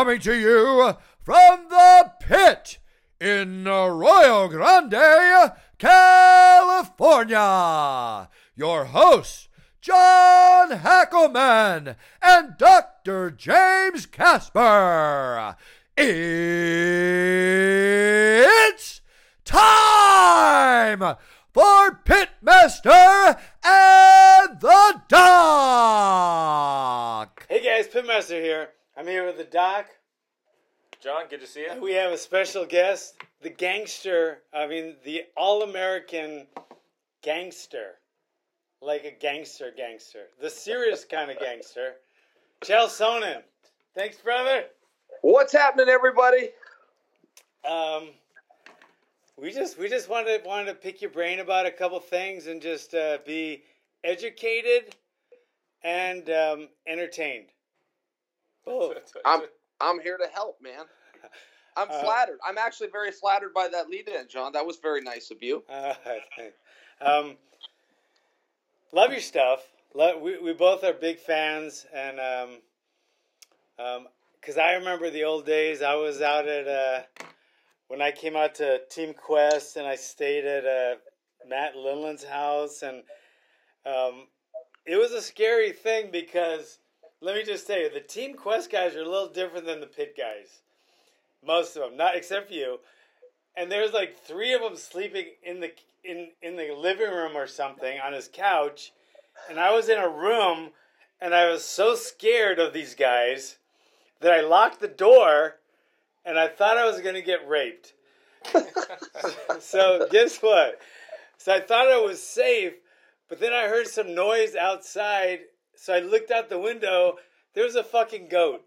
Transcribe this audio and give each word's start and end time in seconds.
coming 0.00 0.18
to 0.18 0.34
you 0.34 0.96
from 1.22 1.68
the 1.68 2.10
pit 2.20 2.78
in 3.20 3.68
Arroyo 3.68 4.48
Grande, 4.48 5.52
California. 5.76 7.36
Your 8.56 8.86
hosts, 8.86 9.50
John 9.82 10.70
Hackleman 10.70 11.96
and 12.22 12.56
Dr. 12.56 13.30
James 13.30 14.06
Casper. 14.06 15.54
It's 15.98 16.22
time 19.44 21.16
for 21.52 22.00
Pitmaster 22.06 23.38
and 23.62 24.60
the 24.60 25.02
Doc. 25.08 26.40
Hey 27.50 27.62
guys, 27.62 27.86
Pitmaster 27.86 28.40
here. 28.42 28.70
I'm 29.00 29.06
here 29.06 29.24
with 29.24 29.38
the 29.38 29.44
Doc. 29.44 29.86
John, 31.02 31.22
good 31.30 31.40
to 31.40 31.46
see 31.46 31.60
you. 31.60 31.80
We 31.80 31.94
have 31.94 32.12
a 32.12 32.18
special 32.18 32.66
guest, 32.66 33.14
the 33.40 33.48
gangster. 33.48 34.42
I 34.52 34.66
mean, 34.66 34.96
the 35.06 35.22
all-American 35.38 36.46
gangster, 37.22 37.92
like 38.82 39.06
a 39.06 39.10
gangster, 39.10 39.72
gangster, 39.74 40.24
the 40.38 40.50
serious 40.50 41.06
kind 41.06 41.30
of 41.30 41.38
gangster, 41.38 41.94
Chael 42.62 42.88
Sonnen. 42.88 43.40
Thanks, 43.94 44.18
brother. 44.18 44.64
What's 45.22 45.54
happening, 45.54 45.88
everybody? 45.88 46.50
Um, 47.66 48.10
we 49.38 49.50
just 49.50 49.78
we 49.78 49.88
just 49.88 50.10
wanted 50.10 50.44
wanted 50.44 50.66
to 50.66 50.74
pick 50.74 51.00
your 51.00 51.10
brain 51.10 51.40
about 51.40 51.64
a 51.64 51.70
couple 51.70 51.98
things 52.00 52.48
and 52.48 52.60
just 52.60 52.94
uh, 52.94 53.16
be 53.24 53.62
educated 54.04 54.94
and 55.82 56.28
um, 56.28 56.68
entertained. 56.86 57.46
Both. 58.66 58.96
I'm 59.24 59.42
I'm 59.80 60.00
here 60.00 60.18
to 60.18 60.26
help, 60.32 60.58
man. 60.60 60.84
I'm 61.76 61.88
Uh, 61.88 62.02
flattered. 62.04 62.38
I'm 62.46 62.58
actually 62.58 62.88
very 62.90 63.12
flattered 63.12 63.54
by 63.54 63.68
that 63.68 63.88
lead 63.88 64.08
in, 64.08 64.28
John. 64.28 64.52
That 64.52 64.66
was 64.66 64.78
very 64.78 65.00
nice 65.00 65.30
of 65.30 65.42
you. 65.42 65.64
Uh, 65.70 65.94
um, 67.00 67.36
love 68.92 69.10
your 69.10 69.20
stuff. 69.20 69.62
Love, 69.94 70.20
we, 70.20 70.38
we 70.38 70.52
both 70.52 70.84
are 70.84 70.92
big 70.92 71.18
fans, 71.18 71.86
and 71.94 72.20
um, 72.20 72.58
um 73.78 74.08
'cause 74.42 74.58
I 74.58 74.74
remember 74.74 75.08
the 75.10 75.24
old 75.24 75.46
days. 75.46 75.80
I 75.80 75.94
was 75.94 76.20
out 76.20 76.46
at 76.46 76.68
uh, 76.68 77.02
when 77.88 78.02
I 78.02 78.10
came 78.10 78.36
out 78.36 78.54
to 78.56 78.80
Team 78.90 79.14
Quest, 79.14 79.76
and 79.76 79.86
I 79.86 79.96
stayed 79.96 80.44
at 80.44 80.66
uh, 80.66 80.96
Matt 81.48 81.74
Lindland's 81.74 82.24
house, 82.24 82.82
and 82.82 83.02
um, 83.86 84.26
it 84.84 84.96
was 84.96 85.12
a 85.12 85.22
scary 85.22 85.72
thing 85.72 86.10
because 86.10 86.78
let 87.22 87.34
me 87.34 87.44
just 87.44 87.68
you, 87.68 87.90
the 87.92 88.00
Team 88.00 88.34
Quest 88.34 88.70
guys 88.70 88.96
are 88.96 89.02
a 89.02 89.08
little 89.08 89.28
different 89.28 89.66
than 89.66 89.80
the 89.80 89.86
Pit 89.86 90.14
guys. 90.16 90.60
Most 91.46 91.76
of 91.76 91.82
them, 91.82 91.96
not 91.96 92.16
except 92.16 92.48
for 92.48 92.54
you. 92.54 92.78
And 93.56 93.70
there's 93.70 93.92
like 93.92 94.18
three 94.18 94.54
of 94.54 94.62
them 94.62 94.76
sleeping 94.76 95.26
in 95.42 95.60
the 95.60 95.72
in 96.02 96.28
in 96.40 96.56
the 96.56 96.74
living 96.74 97.10
room 97.10 97.36
or 97.36 97.46
something 97.46 97.98
on 98.00 98.12
his 98.12 98.28
couch. 98.32 98.92
And 99.48 99.58
i 99.60 99.74
was 99.74 99.88
in 99.88 99.98
a 99.98 100.08
room 100.08 100.70
and 101.20 101.34
i 101.34 101.50
was 101.50 101.64
so 101.64 101.94
scared 101.94 102.58
of 102.58 102.72
these 102.72 102.94
guys 102.94 103.56
that 104.20 104.32
i 104.32 104.40
locked 104.40 104.80
the 104.80 104.88
door 104.88 105.56
and 106.24 106.38
i 106.38 106.48
thought 106.48 106.78
i 106.78 106.86
was 106.86 107.00
going 107.00 107.14
to 107.14 107.22
get 107.22 107.46
raped. 107.48 107.92
So 109.60 110.06
guess 110.10 110.38
what? 110.38 110.78
So 111.36 111.52
i 111.52 111.60
thought 111.60 111.88
i 111.88 112.00
was 112.00 112.22
safe 112.22 112.74
but 113.28 113.40
then 113.40 113.52
i 113.52 113.68
heard 113.68 113.86
some 113.86 114.14
noise 114.14 114.56
outside 114.56 115.40
so 115.80 115.94
i 115.94 116.00
looked 116.00 116.30
out 116.30 116.48
the 116.48 116.58
window 116.58 117.16
there 117.54 117.64
was 117.64 117.76
a 117.76 117.84
fucking 117.84 118.28
goat 118.28 118.62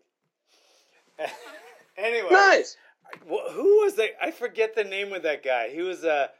anyway 1.97 2.29
Nice. 2.31 2.77
Who 3.27 3.83
was 3.83 3.95
that? 3.95 4.11
I 4.21 4.31
forget 4.31 4.75
the 4.75 4.83
name 4.83 5.13
of 5.13 5.23
that 5.23 5.43
guy. 5.43 5.69
He 5.69 5.81
was 5.81 6.03
a 6.03 6.31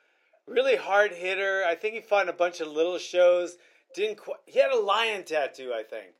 really 0.48 0.76
hard 0.76 1.12
hitter. 1.12 1.64
I 1.68 1.76
think 1.76 1.94
he 1.94 2.02
fought 2.02 2.24
in 2.24 2.30
a 2.30 2.34
bunch 2.34 2.62
of 2.62 2.68
little 2.68 2.98
shows. 2.98 3.58
Didn't 3.96 4.18
quite, 4.18 4.40
he 4.46 4.60
had 4.60 4.72
a 4.72 4.80
lion 4.80 5.24
tattoo? 5.24 5.72
I 5.74 5.84
think 5.84 6.14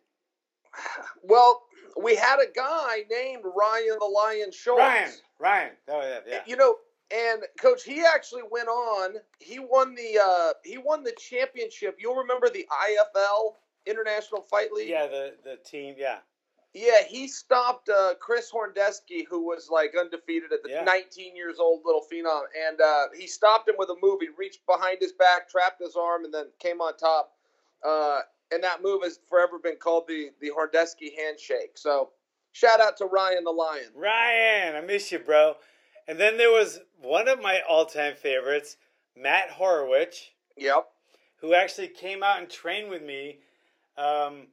Well, 1.24 1.64
we 2.02 2.16
had 2.16 2.38
a 2.40 2.52
guy 2.56 3.04
named 3.10 3.44
Ryan 3.44 3.98
the 4.00 4.06
Lion 4.06 4.52
Schultz. 4.52 4.80
Ryan. 4.80 5.12
Ryan. 5.40 5.72
Oh 5.88 6.02
yeah, 6.02 6.20
yeah. 6.28 6.42
You 6.46 6.56
know, 6.56 6.76
and 7.12 7.44
coach, 7.60 7.84
he 7.84 8.04
actually 8.04 8.44
went 8.50 8.68
on. 8.68 9.16
He 9.40 9.60
won 9.60 9.96
the 9.96 10.20
uh, 10.24 10.54
he 10.64 10.78
won 10.78 11.04
the 11.04 11.14
championship. 11.18 11.98
You'll 12.00 12.16
remember 12.16 12.50
the 12.50 12.68
IFL 12.72 13.54
International 13.86 14.42
Fight 14.42 14.72
League. 14.72 14.90
Yeah, 14.90 15.08
the 15.08 15.34
the 15.44 15.58
team. 15.58 15.96
Yeah, 15.98 16.18
Yeah, 16.74 17.04
he 17.08 17.28
stopped 17.28 17.90
uh, 17.90 18.14
Chris 18.20 18.52
Horodecki, 18.52 19.26
who 19.30 19.46
was 19.46 19.70
like 19.70 19.94
undefeated 20.00 20.52
at 20.54 20.64
the 20.64 20.70
Yeah. 20.70 20.84
19 20.84 21.36
years 21.36 21.60
old 21.60 21.82
little 21.86 22.06
phenom, 22.12 22.44
and 22.68 22.80
uh, 22.82 23.08
he 23.18 23.28
stopped 23.28 23.68
him 23.70 23.76
with 23.78 23.90
a 23.90 23.96
move. 24.02 24.20
He 24.22 24.30
reached 24.38 24.66
behind 24.66 24.98
his 25.02 25.12
back, 25.14 25.50
trapped 25.50 25.82
his 25.82 25.96
arm, 25.96 26.26
and 26.26 26.34
then 26.34 26.48
came 26.60 26.82
on 26.82 26.96
top. 26.98 27.32
Uh, 27.84 28.22
and 28.52 28.64
that 28.64 28.82
move 28.84 29.04
has 29.04 29.20
forever 29.30 29.60
been 29.60 29.76
called 29.78 30.06
the 30.08 30.30
the 30.40 30.50
Horodecki 30.52 31.16
handshake. 31.18 31.72
So 31.78 32.12
shout 32.52 32.80
out 32.80 32.98
to 32.98 33.06
Ryan 33.06 33.44
the 33.44 33.52
Lion. 33.52 33.90
Ryan. 33.96 34.76
I 34.76 34.82
miss 34.82 35.12
you, 35.12 35.20
bro. 35.20 35.56
And 36.08 36.20
then 36.20 36.38
there 36.38 36.52
was 36.52 36.80
one 37.02 37.28
of 37.30 37.42
my 37.42 37.62
all-time 37.68 38.16
favorites, 38.16 38.76
Matt 39.16 39.50
Horwich. 39.52 40.30
Yep. 40.58 40.88
who 41.38 41.54
actually 41.54 41.88
came 41.88 42.22
out 42.24 42.40
and 42.40 42.50
trained 42.50 42.90
with 42.90 43.02
me. 43.04 43.40
Um, 43.98 44.48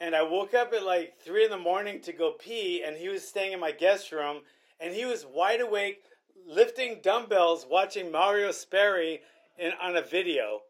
and 0.00 0.14
I 0.14 0.22
woke 0.22 0.54
up 0.54 0.72
at 0.72 0.84
like 0.84 1.18
three 1.18 1.44
in 1.44 1.50
the 1.50 1.58
morning 1.58 2.00
to 2.02 2.12
go 2.12 2.32
pee, 2.32 2.82
and 2.84 2.96
he 2.96 3.08
was 3.08 3.26
staying 3.26 3.52
in 3.52 3.60
my 3.60 3.72
guest 3.72 4.12
room, 4.12 4.42
and 4.80 4.94
he 4.94 5.04
was 5.04 5.26
wide 5.26 5.60
awake, 5.60 6.02
lifting 6.46 7.00
dumbbells, 7.02 7.66
watching 7.68 8.10
Mario 8.10 8.50
Sperry 8.50 9.20
in, 9.58 9.72
on 9.80 9.96
a 9.96 10.02
video. 10.02 10.60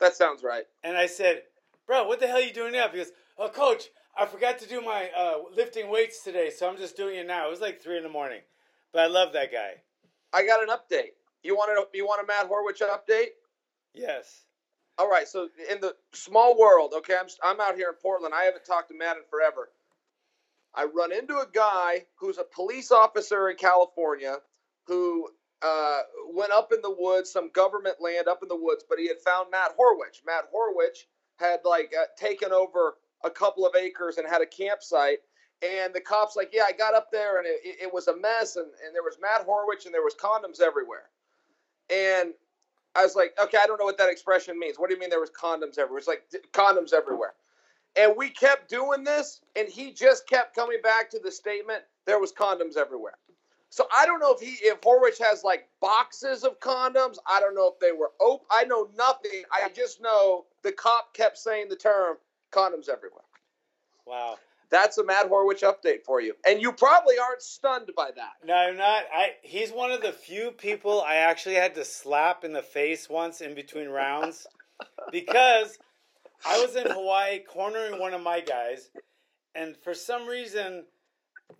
That 0.00 0.14
sounds 0.14 0.42
right. 0.42 0.64
And 0.82 0.96
I 0.96 1.06
said, 1.06 1.42
"Bro, 1.86 2.06
what 2.06 2.20
the 2.20 2.26
hell 2.26 2.38
are 2.38 2.42
you 2.42 2.52
doing 2.52 2.76
up?" 2.76 2.92
He 2.92 2.98
goes, 2.98 3.12
"Oh, 3.38 3.48
coach, 3.48 3.84
I 4.16 4.26
forgot 4.26 4.58
to 4.60 4.68
do 4.68 4.80
my 4.80 5.10
uh, 5.16 5.38
lifting 5.54 5.90
weights 5.90 6.22
today, 6.22 6.50
so 6.50 6.68
I'm 6.68 6.76
just 6.76 6.96
doing 6.96 7.16
it 7.16 7.26
now." 7.26 7.46
It 7.46 7.50
was 7.50 7.60
like 7.60 7.82
three 7.82 7.96
in 7.96 8.02
the 8.02 8.08
morning, 8.08 8.40
but 8.92 9.02
I 9.02 9.06
love 9.06 9.32
that 9.32 9.52
guy. 9.52 9.82
I 10.32 10.46
got 10.46 10.62
an 10.62 10.68
update. 10.68 11.12
You 11.42 11.54
want 11.56 11.70
a 11.70 11.96
you 11.96 12.06
want 12.06 12.22
a 12.22 12.26
Matt 12.26 12.48
Horwich 12.48 12.80
update? 12.82 13.30
Yes. 13.92 14.44
All 14.98 15.08
right. 15.08 15.26
So 15.26 15.48
in 15.70 15.80
the 15.80 15.94
small 16.12 16.58
world, 16.58 16.92
okay, 16.98 17.16
I'm 17.18 17.26
I'm 17.42 17.60
out 17.60 17.76
here 17.76 17.88
in 17.88 17.96
Portland. 18.00 18.34
I 18.34 18.44
haven't 18.44 18.64
talked 18.64 18.90
to 18.90 18.96
Matt 18.96 19.16
in 19.16 19.22
forever. 19.28 19.70
I 20.74 20.84
run 20.84 21.12
into 21.12 21.36
a 21.36 21.46
guy 21.52 22.04
who's 22.16 22.38
a 22.38 22.44
police 22.44 22.90
officer 22.90 23.48
in 23.48 23.56
California 23.56 24.36
who 24.86 25.28
uh, 25.62 26.00
went 26.32 26.52
up 26.52 26.72
in 26.72 26.82
the 26.82 26.94
woods, 26.96 27.30
some 27.30 27.50
government 27.50 27.96
land 28.00 28.28
up 28.28 28.42
in 28.42 28.48
the 28.48 28.56
woods, 28.56 28.84
but 28.88 28.98
he 28.98 29.08
had 29.08 29.20
found 29.24 29.50
Matt 29.50 29.76
Horwich. 29.78 30.24
Matt 30.26 30.44
Horwich 30.52 31.06
had 31.36 31.60
like 31.64 31.92
uh, 31.98 32.04
taken 32.18 32.52
over 32.52 32.96
a 33.24 33.30
couple 33.30 33.66
of 33.66 33.74
acres 33.74 34.18
and 34.18 34.28
had 34.28 34.42
a 34.42 34.46
campsite. 34.46 35.18
And 35.62 35.94
the 35.94 36.00
cops 36.00 36.36
like, 36.36 36.50
yeah, 36.52 36.64
I 36.68 36.72
got 36.72 36.94
up 36.94 37.10
there 37.10 37.38
and 37.38 37.46
it, 37.46 37.60
it, 37.82 37.94
was 37.94 38.08
a 38.08 38.16
mess, 38.16 38.56
and, 38.56 38.66
and 38.84 38.94
there 38.94 39.02
was 39.02 39.16
Matt 39.20 39.46
Horwich 39.46 39.86
and 39.86 39.94
there 39.94 40.02
was 40.02 40.14
condoms 40.14 40.60
everywhere. 40.60 41.08
And 41.88 42.34
I 42.96 43.02
was 43.02 43.16
like, 43.16 43.34
okay, 43.42 43.58
I 43.60 43.66
don't 43.66 43.78
know 43.78 43.84
what 43.84 43.98
that 43.98 44.10
expression 44.10 44.58
means. 44.58 44.78
What 44.78 44.88
do 44.88 44.94
you 44.94 45.00
mean 45.00 45.10
there 45.10 45.20
was 45.20 45.30
condoms 45.30 45.78
everywhere? 45.78 45.98
It's 45.98 46.08
like 46.08 46.24
condoms 46.52 46.92
everywhere. 46.92 47.34
And 47.96 48.14
we 48.16 48.28
kept 48.28 48.68
doing 48.68 49.04
this, 49.04 49.40
and 49.56 49.68
he 49.68 49.92
just 49.92 50.28
kept 50.28 50.54
coming 50.54 50.78
back 50.82 51.10
to 51.10 51.18
the 51.18 51.30
statement 51.30 51.82
there 52.06 52.18
was 52.18 52.32
condoms 52.32 52.76
everywhere. 52.76 53.14
So 53.70 53.88
I 53.96 54.06
don't 54.06 54.20
know 54.20 54.32
if 54.32 54.40
he 54.40 54.52
if 54.64 54.80
Horwich 54.82 55.18
has 55.20 55.42
like 55.42 55.68
boxes 55.80 56.44
of 56.44 56.60
condoms. 56.60 57.16
I 57.26 57.40
don't 57.40 57.56
know 57.56 57.72
if 57.72 57.80
they 57.80 57.90
were 57.90 58.12
open. 58.20 58.46
I 58.50 58.64
know 58.64 58.88
nothing. 58.96 59.42
I 59.52 59.68
just 59.68 60.00
know 60.00 60.44
the 60.62 60.70
cop 60.70 61.12
kept 61.12 61.38
saying 61.38 61.68
the 61.68 61.76
term 61.76 62.16
condoms 62.52 62.88
everywhere. 62.88 63.24
Wow. 64.06 64.38
That's 64.70 64.98
a 64.98 65.04
Matt 65.04 65.30
Horwich 65.30 65.62
update 65.62 66.04
for 66.04 66.20
you. 66.20 66.34
And 66.46 66.60
you 66.60 66.72
probably 66.72 67.16
aren't 67.18 67.42
stunned 67.42 67.90
by 67.96 68.10
that. 68.16 68.32
No, 68.44 68.54
I'm 68.54 68.76
not. 68.76 69.04
I 69.14 69.32
he's 69.42 69.70
one 69.70 69.90
of 69.90 70.02
the 70.02 70.12
few 70.12 70.50
people 70.50 71.02
I 71.02 71.16
actually 71.16 71.54
had 71.56 71.74
to 71.76 71.84
slap 71.84 72.44
in 72.44 72.52
the 72.52 72.62
face 72.62 73.08
once 73.08 73.40
in 73.40 73.54
between 73.54 73.88
rounds 73.88 74.46
because 75.12 75.78
I 76.46 76.60
was 76.60 76.76
in 76.76 76.90
Hawaii 76.90 77.40
cornering 77.40 77.98
one 77.98 78.14
of 78.14 78.22
my 78.22 78.40
guys, 78.40 78.90
and 79.54 79.76
for 79.76 79.94
some 79.94 80.26
reason, 80.26 80.84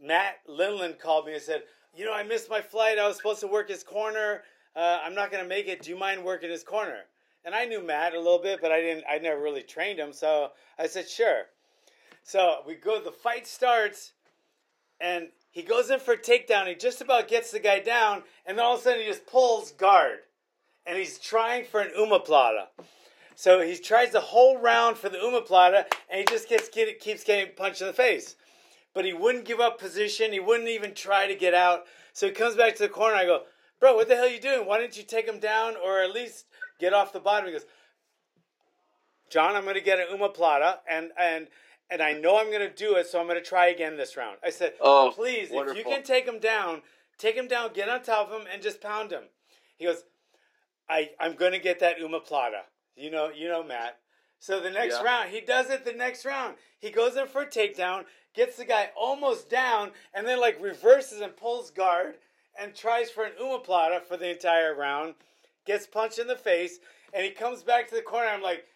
Matt 0.00 0.36
Lindland 0.48 0.98
called 0.98 1.26
me 1.26 1.34
and 1.34 1.42
said, 1.42 1.62
"You 1.94 2.04
know, 2.04 2.12
I 2.12 2.22
missed 2.22 2.50
my 2.50 2.60
flight. 2.60 2.98
I 2.98 3.06
was 3.06 3.16
supposed 3.16 3.40
to 3.40 3.46
work 3.46 3.68
his 3.68 3.84
corner. 3.84 4.42
Uh, 4.76 5.00
I'm 5.02 5.14
not 5.14 5.30
going 5.30 5.42
to 5.42 5.48
make 5.48 5.68
it. 5.68 5.82
Do 5.82 5.90
you 5.90 5.98
mind 5.98 6.24
working 6.24 6.50
his 6.50 6.64
corner?" 6.64 7.02
And 7.44 7.54
I 7.54 7.66
knew 7.66 7.82
Matt 7.82 8.14
a 8.14 8.18
little 8.18 8.38
bit, 8.38 8.60
but 8.60 8.72
I 8.72 8.80
didn't. 8.80 9.04
I 9.08 9.18
never 9.18 9.40
really 9.40 9.62
trained 9.62 9.98
him, 9.98 10.12
so 10.12 10.50
I 10.78 10.86
said, 10.86 11.08
"Sure." 11.08 11.46
So 12.24 12.62
we 12.66 12.74
go. 12.74 13.00
The 13.00 13.12
fight 13.12 13.46
starts, 13.46 14.14
and 14.98 15.28
he 15.50 15.62
goes 15.62 15.90
in 15.90 16.00
for 16.00 16.14
a 16.14 16.18
takedown. 16.18 16.66
He 16.66 16.74
just 16.74 17.00
about 17.02 17.28
gets 17.28 17.50
the 17.50 17.60
guy 17.60 17.78
down, 17.80 18.22
and 18.46 18.58
then 18.58 18.64
all 18.64 18.74
of 18.74 18.80
a 18.80 18.82
sudden 18.82 19.02
he 19.02 19.06
just 19.06 19.26
pulls 19.26 19.72
guard, 19.72 20.20
and 20.86 20.98
he's 20.98 21.18
trying 21.18 21.66
for 21.66 21.80
an 21.80 21.92
omoplata. 21.96 22.68
So 23.36 23.60
he 23.60 23.76
tries 23.76 24.10
the 24.10 24.20
whole 24.20 24.58
round 24.58 24.96
for 24.96 25.10
the 25.10 25.18
omoplata, 25.18 25.84
and 26.08 26.20
he 26.20 26.24
just 26.24 26.48
gets 26.48 26.68
get, 26.70 26.98
keeps 26.98 27.24
getting 27.24 27.54
punched 27.54 27.82
in 27.82 27.88
the 27.88 27.92
face. 27.92 28.36
but 28.94 29.04
he 29.04 29.12
wouldn't 29.12 29.44
give 29.44 29.60
up 29.60 29.78
position. 29.78 30.32
He 30.32 30.40
wouldn't 30.40 30.68
even 30.68 30.94
try 30.94 31.26
to 31.26 31.34
get 31.34 31.52
out. 31.52 31.84
So 32.12 32.28
he 32.28 32.32
comes 32.32 32.54
back 32.54 32.76
to 32.76 32.84
the 32.84 32.88
corner. 32.88 33.16
I 33.16 33.26
go, 33.26 33.42
bro, 33.80 33.94
what 33.94 34.08
the 34.08 34.14
hell 34.14 34.26
are 34.26 34.28
you 34.28 34.40
doing? 34.40 34.66
Why 34.66 34.78
didn't 34.78 34.96
you 34.96 35.02
take 35.02 35.26
him 35.26 35.40
down 35.40 35.74
or 35.84 36.00
at 36.00 36.14
least 36.14 36.46
get 36.78 36.94
off 36.94 37.12
the 37.12 37.20
bottom? 37.20 37.46
He 37.46 37.52
goes, 37.52 37.66
John, 39.30 39.56
I'm 39.56 39.64
going 39.64 39.74
to 39.74 39.80
get 39.80 39.98
an 39.98 40.16
umaplata, 40.16 40.78
and 40.88 41.10
and 41.18 41.48
and 41.94 42.02
I 42.02 42.12
know 42.12 42.38
I'm 42.38 42.50
going 42.50 42.68
to 42.68 42.74
do 42.74 42.96
it, 42.96 43.06
so 43.06 43.20
I'm 43.20 43.28
going 43.28 43.38
to 43.38 43.48
try 43.48 43.68
again 43.68 43.96
this 43.96 44.16
round. 44.16 44.38
I 44.44 44.50
said, 44.50 44.72
Oh, 44.80 45.12
please, 45.14 45.50
if 45.52 45.76
you 45.76 45.84
can 45.84 46.02
take 46.02 46.26
him 46.26 46.40
down, 46.40 46.82
take 47.18 47.36
him 47.36 47.46
down, 47.46 47.72
get 47.72 47.88
on 47.88 48.02
top 48.02 48.30
of 48.30 48.40
him, 48.40 48.48
and 48.52 48.60
just 48.60 48.80
pound 48.80 49.12
him. 49.12 49.22
He 49.76 49.84
goes, 49.84 50.02
I 50.88 51.10
I'm 51.20 51.34
going 51.34 51.52
to 51.52 51.60
get 51.60 51.78
that 51.80 51.98
omoplata. 52.00 52.62
You 52.96 53.12
know, 53.12 53.30
you 53.30 53.46
know, 53.46 53.62
Matt. 53.62 53.98
So 54.40 54.58
the 54.60 54.70
next 54.72 54.96
Yeah. 54.96 55.04
round, 55.04 55.30
he 55.30 55.40
does 55.40 55.70
it. 55.70 55.84
The 55.84 55.92
next 55.92 56.24
round, 56.24 56.56
he 56.80 56.90
goes 56.90 57.16
in 57.16 57.28
for 57.28 57.42
a 57.42 57.46
takedown, 57.46 58.06
gets 58.34 58.56
the 58.56 58.64
guy 58.64 58.90
almost 58.96 59.48
down, 59.48 59.92
and 60.12 60.26
then 60.26 60.40
like 60.40 60.60
reverses 60.60 61.20
and 61.20 61.36
pulls 61.36 61.70
guard 61.70 62.16
and 62.58 62.74
tries 62.74 63.08
for 63.08 63.22
an 63.22 63.32
omoplata 63.40 64.02
for 64.02 64.16
the 64.16 64.30
entire 64.30 64.74
round. 64.74 65.14
Gets 65.64 65.86
punched 65.86 66.18
in 66.18 66.26
the 66.26 66.36
face, 66.36 66.80
and 67.12 67.24
he 67.24 67.30
comes 67.30 67.62
back 67.62 67.88
to 67.88 67.94
the 67.94 68.02
corner. 68.02 68.26
I'm 68.26 68.42
like, 68.42 68.66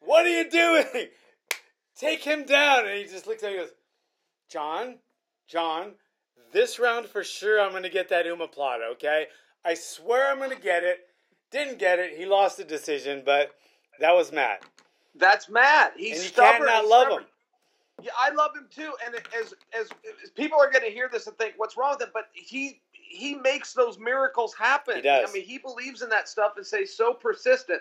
"What 0.00 0.26
are 0.26 0.28
you 0.28 0.50
doing? 0.50 1.08
Take 1.96 2.22
him 2.24 2.44
down!" 2.44 2.86
And 2.86 2.98
he 2.98 3.04
just 3.04 3.26
looks 3.26 3.42
at 3.42 3.52
me 3.52 3.58
and 3.58 3.66
goes, 3.66 3.76
"John, 4.48 4.98
John, 5.46 5.94
this 6.52 6.78
round 6.78 7.08
for 7.08 7.24
sure, 7.24 7.60
I'm 7.60 7.72
gonna 7.72 7.88
get 7.88 8.08
that 8.10 8.26
omoplata. 8.26 8.92
Okay, 8.92 9.28
I 9.64 9.74
swear 9.74 10.30
I'm 10.30 10.38
gonna 10.38 10.56
get 10.56 10.84
it. 10.84 11.08
Didn't 11.50 11.78
get 11.78 11.98
it. 11.98 12.16
He 12.16 12.26
lost 12.26 12.56
the 12.56 12.64
decision, 12.64 13.22
but 13.24 13.54
that 14.00 14.12
was 14.12 14.32
Matt. 14.32 14.64
That's 15.14 15.48
Matt. 15.48 15.94
He's 15.96 16.16
and 16.16 16.22
you 16.22 16.28
stubborn. 16.28 16.68
He's 16.68 16.90
love 16.90 17.06
stubborn. 17.06 17.22
him. 17.22 17.28
Yeah, 18.02 18.10
I 18.20 18.30
love 18.30 18.54
him 18.54 18.68
too. 18.70 18.92
And 19.04 19.14
as 19.14 19.54
as, 19.72 19.90
as 20.22 20.30
people 20.30 20.58
are 20.58 20.70
going 20.70 20.84
to 20.84 20.90
hear 20.90 21.08
this 21.10 21.26
and 21.26 21.36
think, 21.38 21.54
"What's 21.56 21.76
wrong 21.76 21.92
with 21.92 22.02
him?" 22.02 22.10
But 22.12 22.28
he 22.32 22.82
he 22.92 23.34
makes 23.34 23.72
those 23.72 23.98
miracles 23.98 24.54
happen. 24.54 24.96
He 24.96 25.02
does. 25.02 25.30
I 25.30 25.32
mean, 25.32 25.44
he 25.44 25.58
believes 25.58 26.02
in 26.02 26.10
that 26.10 26.28
stuff 26.28 26.54
and 26.56 26.66
stays 26.66 26.94
so 26.94 27.14
persistent. 27.14 27.80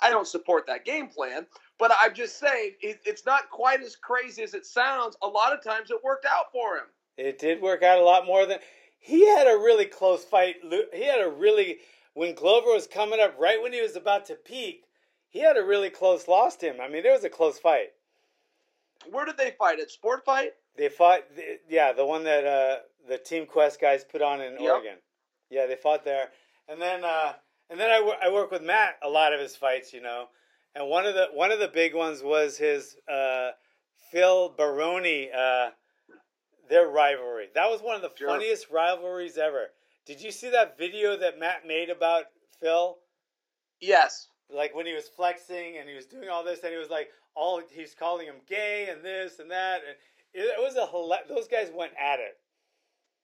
I 0.00 0.10
don't 0.10 0.26
support 0.26 0.66
that 0.66 0.84
game 0.84 1.08
plan, 1.08 1.46
but 1.78 1.92
I'm 2.00 2.14
just 2.14 2.38
saying 2.38 2.72
it, 2.80 3.00
it's 3.04 3.26
not 3.26 3.50
quite 3.50 3.82
as 3.82 3.96
crazy 3.96 4.42
as 4.42 4.54
it 4.54 4.64
sounds. 4.66 5.16
A 5.22 5.26
lot 5.26 5.52
of 5.52 5.62
times 5.62 5.90
it 5.90 6.02
worked 6.02 6.24
out 6.26 6.52
for 6.52 6.76
him. 6.76 6.86
It 7.18 7.38
did 7.38 7.60
work 7.60 7.82
out 7.82 7.98
a 7.98 8.04
lot 8.04 8.26
more 8.26 8.46
than 8.46 8.58
he 8.98 9.26
had 9.26 9.46
a 9.46 9.56
really 9.58 9.84
close 9.86 10.24
fight. 10.24 10.56
He 10.92 11.04
had 11.04 11.20
a 11.20 11.28
really 11.30 11.78
when 12.14 12.34
Glover 12.34 12.72
was 12.72 12.86
coming 12.86 13.20
up 13.20 13.36
right 13.38 13.60
when 13.60 13.72
he 13.72 13.82
was 13.82 13.96
about 13.96 14.26
to 14.26 14.34
peak. 14.34 14.84
He 15.28 15.40
had 15.40 15.56
a 15.56 15.64
really 15.64 15.90
close 15.90 16.28
loss 16.28 16.56
to 16.56 16.66
him. 16.66 16.76
I 16.80 16.88
mean, 16.88 17.04
it 17.04 17.10
was 17.10 17.24
a 17.24 17.30
close 17.30 17.58
fight. 17.58 17.88
Where 19.10 19.24
did 19.24 19.36
they 19.36 19.52
fight? 19.58 19.80
At 19.80 19.90
Sport 19.90 20.24
Fight? 20.24 20.52
They 20.76 20.88
fought, 20.88 21.20
yeah, 21.68 21.92
the 21.92 22.04
one 22.06 22.24
that 22.24 22.46
uh, 22.46 22.76
the 23.08 23.18
Team 23.18 23.46
Quest 23.46 23.80
guys 23.80 24.04
put 24.04 24.22
on 24.22 24.40
in 24.40 24.52
Yep. 24.52 24.60
Oregon. 24.60 24.96
Yeah, 25.50 25.66
they 25.66 25.74
fought 25.76 26.04
there, 26.04 26.30
and 26.68 26.80
then 26.80 27.04
uh, 27.04 27.32
and 27.72 27.80
then 27.80 27.90
I, 27.90 28.30
work 28.30 28.50
with 28.52 28.62
Matt 28.62 28.96
a 29.02 29.08
lot 29.08 29.32
of 29.32 29.40
his 29.40 29.56
fights, 29.56 29.92
you 29.92 30.00
know, 30.02 30.26
and 30.76 30.88
one 30.88 31.06
of 31.06 31.14
the 31.14 31.28
one 31.32 31.50
of 31.50 31.58
the 31.58 31.68
big 31.68 31.94
ones 31.94 32.22
was 32.22 32.56
his 32.58 32.96
uh, 33.10 33.50
Phil 34.12 34.50
Baroni, 34.56 35.30
uh, 35.32 35.70
their 36.68 36.86
rivalry. 36.88 37.48
That 37.54 37.70
was 37.70 37.80
one 37.82 37.96
of 37.96 38.02
the 38.02 38.10
Sure. 38.16 38.28
funniest 38.28 38.70
rivalries 38.70 39.38
ever. 39.38 39.70
Did 40.06 40.20
you 40.20 40.30
see 40.30 40.50
that 40.50 40.76
video 40.78 41.16
that 41.16 41.38
Matt 41.38 41.66
made 41.66 41.90
about 41.90 42.24
Phil? 42.60 42.98
Yes. 43.80 44.28
like 44.50 44.74
when 44.74 44.86
he 44.86 44.92
was 44.94 45.08
flexing 45.08 45.78
and 45.78 45.88
he 45.88 45.94
was 45.94 46.06
doing 46.06 46.28
all 46.28 46.44
this 46.44 46.62
and 46.62 46.72
he 46.72 46.78
was 46.78 46.90
like 46.90 47.08
all 47.34 47.60
he's 47.70 47.94
calling 47.94 48.26
him 48.26 48.36
gay 48.48 48.88
and 48.90 49.02
this 49.02 49.38
and 49.38 49.50
that 49.50 49.80
and 49.88 49.96
it, 50.34 50.42
it 50.42 50.60
was 50.60 50.76
a 50.76 51.34
those 51.34 51.48
guys 51.48 51.70
went 51.74 51.92
at 51.98 52.20
it 52.20 52.36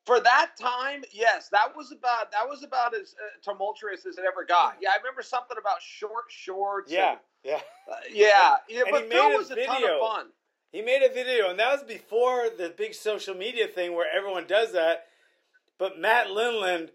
For 0.09 0.21
that 0.21 0.53
time, 0.59 1.05
yes, 1.13 1.51
that 1.53 1.77
was 1.77 1.93
about 1.93 2.33
that 2.33 2.49
was 2.49 2.63
about 2.65 2.95
as 2.95 3.15
uh, 3.23 3.29
tumultuous 3.53 4.07
as 4.07 4.17
it 4.17 4.25
ever 4.27 4.43
got. 4.43 4.77
Yeah, 4.81 4.89
I 4.95 4.97
remember 4.97 5.21
something 5.21 5.59
about 5.61 5.83
short 5.83 6.25
shorts. 6.31 6.91
yeah 6.91 7.11
and- 7.11 7.19
yeah 7.45 7.61
uh, 7.91 7.95
yeah, 8.11 8.57
yeah. 8.71 8.81
And 8.87 8.91
But 8.91 9.09
Phil 9.11 9.29
made 9.29 9.35
a 9.35 9.37
was 9.39 9.51
a 9.51 9.67
ton 9.67 9.85
of 9.85 10.01
fun. 10.01 10.27
he 10.73 10.81
made 10.81 11.03
a 11.03 11.13
video 11.13 11.51
and 11.51 11.59
that 11.61 11.71
was 11.71 11.83
before 11.83 12.49
the 12.57 12.73
big 12.75 12.95
social 12.95 13.35
media 13.35 13.67
thing 13.69 13.95
where 13.95 14.07
everyone 14.11 14.47
does 14.47 14.73
that 14.73 15.05
but 15.79 15.99
matt 16.01 16.29
lindland 16.29 16.89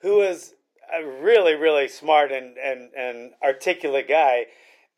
who 0.00 0.22
is 0.22 0.54
a 0.94 1.04
really 1.04 1.54
really 1.54 1.86
smart 1.88 2.30
and 2.32 2.56
and, 2.56 2.90
and 2.96 3.32
articulate 3.44 4.08
guy 4.08 4.46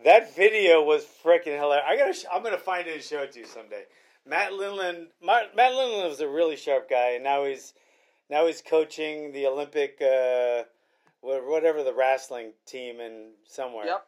that 0.04 0.34
video 0.36 0.82
was 0.84 1.04
freaking 1.24 1.58
hilarious 1.58 1.84
i 1.88 1.96
gotta 1.96 2.12
sh- 2.12 2.24
i'm 2.32 2.42
gonna 2.44 2.56
find 2.58 2.86
it 2.86 2.94
and 2.94 3.02
show 3.02 3.22
it 3.22 3.32
to 3.32 3.40
you 3.40 3.46
someday 3.46 3.82
matt 4.26 4.52
lindland 4.52 5.06
Mar- 5.22 5.50
matt 5.54 5.72
lindland 5.72 6.08
was 6.08 6.20
a 6.20 6.28
really 6.28 6.56
sharp 6.56 6.88
guy 6.88 7.12
and 7.12 7.24
now 7.24 7.44
he's 7.44 7.74
now 8.30 8.46
he's 8.46 8.62
coaching 8.62 9.32
the 9.32 9.46
olympic 9.46 10.00
uh 10.00 10.62
whatever 11.20 11.82
the 11.82 11.94
wrestling 11.94 12.52
team 12.66 13.00
in 13.00 13.30
somewhere 13.46 13.86
Yep. 13.86 14.06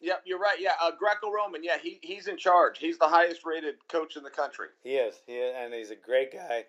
Yep, 0.00 0.22
you're 0.26 0.38
right. 0.38 0.56
Yeah, 0.60 0.72
uh, 0.82 0.90
Greco-Roman. 0.98 1.64
Yeah, 1.64 1.78
he, 1.82 1.98
he's 2.02 2.26
in 2.28 2.36
charge. 2.36 2.78
He's 2.78 2.98
the 2.98 3.08
highest 3.08 3.46
rated 3.46 3.76
coach 3.88 4.16
in 4.16 4.22
the 4.22 4.28
country. 4.28 4.66
He 4.82 4.96
is. 4.96 5.22
He 5.26 5.32
is, 5.32 5.54
and 5.56 5.72
he's 5.72 5.90
a 5.90 5.96
great 5.96 6.30
guy. 6.30 6.64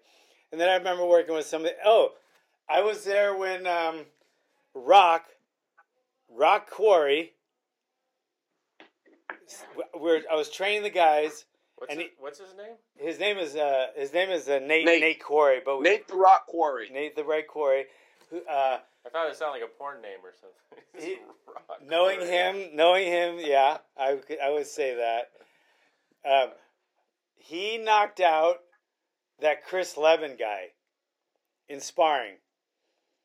And 0.53 0.61
then 0.61 0.69
I 0.69 0.75
remember 0.75 1.05
working 1.05 1.35
with 1.35 1.45
somebody. 1.45 1.75
Oh, 1.83 2.11
I 2.69 2.81
was 2.81 3.03
there 3.03 3.35
when 3.35 3.67
um, 3.67 4.05
Rock, 4.73 5.25
Rock 6.33 6.69
Quarry. 6.69 7.33
We're, 9.99 10.21
I 10.31 10.35
was 10.35 10.49
training 10.49 10.83
the 10.83 10.89
guys. 10.89 11.43
What's, 11.77 11.91
And 11.91 12.01
his, 12.01 12.09
he- 12.11 12.15
what's 12.19 12.39
his 12.39 12.55
name? 12.55 12.75
His 12.97 13.19
name 13.19 13.37
is 13.37 13.55
uh, 13.55 13.87
his 13.95 14.13
name 14.13 14.29
is 14.29 14.47
uh, 14.47 14.59
Nate, 14.59 14.85
Nate. 14.85 15.01
Nate 15.01 15.21
Quarry, 15.23 15.59
but 15.63 15.77
we, 15.79 15.83
Nate 15.83 16.07
the 16.07 16.15
Rock 16.15 16.47
Quarry. 16.47 16.89
Nate 16.89 17.15
the 17.15 17.23
Right 17.23 17.47
Quarry. 17.47 17.85
Who, 18.31 18.37
uh, 18.49 18.79
I 19.05 19.09
thought 19.09 19.29
it 19.29 19.35
sounded 19.35 19.59
like 19.61 19.69
a 19.69 19.77
porn 19.77 20.01
name 20.01 20.19
or 20.23 20.31
something. 20.39 20.83
He- 20.99 21.19
Rock 21.47 21.81
knowing 21.85 22.17
Quarry. 22.19 22.31
him, 22.31 22.75
knowing 22.75 23.07
him, 23.07 23.35
yeah, 23.39 23.77
I 23.97 24.19
I 24.43 24.51
would 24.51 24.67
say 24.67 24.95
that. 24.95 25.31
Um, 26.29 26.49
he 27.35 27.77
knocked 27.77 28.19
out 28.19 28.57
that 29.41 29.65
Chris 29.65 29.97
Leben 29.97 30.35
guy 30.39 30.67
in 31.69 31.79
sparring. 31.81 32.35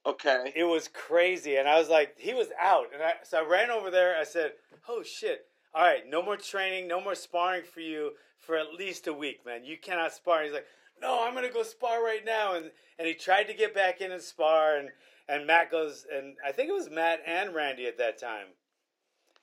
Okay. 0.04 0.52
It 0.56 0.64
was 0.64 0.88
crazy, 0.88 1.56
and 1.56 1.68
I 1.68 1.78
was 1.78 1.88
like, 1.88 2.14
he 2.18 2.34
was 2.34 2.48
out, 2.60 2.86
and 2.92 3.02
I 3.02 3.12
so 3.22 3.38
I 3.44 3.48
ran 3.48 3.70
over 3.70 3.90
there. 3.90 4.16
I 4.18 4.24
said, 4.24 4.52
"Oh 4.88 5.02
shit! 5.02 5.46
All 5.74 5.82
right, 5.84 6.02
no 6.08 6.20
more 6.22 6.36
training, 6.36 6.88
no 6.88 7.00
more 7.00 7.14
sparring 7.14 7.62
for 7.64 7.80
you 7.80 8.12
for 8.40 8.56
at 8.56 8.74
least 8.74 9.06
a 9.06 9.12
week, 9.12 9.44
man. 9.44 9.64
You 9.64 9.76
cannot 9.78 10.12
spar." 10.12 10.42
He's 10.42 10.52
like, 10.52 10.66
"No, 11.00 11.24
I'm 11.24 11.34
gonna 11.34 11.50
go 11.50 11.62
spar 11.62 12.02
right 12.02 12.24
now," 12.24 12.54
and 12.54 12.70
and 12.98 13.06
he 13.06 13.14
tried 13.14 13.44
to 13.44 13.54
get 13.54 13.74
back 13.74 14.00
in 14.00 14.12
and 14.12 14.22
spar, 14.22 14.76
and 14.76 14.90
and 15.28 15.46
Matt 15.46 15.70
goes, 15.70 16.06
and 16.12 16.36
I 16.44 16.52
think 16.52 16.68
it 16.68 16.74
was 16.74 16.90
Matt 16.90 17.22
and 17.26 17.54
Randy 17.54 17.86
at 17.86 17.98
that 17.98 18.18
time, 18.18 18.46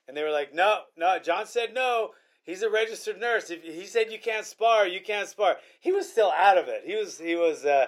and 0.06 0.16
they 0.16 0.22
were 0.22 0.30
like, 0.30 0.54
"No, 0.54 0.82
no." 0.96 1.18
John 1.18 1.46
said 1.46 1.72
no. 1.74 2.10
He's 2.44 2.62
a 2.62 2.70
registered 2.70 3.20
nurse. 3.20 3.50
If 3.50 3.62
he 3.62 3.84
said 3.84 4.10
you 4.10 4.18
can't 4.18 4.46
spar, 4.46 4.86
you 4.86 5.02
can't 5.02 5.28
spar. 5.28 5.58
He 5.80 5.92
was 5.92 6.10
still 6.10 6.32
out 6.34 6.56
of 6.56 6.68
it. 6.68 6.82
He 6.86 6.96
was 6.96 7.18
he 7.18 7.36
was. 7.36 7.64
Uh, 7.64 7.86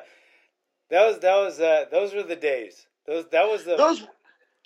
that 0.90 1.06
was 1.06 1.18
that 1.20 1.36
was 1.36 1.60
uh, 1.60 1.86
those 1.90 2.12
were 2.12 2.22
the 2.22 2.36
days. 2.36 2.86
Those 3.06 3.26
that 3.30 3.48
was 3.48 3.64
the 3.64 3.76
Those 3.76 4.06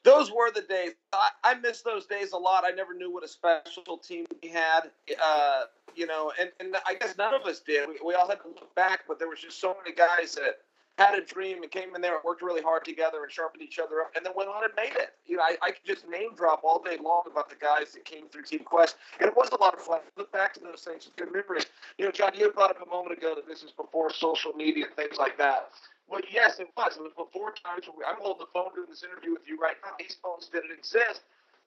those 0.05 0.31
were 0.31 0.51
the 0.51 0.63
days. 0.63 0.93
I, 1.13 1.31
I 1.43 1.55
miss 1.55 1.83
those 1.83 2.07
days 2.07 2.33
a 2.33 2.37
lot. 2.37 2.65
I 2.67 2.71
never 2.71 2.95
knew 2.95 3.13
what 3.13 3.25
a 3.25 3.29
special 3.29 3.99
team 3.99 4.27
we 4.43 4.51
had. 4.51 4.91
Uh, 5.23 5.65
you 5.97 6.07
know, 6.07 6.33
and, 6.41 6.51
and 6.61 6.77
I 6.87 6.95
guess 6.95 7.17
none 7.17 7.35
of 7.35 7.43
us 7.43 7.61
did. 7.61 7.89
We, 7.89 7.97
we 8.05 8.15
all 8.15 8.29
had 8.29 8.41
to 8.43 8.49
look 8.49 8.75
back, 8.75 9.05
but 9.09 9.19
there 9.19 9.29
was 9.29 9.41
just 9.41 9.61
so 9.61 9.77
many 9.83 9.95
guys 9.95 10.35
that 10.35 10.59
had 10.99 11.19
a 11.19 11.25
dream 11.25 11.63
and 11.63 11.71
came 11.71 11.95
in 11.97 12.01
there 12.01 12.15
and 12.15 12.23
worked 12.25 12.43
really 12.43 12.63
hard 12.63 12.85
together 12.85 13.25
and 13.25 13.33
sharpened 13.33 13.63
each 13.63 13.81
other 13.81 14.01
up, 14.03 14.13
and 14.15 14.25
then 14.25 14.33
went 14.37 14.49
on 14.49 14.63
and 14.63 14.73
made 14.77 14.95
it. 14.97 15.15
You 15.27 15.39
know, 15.39 15.43
I, 15.43 15.57
I 15.61 15.71
could 15.73 15.85
just 15.85 16.09
name 16.09 16.37
drop 16.37 16.63
all 16.63 16.81
day 16.83 16.99
long 17.03 17.23
about 17.31 17.51
the 17.51 17.57
guys 17.57 17.93
that 17.95 18.05
came 18.05 18.29
through 18.29 18.45
Team 18.45 18.61
Quest, 18.61 18.97
and 19.19 19.29
it 19.29 19.37
was 19.37 19.51
a 19.51 19.61
lot 19.61 19.75
of 19.75 19.81
fun. 19.81 20.01
Look 20.17 20.31
back 20.31 20.55
to 20.55 20.61
those 20.61 20.83
things 20.83 21.07
with 21.07 21.17
good 21.17 21.33
memories. 21.33 21.67
You 21.99 22.05
know, 22.05 22.13
John, 22.13 22.33
you 22.37 22.51
brought 22.53 22.71
up 22.71 22.87
a 22.87 22.89
moment 22.89 23.17
ago 23.19 23.35
that 23.35 23.49
this 23.49 23.65
is 23.65 23.73
before 23.73 24.13
social 24.13 24.53
media 24.53 24.87
and 24.87 24.95
things 24.95 25.19
like 25.19 25.37
that. 25.39 25.71
Well, 26.09 26.21
yes, 26.31 26.61
it 26.61 26.69
was. 26.77 26.97
It 26.97 27.03
was 27.03 27.17
before 27.17 27.53
times 27.65 27.89
I'm 27.89 28.21
holding 28.21 28.45
the 28.45 28.53
phone 28.53 28.75
doing 28.77 28.89
this 28.91 29.03
interview 29.03 29.33
with 29.33 29.49
you 29.49 29.57
right 29.59 29.77
now. 29.85 29.97
These 29.99 30.17
phones 30.23 30.49
didn't 30.53 30.73
exist. 30.77 31.23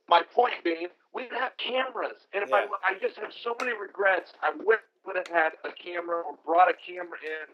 My 0.08 0.22
point 0.24 0.64
being, 0.64 0.88
we 1.12 1.24
didn't 1.28 1.42
have 1.42 1.58
cameras, 1.58 2.24
and 2.32 2.40
if 2.44 2.50
Yeah. 2.50 2.70
I, 2.80 2.96
I 2.96 3.00
just 3.02 3.18
have 3.20 3.34
so 3.44 3.58
many 3.60 3.76
regrets. 3.76 4.32
I 4.40 4.56
wish 4.56 4.80
I 4.80 5.02
would 5.04 5.18
have 5.20 5.28
had 5.28 5.52
a 5.68 5.72
camera 5.76 6.24
or 6.24 6.40
brought 6.46 6.70
a 6.72 6.78
camera 6.80 7.20
in, 7.20 7.52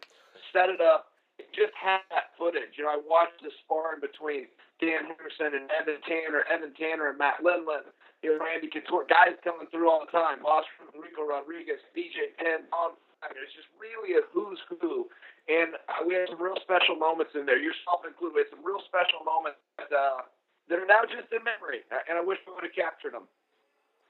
set 0.54 0.70
it 0.70 0.78
up, 0.78 1.10
and 1.40 1.48
just 1.50 1.74
had 1.74 2.06
that 2.13 2.30
footage. 2.38 2.78
You 2.78 2.86
know, 2.86 2.94
I 2.94 3.02
watched 3.02 3.42
the 3.42 3.50
sparring 3.66 4.02
between 4.06 4.46
Dan 4.78 5.10
Henderson 5.10 5.58
and 5.58 5.66
Evan 5.74 5.98
Tanner, 6.06 6.46
Evan 6.46 6.74
Tanner 6.78 7.10
and 7.10 7.18
Matt 7.18 7.42
Lindland. 7.42 7.90
You 8.22 8.38
know, 8.38 8.46
Randy 8.46 8.70
Couture, 8.70 9.10
guys 9.10 9.34
coming 9.44 9.66
through 9.74 9.90
all 9.90 10.06
the 10.06 10.13
time. 10.13 10.46
Oscar 10.46 10.94
Ricco 10.94 11.25
Rodriguez, 11.25 11.82
BJ 11.98 12.38
Penn, 12.38 12.70
Don. 12.70 12.94
Flatter. 13.24 13.39
It's 13.44 13.56
just 13.56 13.72
really 13.80 14.20
a 14.20 14.24
who's 14.36 14.60
who. 14.68 15.08
And 15.48 15.75
uh, 15.88 16.03
we 16.08 16.13
had 16.15 16.27
some 16.27 16.42
real 16.42 16.60
special 16.63 16.96
moments 17.00 17.32
in 17.36 17.46
there, 17.48 17.56
yourself 17.60 18.03
included. 18.08 18.36
We 18.36 18.42
had 18.44 18.51
some 18.51 18.63
real 18.63 18.84
special 18.84 19.24
moments 19.24 19.60
that, 19.80 19.92
uh, 19.96 20.27
that 20.68 20.80
are 20.80 20.88
now 20.88 21.03
just 21.08 21.32
in 21.32 21.44
memory, 21.44 21.84
Uh, 21.92 22.00
and 22.08 22.18
I 22.20 22.22
wish 22.24 22.39
we 22.48 22.51
would 22.53 22.63
have 22.63 22.75
captured 22.75 23.13
them. 23.15 23.27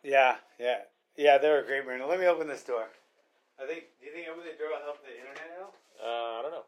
yeah 0.04 0.36
yeah 0.60 0.86
yeah. 1.16 1.38
They 1.38 1.50
were 1.50 1.60
a 1.62 1.66
great 1.66 1.86
marine. 1.86 2.02
Let 2.08 2.20
me 2.20 2.26
open 2.26 2.48
this 2.48 2.64
door. 2.64 2.90
I 3.62 3.66
think. 3.70 3.86
Do 4.02 4.06
you 4.10 4.14
think 4.14 4.26
Emily 4.28 4.50
Duro 4.58 4.78
help 4.82 4.98
the 5.06 5.14
internet 5.14 5.62
out? 5.62 5.74
Uh, 6.02 6.40
I 6.40 6.42
don't 6.42 6.52
know. 6.52 6.66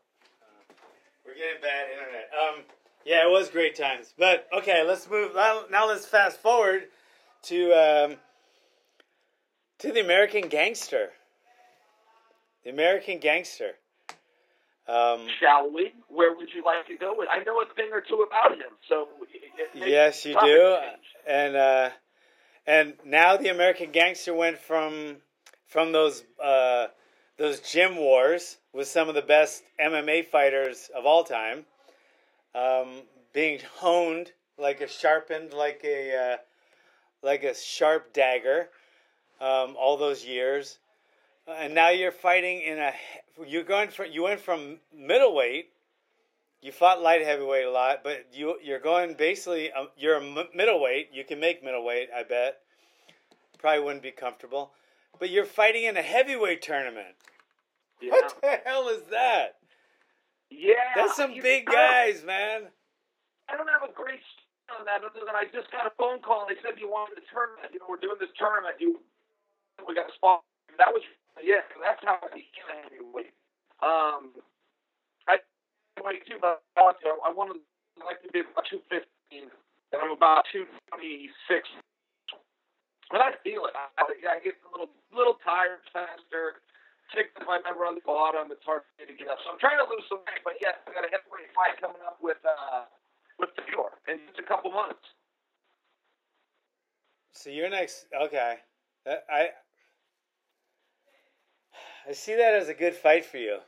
We're 1.26 1.34
getting 1.34 1.62
bad 1.62 1.90
internet. 1.90 2.30
Um, 2.38 2.62
yeah, 3.06 3.26
it 3.28 3.32
was 3.32 3.50
great 3.50 3.76
times. 3.76 4.14
But 4.18 4.48
okay, 4.54 4.84
let's 4.86 5.10
move. 5.10 5.34
Now, 5.36 5.64
now 5.72 5.88
let's 5.88 6.06
fast 6.06 6.40
forward 6.40 6.88
to 7.44 7.74
um, 7.74 8.16
to 9.80 9.92
the 9.92 10.00
American 10.02 10.48
Gangster. 10.48 11.10
The 12.66 12.72
American 12.72 13.20
Gangster. 13.20 13.76
Um, 14.88 15.28
Shall 15.40 15.72
we? 15.72 15.94
Where 16.10 16.36
would 16.36 16.50
you 16.54 16.64
like 16.66 16.86
to 16.88 16.98
go 16.98 17.14
with? 17.16 17.30
I 17.32 17.44
know 17.44 17.62
a 17.62 17.74
thing 17.76 17.90
or 17.92 18.02
two 18.02 18.26
about 18.28 18.58
him, 18.58 18.72
so 18.90 19.08
yes, 19.74 20.26
you 20.26 20.34
do. 20.34 20.78
change. 20.80 21.02
And 21.28 21.56
uh, 21.56 21.90
and 22.68 22.94
now 23.06 23.38
the 23.38 23.50
American 23.50 23.92
Gangster 23.92 24.34
went 24.34 24.58
from 24.58 25.18
from 25.68 25.92
those 25.92 26.24
uh, 26.44 26.88
those 27.38 27.60
gym 27.60 27.98
wars 27.98 28.58
with 28.74 28.88
some 28.88 29.10
of 29.10 29.16
the 29.16 29.22
best 29.22 29.64
MMA 29.80 30.26
fighters 30.26 30.90
of 30.96 31.06
all 31.06 31.24
time, 31.24 31.66
um, 32.54 33.02
being 33.34 33.60
honed 33.78 34.32
like 34.58 34.82
a 34.82 34.88
sharpened 34.88 35.54
like 35.54 35.82
a 35.84 36.16
uh, 36.16 36.38
like 37.24 37.44
a 37.44 37.56
sharp 37.56 38.14
dagger, 38.14 38.70
um, 39.42 39.76
all 39.80 39.98
those 39.98 40.24
years, 40.26 40.78
and 41.48 41.74
now 41.76 41.90
you're 41.90 42.12
fighting 42.12 42.62
in 42.62 42.80
a 42.80 42.94
you're 43.48 43.64
going 43.64 43.90
from 43.90 44.08
you 44.12 44.24
went 44.24 44.40
from 44.40 44.80
middleweight. 44.96 45.70
You 46.62 46.72
fought 46.72 47.02
light 47.02 47.22
heavyweight 47.22 47.66
a 47.66 47.72
lot, 47.72 48.00
but 48.04 48.28
you 48.34 48.56
you're 48.64 48.80
going 48.80 49.14
basically 49.14 49.72
um, 49.72 49.90
you're 49.98 50.16
a 50.18 50.46
middleweight. 50.56 51.10
You 51.14 51.24
can 51.24 51.40
make 51.40 51.64
middleweight, 51.64 52.10
I 52.16 52.24
bet. 52.24 52.60
Probably 53.60 53.84
wouldn't 53.84 54.04
be 54.04 54.12
comfortable, 54.12 54.72
but 55.20 55.30
you're 55.30 55.46
fighting 55.46 55.84
in 55.84 55.98
a 55.98 56.02
heavyweight 56.02 56.62
tournament. 56.62 57.16
Yeah. 58.02 58.12
What 58.12 58.36
the 58.42 58.60
hell 58.66 58.90
is 58.90 59.04
that? 59.12 59.56
Yeah, 60.50 60.74
That's 60.96 61.16
some 61.16 61.32
you- 61.32 61.42
big 61.42 61.66
guys, 61.66 62.24
man. 62.24 62.68
I 63.50 63.58
don't 63.58 63.70
have 63.70 63.88
a 63.88 63.94
great 63.94 64.20
story 64.26 64.80
on 64.80 64.86
that 64.86 65.06
other 65.06 65.22
than 65.26 65.36
I 65.38 65.46
just 65.54 65.70
got 65.72 65.86
a 65.86 65.94
phone 65.98 66.18
call. 66.22 66.46
They 66.50 66.58
said 66.66 66.82
you 66.82 66.90
wanted 66.90 67.22
a 67.22 67.26
tournament. 67.30 67.70
You 67.74 67.80
know, 67.80 67.86
we're 67.90 68.02
doing 68.02 68.18
this 68.20 68.34
tournament. 68.38 68.76
You, 68.82 68.98
we 69.86 69.94
got 69.94 70.10
a 70.10 70.14
spot. 70.18 70.42
That 70.78 70.90
was 70.90 71.06
yeah. 71.44 71.64
That's 71.82 72.00
how 72.04 72.20
I 72.22 72.28
became 72.32 72.68
a 72.72 72.78
heavyweight. 72.84 73.34
Um, 73.84 74.32
I 75.28 75.38
weigh 76.04 76.20
two, 76.28 76.40
but 76.40 76.64
I 76.78 77.32
want 77.34 77.54
to. 77.54 77.60
Like 78.04 78.20
to 78.28 78.30
be 78.36 78.44
about 78.44 78.68
two 78.68 78.84
fifteen, 78.92 79.48
and 79.48 79.98
I'm 80.04 80.12
about 80.12 80.44
two 80.52 80.68
twenty 80.92 81.32
six. 81.48 81.64
And 83.14 83.24
I 83.24 83.32
feel 83.40 83.64
it. 83.72 83.74
I, 83.76 84.04
I 84.04 84.44
get 84.44 84.60
a 84.68 84.70
little 84.76 84.92
little 85.16 85.40
tired 85.48 85.80
faster. 85.96 86.60
Ticked 87.16 87.40
if 87.40 87.48
I 87.48 87.62
remember 87.64 87.86
on 87.88 87.96
the 87.96 88.04
bottom. 88.04 88.52
It's 88.52 88.66
hard 88.68 88.84
for 88.84 88.94
me 89.00 89.08
to 89.08 89.16
get 89.16 89.32
up. 89.32 89.40
So 89.46 89.54
I'm 89.56 89.62
trying 89.64 89.78
to 89.80 89.88
lose 89.88 90.04
some 90.12 90.20
weight, 90.28 90.44
but 90.44 90.60
yes, 90.60 90.76
I 90.84 90.92
got 90.92 91.08
a 91.08 91.12
heavyweight 91.14 91.54
fight 91.56 91.80
coming 91.80 92.02
up 92.04 92.20
with 92.20 92.42
uh 92.44 92.84
with 93.40 93.56
Fedor 93.56 93.96
in 94.12 94.20
just 94.28 94.44
a 94.44 94.48
couple 94.48 94.76
months. 94.76 95.06
So 97.32 97.50
you're 97.50 97.70
next. 97.70 98.08
Okay, 98.12 98.60
That- 99.06 99.24
I 99.30 99.50
I 102.08 102.14
see 102.14 102.36
that 102.36 102.54
as 102.54 102.70
a 102.70 102.74
good 102.74 102.94
fight 102.94 103.26
for 103.26 103.38
you. 103.38 103.60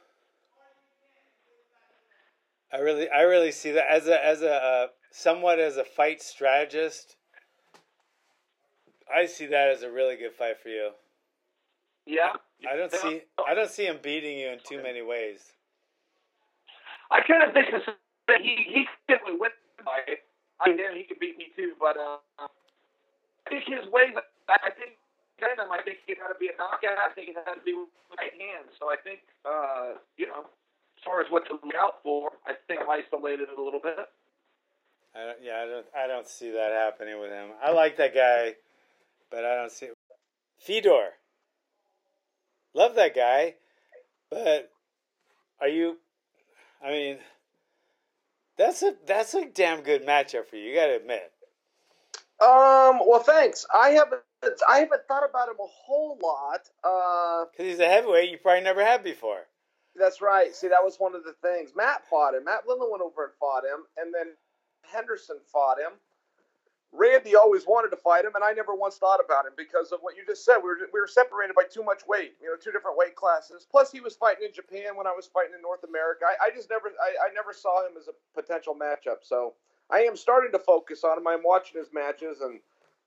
I 2.71 2.79
really, 2.79 3.09
I 3.09 3.21
really 3.21 3.51
see 3.51 3.71
that 3.71 3.85
as 3.89 4.07
a 4.07 4.23
as 4.23 4.41
a 4.41 4.53
uh, 4.53 4.87
somewhat 5.11 5.59
as 5.59 5.77
a 5.77 5.83
fight 5.83 6.21
strategist. 6.21 7.15
I 9.13 9.25
see 9.25 9.45
that 9.47 9.69
as 9.69 9.83
a 9.83 9.91
really 9.91 10.17
good 10.17 10.33
fight 10.33 10.59
for 10.61 10.69
you. 10.69 10.91
Yeah. 12.05 12.33
I 12.69 12.75
don't 12.75 12.91
see, 12.91 13.21
I 13.47 13.53
don't 13.53 13.69
see 13.69 13.85
him 13.85 13.99
beating 14.01 14.37
you 14.37 14.49
in 14.49 14.59
too 14.63 14.81
many 14.81 15.01
ways. 15.01 15.39
I 17.11 17.21
kind 17.21 17.43
of 17.43 17.53
think 17.53 17.71
this, 17.71 17.95
that 18.27 18.41
he 18.41 18.55
he 18.67 18.85
definitely 19.07 19.39
by 19.85 19.99
it. 20.07 20.19
I 20.59 20.69
mean, 20.69 20.79
he 20.95 21.03
could 21.03 21.19
beat 21.19 21.37
me 21.37 21.47
too, 21.55 21.73
but 21.79 21.95
uh, 21.97 22.17
I 22.39 23.49
think 23.49 23.63
his 23.65 23.91
ways. 23.91 24.11
I 24.49 24.71
think 24.71 24.97
I 25.41 25.81
think 25.83 25.99
it 26.07 26.17
had 26.17 26.33
to 26.33 26.39
be 26.39 26.49
a 26.49 26.57
knockout. 26.57 26.97
I 26.97 27.13
think 27.13 27.29
it 27.29 27.35
had 27.35 27.55
to 27.55 27.61
be 27.63 27.73
with 27.73 27.89
right 28.17 28.33
hand. 28.33 28.69
So 28.79 28.89
I 28.89 28.95
think 29.03 29.19
uh, 29.45 29.99
you 30.17 30.27
know, 30.27 30.45
as 30.97 31.03
far 31.03 31.21
as 31.21 31.27
what 31.29 31.45
to 31.47 31.53
look 31.53 31.75
out 31.77 32.01
for, 32.03 32.31
I 32.45 32.53
think 32.67 32.81
I 32.81 33.01
isolated 33.03 33.49
it 33.49 33.57
a 33.57 33.61
little 33.61 33.79
bit. 33.81 34.09
I 35.15 35.25
don't, 35.25 35.37
yeah, 35.41 35.63
I 35.63 35.65
don't, 35.65 35.85
I 35.97 36.07
don't 36.07 36.27
see 36.27 36.51
that 36.51 36.71
happening 36.71 37.19
with 37.19 37.31
him. 37.31 37.49
I 37.63 37.71
like 37.71 37.97
that 37.97 38.13
guy, 38.13 38.55
but 39.31 39.45
I 39.45 39.55
don't 39.55 39.71
see 39.71 39.87
it. 39.87 39.97
Fedor. 40.59 41.09
Love 42.73 42.95
that 42.95 43.15
guy, 43.15 43.55
but 44.29 44.69
are 45.59 45.67
you? 45.67 45.97
I 46.83 46.91
mean, 46.91 47.17
that's 48.57 48.83
a 48.83 48.95
that's 49.05 49.33
a 49.33 49.45
damn 49.45 49.81
good 49.81 50.05
matchup 50.05 50.45
for 50.45 50.57
you. 50.57 50.69
You 50.69 50.75
got 50.75 50.87
to 50.87 50.97
admit. 50.97 51.31
Um. 52.39 52.99
Well, 53.07 53.19
thanks. 53.19 53.65
I 53.73 53.89
haven't. 53.89 54.21
I 54.69 54.79
haven't 54.79 55.01
thought 55.07 55.27
about 55.27 55.49
him 55.49 55.55
a 55.59 55.67
whole 55.67 56.17
lot. 56.21 56.69
Uh. 56.83 57.45
Because 57.51 57.71
he's 57.71 57.79
a 57.79 57.87
heavyweight 57.87 58.31
you 58.31 58.37
probably 58.37 58.63
never 58.63 58.83
had 58.83 59.03
before. 59.03 59.47
That's 59.95 60.21
right. 60.21 60.53
See, 60.55 60.67
that 60.67 60.83
was 60.83 60.97
one 60.99 61.15
of 61.15 61.23
the 61.23 61.33
things. 61.41 61.71
Matt 61.75 62.07
fought 62.07 62.35
him. 62.35 62.45
Matt 62.45 62.67
Lindland 62.67 62.91
went 62.91 63.01
over 63.01 63.25
and 63.25 63.33
fought 63.39 63.63
him, 63.65 63.85
and 63.97 64.13
then 64.13 64.33
Henderson 64.83 65.37
fought 65.51 65.79
him. 65.79 65.93
Randy 66.93 67.35
always 67.35 67.65
wanted 67.65 67.89
to 67.89 67.97
fight 67.97 68.23
him, 68.23 68.31
and 68.35 68.43
I 68.43 68.53
never 68.53 68.73
once 68.73 68.97
thought 68.97 69.19
about 69.23 69.45
him 69.45 69.51
because 69.57 69.91
of 69.91 69.99
what 70.01 70.15
you 70.15 70.23
just 70.25 70.45
said. 70.45 70.57
We 70.57 70.69
were 70.69 70.77
we 70.93 71.01
were 71.01 71.07
separated 71.07 71.53
by 71.55 71.63
too 71.69 71.83
much 71.83 72.07
weight. 72.07 72.35
You 72.41 72.47
know, 72.47 72.55
two 72.55 72.71
different 72.71 72.97
weight 72.97 73.15
classes. 73.15 73.67
Plus, 73.69 73.91
he 73.91 73.99
was 73.99 74.15
fighting 74.15 74.45
in 74.47 74.53
Japan 74.53 74.95
when 74.95 75.05
I 75.05 75.11
was 75.11 75.27
fighting 75.27 75.53
in 75.53 75.61
North 75.61 75.83
America. 75.83 76.25
I, 76.25 76.47
I 76.47 76.49
just 76.55 76.69
never 76.69 76.87
I, 76.87 77.27
I 77.29 77.33
never 77.33 77.51
saw 77.51 77.85
him 77.85 77.97
as 77.99 78.07
a 78.07 78.15
potential 78.33 78.73
matchup. 78.73 79.21
So 79.21 79.53
I 79.89 79.99
am 79.99 80.15
starting 80.17 80.51
to 80.51 80.59
focus 80.59 81.03
on 81.03 81.17
him. 81.17 81.27
I'm 81.27 81.43
watching 81.43 81.79
his 81.79 81.89
matches 81.93 82.41
and 82.41 82.59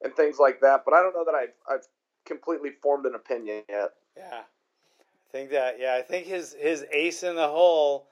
and 0.03 0.15
things 0.15 0.39
like 0.39 0.61
that. 0.61 0.83
But 0.85 0.95
I 0.95 1.03
don't 1.03 1.15
know 1.15 1.25
that 1.25 1.35
I've 1.35 1.55
I've 1.69 1.87
completely 2.25 2.71
formed 2.83 3.07
an 3.07 3.15
opinion 3.15 3.63
yet. 3.69 3.91
Yeah, 4.17 4.41
I 4.43 5.33
think 5.33 5.51
that. 5.51 5.79
Yeah, 5.79 5.95
I 5.95 6.03
think 6.03 6.27
his 6.27 6.55
his 6.59 6.85
ace 6.93 7.23
in 7.23 7.37
the 7.37 7.49
hole 7.49 8.07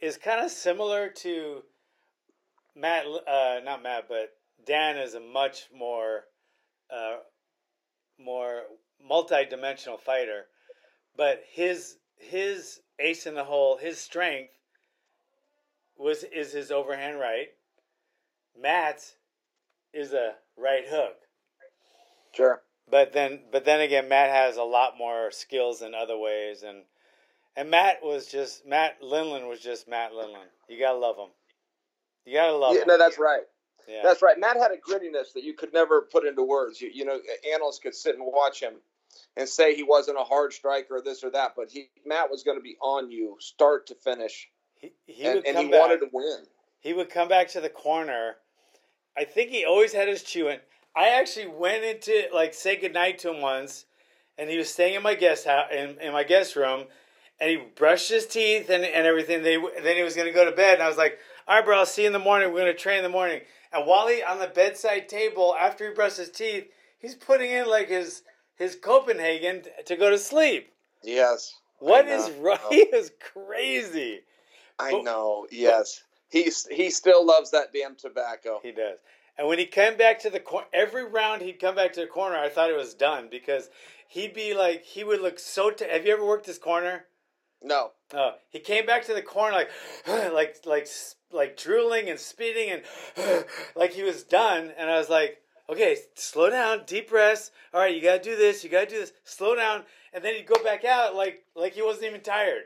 is 0.00 0.16
kind 0.16 0.44
of 0.44 0.50
similar 0.50 1.08
to 1.08 1.62
Matt. 2.74 3.06
Uh, 3.06 3.60
not 3.64 3.82
Matt, 3.82 4.08
but 4.08 4.34
Dan 4.64 4.98
is 4.98 5.14
a 5.14 5.20
much 5.20 5.68
more, 5.74 6.24
uh, 6.90 7.16
more 8.18 8.62
multi-dimensional 9.02 9.98
fighter. 9.98 10.46
But 11.16 11.42
his 11.50 11.96
his 12.18 12.80
ace 12.98 13.26
in 13.26 13.34
the 13.34 13.44
hole, 13.44 13.78
his 13.78 13.98
strength 13.98 14.52
was 15.96 16.24
is 16.24 16.52
his 16.52 16.70
overhand 16.70 17.18
right. 17.18 17.48
Matt's 18.60 19.14
is 19.92 20.12
a 20.12 20.34
right 20.56 20.84
hook. 20.88 21.16
Sure. 22.34 22.62
But 22.90 23.12
then, 23.12 23.40
but 23.50 23.64
then 23.64 23.80
again, 23.80 24.08
Matt 24.08 24.30
has 24.30 24.56
a 24.56 24.62
lot 24.62 24.96
more 24.98 25.30
skills 25.30 25.82
in 25.82 25.94
other 25.94 26.16
ways, 26.16 26.62
and 26.62 26.82
and 27.56 27.70
Matt 27.70 27.96
was 28.02 28.26
just 28.26 28.66
Matt 28.66 29.00
Lindland 29.02 29.48
was 29.48 29.60
just 29.60 29.88
Matt 29.88 30.12
Lindland. 30.12 30.46
You 30.68 30.78
gotta 30.78 30.98
love 30.98 31.16
him. 31.16 31.30
You 32.24 32.34
gotta 32.34 32.56
love 32.56 32.74
Yeah, 32.74 32.82
him. 32.82 32.88
no, 32.88 32.98
that's 32.98 33.18
right. 33.18 33.42
yeah. 33.88 34.02
That's 34.04 34.22
right. 34.22 34.38
Matt 34.38 34.56
had 34.56 34.70
a 34.70 34.76
grittiness 34.76 35.32
that 35.34 35.42
you 35.42 35.54
could 35.54 35.72
never 35.72 36.02
put 36.02 36.24
into 36.26 36.42
words. 36.44 36.80
You, 36.80 36.90
you 36.92 37.04
know, 37.04 37.18
analysts 37.52 37.78
could 37.80 37.94
sit 37.94 38.14
and 38.16 38.24
watch 38.24 38.60
him 38.60 38.74
and 39.36 39.48
say 39.48 39.74
he 39.74 39.82
wasn't 39.82 40.18
a 40.20 40.24
hard 40.24 40.52
striker 40.52 40.96
or 40.96 41.02
this 41.02 41.24
or 41.24 41.30
that, 41.30 41.54
but 41.56 41.70
he 41.70 41.88
Matt 42.04 42.30
was 42.30 42.42
going 42.44 42.58
to 42.58 42.62
be 42.62 42.76
on 42.80 43.10
you 43.10 43.36
start 43.40 43.86
to 43.88 43.94
finish, 43.96 44.48
he 44.76 44.92
he 45.06 45.24
and, 45.24 45.36
would 45.36 45.46
and 45.46 45.58
he 45.58 45.68
back. 45.70 45.80
wanted 45.80 45.98
to 46.00 46.08
win. 46.12 46.44
he 46.80 46.92
would 46.92 47.10
come 47.10 47.26
back 47.28 47.48
to 47.48 47.60
the 47.60 47.70
corner. 47.70 48.36
I 49.16 49.24
think 49.24 49.50
he 49.50 49.64
always 49.64 49.92
had 49.92 50.08
his 50.08 50.22
chewing. 50.22 50.58
I 50.94 51.08
actually 51.08 51.46
went 51.48 51.84
into 51.84 52.24
like 52.32 52.54
say 52.54 52.76
goodnight 52.76 53.18
to 53.20 53.30
him 53.32 53.40
once, 53.40 53.84
and 54.38 54.48
he 54.50 54.56
was 54.58 54.68
staying 54.70 54.94
in 54.94 55.02
my 55.02 55.14
guest 55.14 55.46
house 55.46 55.68
in, 55.72 55.98
in 56.00 56.12
my 56.12 56.24
guest 56.24 56.56
room, 56.56 56.84
and 57.40 57.50
he 57.50 57.56
brushed 57.76 58.08
his 58.10 58.26
teeth 58.26 58.70
and, 58.70 58.84
and 58.84 59.06
everything. 59.06 59.42
They 59.42 59.56
then 59.82 59.96
he 59.96 60.02
was 60.02 60.16
gonna 60.16 60.32
go 60.32 60.44
to 60.48 60.56
bed, 60.56 60.74
and 60.74 60.82
I 60.82 60.88
was 60.88 60.96
like, 60.96 61.18
"All 61.46 61.56
right, 61.56 61.64
bro, 61.64 61.78
I'll 61.78 61.86
see 61.86 62.02
you 62.02 62.06
in 62.08 62.12
the 62.12 62.18
morning. 62.18 62.52
We're 62.52 62.60
gonna 62.60 62.74
train 62.74 62.98
in 62.98 63.02
the 63.04 63.08
morning." 63.10 63.40
And 63.72 63.86
while 63.86 64.08
he 64.08 64.22
on 64.22 64.38
the 64.38 64.46
bedside 64.48 65.08
table 65.08 65.54
after 65.58 65.88
he 65.88 65.94
brushed 65.94 66.16
his 66.18 66.30
teeth, 66.30 66.68
he's 66.98 67.14
putting 67.14 67.50
in 67.50 67.68
like 67.68 67.88
his 67.88 68.22
his 68.56 68.76
Copenhagen 68.76 69.62
to 69.84 69.96
go 69.96 70.08
to 70.10 70.18
sleep. 70.18 70.72
Yes. 71.02 71.54
What 71.78 72.06
is 72.08 72.24
I 72.24 72.28
is 72.30 72.36
know. 72.36 72.42
right? 72.42 72.60
He 72.70 72.76
is 72.78 73.12
crazy. 73.20 74.20
I 74.78 74.92
But- 74.92 75.04
know. 75.04 75.46
Yes. 75.50 76.02
He's 76.36 76.66
he 76.66 76.90
still 76.90 77.24
loves 77.24 77.50
that 77.52 77.72
damn 77.72 77.94
tobacco. 77.94 78.60
He 78.62 78.72
does. 78.72 78.98
And 79.38 79.48
when 79.48 79.58
he 79.58 79.66
came 79.66 79.96
back 79.96 80.18
to 80.20 80.30
the 80.30 80.40
corner, 80.40 80.66
every 80.72 81.04
round 81.04 81.42
he'd 81.42 81.60
come 81.60 81.74
back 81.74 81.92
to 81.94 82.00
the 82.00 82.06
corner, 82.06 82.36
I 82.36 82.48
thought 82.48 82.70
it 82.70 82.76
was 82.76 82.94
done 82.94 83.28
because 83.30 83.70
he'd 84.08 84.34
be 84.34 84.54
like, 84.54 84.84
he 84.84 85.04
would 85.04 85.20
look 85.20 85.38
so. 85.38 85.70
T- 85.70 85.86
Have 85.90 86.06
you 86.06 86.12
ever 86.12 86.24
worked 86.24 86.46
this 86.46 86.58
corner? 86.58 87.06
No. 87.62 87.92
Oh, 88.12 88.32
he 88.50 88.60
came 88.60 88.86
back 88.86 89.04
to 89.06 89.14
the 89.14 89.22
corner 89.22 89.56
like, 89.56 89.70
like, 90.32 90.56
like, 90.66 90.88
like 91.32 91.56
drooling 91.56 92.08
and 92.08 92.18
spitting 92.18 92.70
and 92.70 93.44
like 93.74 93.92
he 93.92 94.02
was 94.02 94.22
done. 94.22 94.72
And 94.76 94.90
I 94.90 94.98
was 94.98 95.08
like, 95.08 95.38
okay, 95.70 95.96
slow 96.14 96.50
down, 96.50 96.82
deep 96.86 97.08
breaths. 97.08 97.50
All 97.72 97.80
right, 97.80 97.94
you 97.94 98.02
gotta 98.02 98.22
do 98.22 98.36
this, 98.36 98.62
you 98.62 98.70
gotta 98.70 98.86
do 98.86 99.00
this. 99.00 99.12
Slow 99.24 99.54
down, 99.54 99.84
and 100.12 100.22
then 100.22 100.34
he'd 100.34 100.46
go 100.46 100.62
back 100.62 100.84
out 100.84 101.14
like 101.14 101.44
like 101.54 101.74
he 101.74 101.82
wasn't 101.82 102.06
even 102.06 102.20
tired. 102.20 102.64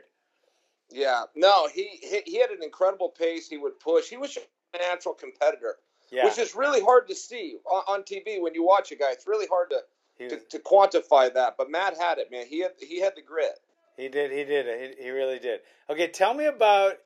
Yeah, 0.91 1.23
no, 1.35 1.67
he, 1.73 1.99
he 2.01 2.21
he 2.25 2.39
had 2.39 2.49
an 2.51 2.63
incredible 2.63 3.09
pace. 3.09 3.47
He 3.47 3.57
would 3.57 3.79
push. 3.79 4.09
He 4.09 4.17
was 4.17 4.37
a 4.37 4.77
natural 4.77 5.15
competitor, 5.15 5.75
Yeah, 6.11 6.25
which 6.25 6.37
is 6.37 6.55
really 6.55 6.81
hard 6.81 7.07
to 7.09 7.15
see 7.15 7.57
on, 7.65 7.83
on 7.87 8.03
TV 8.03 8.41
when 8.41 8.53
you 8.53 8.63
watch 8.63 8.91
a 8.91 8.95
guy. 8.95 9.11
It's 9.11 9.27
really 9.27 9.47
hard 9.47 9.71
to, 9.71 10.29
to 10.29 10.39
to 10.49 10.59
quantify 10.59 11.33
that. 11.33 11.55
But 11.57 11.69
Matt 11.71 11.97
had 11.97 12.17
it, 12.17 12.31
man. 12.31 12.45
He 12.47 12.59
had 12.61 12.71
he 12.79 12.99
had 12.99 13.13
the 13.15 13.21
grit. 13.21 13.59
he 13.97 14.09
did, 14.09 14.31
he 14.31 14.43
did, 14.43 14.95
he, 14.97 15.03
he 15.05 15.09
really 15.11 15.39
did. 15.39 15.61
Okay, 15.89 16.07
tell 16.07 16.33
me 16.33 16.45
about 16.45 16.97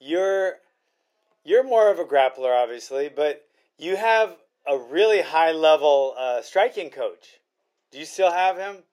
your. 0.00 0.54
You're 1.44 1.64
more 1.64 1.90
of 1.90 1.98
a 1.98 2.04
grappler, 2.04 2.56
obviously, 2.56 3.08
but 3.08 3.44
you 3.76 3.96
have 3.96 4.36
a 4.66 4.78
really 4.78 5.22
high 5.22 5.50
level 5.50 6.14
uh, 6.16 6.40
striking 6.40 6.88
coach. 6.88 7.40
Do 7.90 7.98
you 7.98 8.04
still 8.04 8.30
have 8.30 8.56
him? 8.56 8.84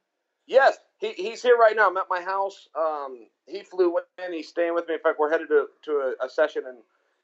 Yes, 0.48 0.78
he, 1.00 1.14
he's 1.14 1.42
here 1.42 1.58
right 1.58 1.76
now. 1.76 1.90
I'm 1.90 1.98
at 1.98 2.06
my 2.10 2.22
house. 2.22 2.68
Um, 2.78 3.28
he 3.48 3.64
flew 3.64 3.98
in. 4.24 4.34
He's 4.34 4.48
staying 4.48 4.76
with 4.76 4.88
me. 4.88 4.94
In 4.96 5.00
fact, 5.00 5.20
we're 5.20 5.32
headed 5.32 5.48
to, 5.50 5.68
to 5.86 5.92
a, 5.92 6.26
a 6.26 6.30
session 6.30 6.64
in, 6.68 6.78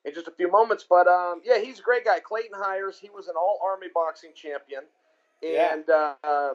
in 0.09 0.13
just 0.13 0.27
a 0.27 0.31
few 0.31 0.51
moments. 0.51 0.85
But 0.89 1.07
um, 1.07 1.41
yeah, 1.43 1.59
he's 1.59 1.79
a 1.79 1.83
great 1.83 2.05
guy. 2.05 2.19
Clayton 2.19 2.55
Hires. 2.55 2.97
He 2.99 3.09
was 3.09 3.27
an 3.27 3.35
all 3.37 3.59
Army 3.63 3.87
boxing 3.93 4.31
champion. 4.35 4.81
Yeah. 5.41 5.73
And 5.73 5.89
uh, 5.89 6.53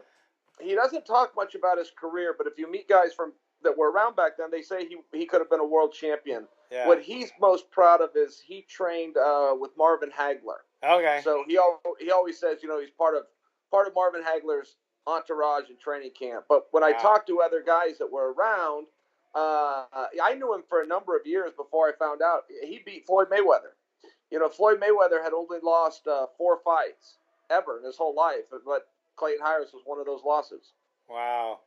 he 0.60 0.74
doesn't 0.74 1.06
talk 1.06 1.32
much 1.36 1.54
about 1.54 1.78
his 1.78 1.92
career, 1.98 2.34
but 2.36 2.46
if 2.46 2.54
you 2.58 2.70
meet 2.70 2.88
guys 2.88 3.12
from 3.14 3.32
that 3.62 3.76
were 3.76 3.90
around 3.90 4.16
back 4.16 4.38
then, 4.38 4.50
they 4.50 4.62
say 4.62 4.86
he, 4.86 4.96
he 5.12 5.26
could 5.26 5.40
have 5.40 5.50
been 5.50 5.60
a 5.60 5.66
world 5.66 5.92
champion. 5.92 6.46
Yeah. 6.72 6.86
What 6.86 7.02
he's 7.02 7.30
most 7.40 7.70
proud 7.70 8.00
of 8.00 8.10
is 8.14 8.40
he 8.44 8.64
trained 8.68 9.16
uh, 9.16 9.54
with 9.58 9.72
Marvin 9.76 10.10
Hagler. 10.10 10.60
Okay. 10.82 11.20
So 11.22 11.44
he 11.46 11.58
al- 11.58 11.80
he 11.98 12.10
always 12.10 12.38
says, 12.38 12.58
you 12.62 12.68
know, 12.68 12.80
he's 12.80 12.90
part 12.90 13.16
of 13.16 13.24
part 13.70 13.86
of 13.86 13.94
Marvin 13.94 14.22
Hagler's 14.22 14.76
entourage 15.06 15.68
and 15.68 15.78
training 15.78 16.10
camp. 16.18 16.44
But 16.48 16.66
when 16.70 16.82
I 16.84 16.92
talked 16.92 17.26
to 17.28 17.40
other 17.40 17.62
guys 17.64 17.98
that 17.98 18.10
were 18.10 18.32
around, 18.32 18.86
uh, 19.34 19.84
I 20.22 20.34
knew 20.34 20.54
him 20.54 20.62
for 20.68 20.82
a 20.82 20.86
number 20.86 21.16
of 21.16 21.26
years 21.26 21.52
before 21.56 21.88
I 21.88 21.92
found 21.98 22.20
out 22.22 22.42
he 22.62 22.80
beat 22.84 23.06
Floyd 23.06 23.28
Mayweather. 23.30 23.72
You 24.30 24.38
know, 24.38 24.48
Floyd 24.48 24.80
Mayweather 24.80 25.22
had 25.22 25.32
only 25.32 25.58
lost 25.62 26.06
uh, 26.06 26.26
four 26.38 26.60
fights 26.64 27.16
ever 27.50 27.78
in 27.78 27.84
his 27.84 27.96
whole 27.96 28.14
life, 28.14 28.44
but 28.50 28.62
Clayton 29.16 29.44
Hires 29.44 29.72
was 29.72 29.82
one 29.84 29.98
of 29.98 30.06
those 30.06 30.20
losses. 30.24 30.72
Wow. 31.08 31.60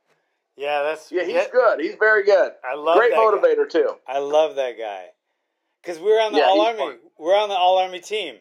Yeah, 0.56 0.82
that's 0.82 1.10
Yeah, 1.12 1.24
he's 1.24 1.46
good. 1.48 1.80
He's 1.80 1.96
very 1.96 2.24
good. 2.24 2.52
I 2.64 2.74
love 2.74 2.96
Great 2.96 3.10
that 3.10 3.16
guy. 3.16 3.22
motivator 3.22 3.68
too. 3.68 3.96
I 4.06 4.18
love 4.20 4.56
that 4.56 4.78
guy. 4.78 5.06
Cause 5.82 5.98
we 5.98 6.04
were 6.10 6.20
on 6.20 6.32
the 6.32 6.38
Yeah, 6.38 6.46
all 6.46 6.60
army. 6.62 6.78
fun. 6.78 6.98
We're 7.18 7.36
on 7.36 7.48
the 7.50 7.56
all 7.56 7.76
army 7.78 8.00
team, 8.00 8.36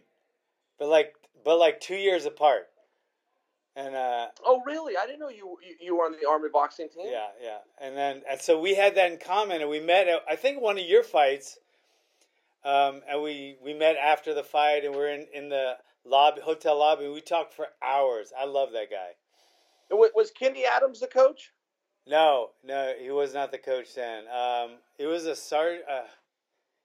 but 0.79 0.88
like, 0.88 1.13
but 1.43 1.57
like 1.57 1.81
two 1.81 1.95
years 1.95 2.25
apart. 2.25 2.69
And 3.75 3.96
uh, 3.96 4.27
Oh, 4.46 4.62
really? 4.65 4.96
I 4.98 5.06
didn't 5.06 5.20
know 5.20 5.30
you 5.30 5.58
you, 5.68 5.75
you 5.82 5.96
were 5.98 6.06
on 6.06 6.12
the 6.12 6.27
Army 6.30 6.50
boxing 6.51 6.89
team. 6.89 7.08
yeah, 7.10 7.27
yeah. 7.42 7.58
And 7.82 7.98
then 7.98 8.22
and 8.30 8.39
so 8.39 8.60
we 8.60 8.75
had 8.75 8.96
that 8.96 9.12
in 9.12 9.18
common, 9.18 9.62
and 9.62 9.70
we 9.70 9.80
met. 9.80 10.08
At, 10.08 10.22
I 10.30 10.36
think 10.36 10.62
one 10.62 10.77
of 10.77 10.86
your 10.86 11.03
fights. 11.03 11.58
Um, 12.65 13.01
and 13.10 13.22
we 13.22 13.58
we 13.63 13.74
met 13.74 13.98
after 13.98 14.34
the 14.34 14.44
fight, 14.44 14.86
and 14.86 14.96
we're 14.96 15.10
in 15.10 15.27
in 15.34 15.50
the 15.50 15.74
lobby 16.06 16.42
hotel 16.42 16.77
lobby. 16.77 17.06
And 17.06 17.13
we 17.13 17.22
talked 17.22 17.53
for 17.53 17.68
hours. 17.84 18.32
I 18.39 18.46
love 18.46 18.72
that 18.74 18.89
guy. 18.89 19.12
And 19.89 20.00
Was 20.15 20.32
Kenny 20.32 20.63
Adams 20.65 21.00
the 21.00 21.08
coach? 21.08 21.51
No, 22.06 22.50
no, 22.63 22.94
he 23.01 23.12
was 23.12 23.34
not 23.34 23.51
the 23.51 23.58
coach 23.58 23.96
then. 23.96 24.25
Um, 24.27 24.72
it 25.00 25.08
was 25.08 25.25
a 25.25 25.36
sar. 25.36 25.77
Uh, 25.89 26.01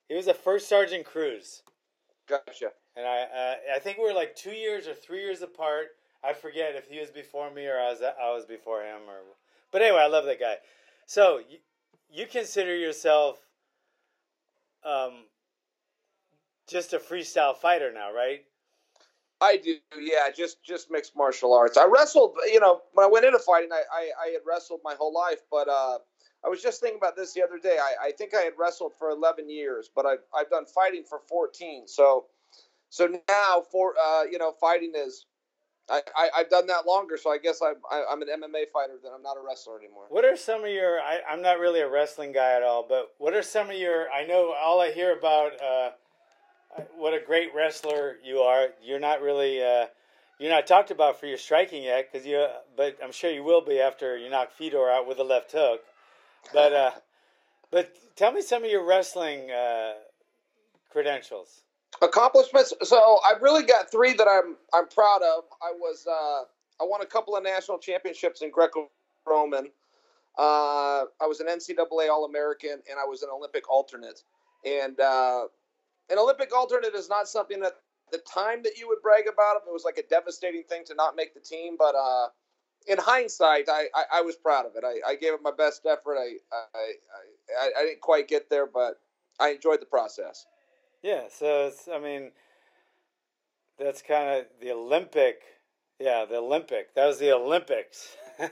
he 0.08 0.14
was 0.14 0.26
a 0.26 0.34
first 0.34 0.68
sergeant 0.68 1.04
Cruz. 1.04 1.62
Gotcha. 2.28 2.70
And 2.96 3.06
I, 3.06 3.22
uh, 3.22 3.54
I 3.76 3.78
think 3.78 3.98
we 3.98 4.04
were 4.04 4.12
like 4.12 4.34
two 4.36 4.52
years 4.52 4.86
or 4.86 4.94
three 4.94 5.20
years 5.20 5.42
apart. 5.42 5.86
I 6.28 6.34
forget 6.34 6.74
if 6.74 6.88
he 6.88 7.00
was 7.00 7.10
before 7.10 7.50
me 7.50 7.66
or 7.66 7.78
I 7.78 7.90
was, 7.90 8.02
I 8.02 8.30
was 8.34 8.44
before 8.44 8.82
him. 8.82 9.00
Or, 9.08 9.16
but 9.72 9.80
anyway, 9.80 10.02
I 10.02 10.08
love 10.08 10.26
that 10.26 10.38
guy. 10.38 10.56
So 11.06 11.38
you, 11.38 11.58
you 12.10 12.26
consider 12.26 12.76
yourself, 12.76 13.38
um, 14.84 15.24
just 16.68 16.92
a 16.92 16.98
freestyle 16.98 17.56
fighter 17.56 17.90
now, 17.92 18.12
right? 18.12 18.40
I 19.40 19.56
do, 19.56 19.76
yeah, 20.00 20.30
just 20.36 20.62
just 20.64 20.90
mixed 20.90 21.16
martial 21.16 21.54
arts. 21.54 21.78
I 21.78 21.86
wrestled, 21.86 22.36
you 22.52 22.58
know, 22.60 22.82
when 22.92 23.06
I 23.06 23.08
went 23.08 23.24
into 23.24 23.38
fighting, 23.38 23.70
I, 23.72 23.82
I, 23.92 24.10
I 24.26 24.28
had 24.32 24.40
wrestled 24.44 24.80
my 24.82 24.94
whole 24.98 25.14
life, 25.14 25.40
but 25.50 25.68
uh, 25.68 25.98
I 26.44 26.48
was 26.48 26.60
just 26.60 26.80
thinking 26.80 26.98
about 26.98 27.16
this 27.16 27.32
the 27.34 27.42
other 27.42 27.58
day. 27.58 27.78
I, 27.80 28.08
I 28.08 28.12
think 28.12 28.34
I 28.34 28.40
had 28.40 28.54
wrestled 28.58 28.92
for 28.98 29.10
11 29.10 29.48
years, 29.48 29.88
but 29.94 30.06
I've, 30.06 30.24
I've 30.36 30.50
done 30.50 30.66
fighting 30.66 31.04
for 31.08 31.20
14. 31.28 31.86
So 31.86 32.26
so 32.90 33.06
now, 33.28 33.62
for 33.70 33.94
uh, 34.02 34.24
you 34.24 34.38
know, 34.38 34.52
fighting 34.52 34.92
is, 34.96 35.26
I, 35.90 36.02
I, 36.16 36.30
I've 36.36 36.50
done 36.50 36.66
that 36.66 36.86
longer, 36.86 37.16
so 37.16 37.30
I 37.30 37.38
guess 37.38 37.60
I'm, 37.62 37.76
I, 37.90 38.04
I'm 38.10 38.20
an 38.22 38.28
MMA 38.28 38.68
fighter, 38.72 38.94
then 39.02 39.12
I'm 39.14 39.22
not 39.22 39.36
a 39.36 39.40
wrestler 39.46 39.78
anymore. 39.78 40.04
What 40.10 40.24
are 40.24 40.36
some 40.36 40.64
of 40.64 40.70
your? 40.70 41.00
I, 41.00 41.20
I'm 41.30 41.40
not 41.40 41.58
really 41.58 41.80
a 41.80 41.88
wrestling 41.88 42.32
guy 42.32 42.54
at 42.54 42.62
all, 42.62 42.84
but 42.86 43.12
what 43.18 43.34
are 43.34 43.42
some 43.42 43.70
of 43.70 43.76
your? 43.76 44.10
I 44.10 44.26
know 44.26 44.54
all 44.58 44.80
I 44.80 44.92
hear 44.92 45.16
about. 45.16 45.52
Uh, 45.62 45.90
what 46.96 47.14
a 47.14 47.20
great 47.24 47.54
wrestler 47.54 48.16
you 48.22 48.38
are. 48.38 48.68
You're 48.82 49.00
not 49.00 49.22
really. 49.22 49.62
Uh, 49.62 49.86
you're 50.38 50.50
not 50.50 50.66
talked 50.66 50.90
about 50.90 51.18
for 51.18 51.26
your 51.26 51.38
striking 51.38 51.82
yet, 51.82 52.12
because 52.12 52.26
you. 52.26 52.46
But 52.76 52.98
I'm 53.02 53.12
sure 53.12 53.30
you 53.30 53.42
will 53.42 53.62
be 53.62 53.80
after 53.80 54.16
you 54.16 54.28
knock 54.28 54.52
Fedor 54.52 54.90
out 54.90 55.08
with 55.08 55.18
a 55.18 55.24
left 55.24 55.52
hook. 55.52 55.80
But 56.52 56.72
uh, 56.72 56.90
but 57.70 57.94
tell 58.14 58.32
me 58.32 58.42
some 58.42 58.64
of 58.64 58.70
your 58.70 58.84
wrestling 58.84 59.50
uh, 59.50 59.92
credentials. 60.90 61.62
Accomplishments. 62.02 62.72
So 62.82 63.18
I've 63.26 63.42
really 63.42 63.64
got 63.64 63.90
three 63.90 64.14
that 64.14 64.28
I'm 64.28 64.56
I'm 64.74 64.88
proud 64.88 65.22
of. 65.22 65.44
I 65.62 65.72
was 65.72 66.06
uh, 66.06 66.44
I 66.82 66.86
won 66.86 67.02
a 67.02 67.06
couple 67.06 67.36
of 67.36 67.42
national 67.42 67.78
championships 67.78 68.42
in 68.42 68.50
Greco-Roman. 68.50 69.70
Uh, 70.38 71.04
I 71.20 71.26
was 71.26 71.40
an 71.40 71.48
NCAA 71.48 72.08
All 72.10 72.24
American, 72.24 72.70
and 72.70 72.98
I 72.98 73.04
was 73.04 73.22
an 73.22 73.28
Olympic 73.34 73.68
alternate. 73.68 74.22
And 74.64 74.98
uh, 75.00 75.44
an 76.10 76.18
Olympic 76.18 76.54
alternate 76.54 76.94
is 76.94 77.08
not 77.08 77.28
something 77.28 77.60
that 77.60 77.74
the 78.12 78.18
time 78.18 78.62
that 78.62 78.78
you 78.78 78.88
would 78.88 79.02
brag 79.02 79.24
about 79.32 79.56
it, 79.56 79.62
it 79.68 79.72
was 79.72 79.84
like 79.84 79.98
a 79.98 80.08
devastating 80.08 80.62
thing 80.62 80.84
to 80.86 80.94
not 80.94 81.16
make 81.16 81.34
the 81.34 81.40
team. 81.40 81.74
But 81.76 81.94
uh, 81.96 82.28
in 82.86 82.98
hindsight, 82.98 83.68
I, 83.68 83.86
I, 83.94 84.04
I 84.14 84.20
was 84.22 84.36
proud 84.36 84.66
of 84.66 84.72
it. 84.76 84.84
I, 84.84 85.10
I 85.10 85.16
gave 85.16 85.34
it 85.34 85.40
my 85.42 85.52
best 85.56 85.84
effort. 85.86 86.16
I 86.16 86.36
I, 86.52 86.92
I 87.60 87.70
I 87.80 87.82
didn't 87.82 88.00
quite 88.00 88.28
get 88.28 88.48
there, 88.48 88.66
but 88.66 89.00
I 89.40 89.50
enjoyed 89.50 89.80
the 89.80 89.86
process. 89.86 90.46
Yeah, 91.02 91.24
so 91.30 91.66
it's. 91.68 91.88
I 91.92 91.98
mean, 91.98 92.32
that's 93.78 94.02
kind 94.02 94.40
of 94.40 94.46
the 94.60 94.72
Olympic. 94.72 95.42
Yeah, 95.98 96.24
the 96.28 96.36
Olympic. 96.36 96.94
That 96.94 97.06
was 97.06 97.18
the 97.18 97.32
Olympics. 97.32 98.16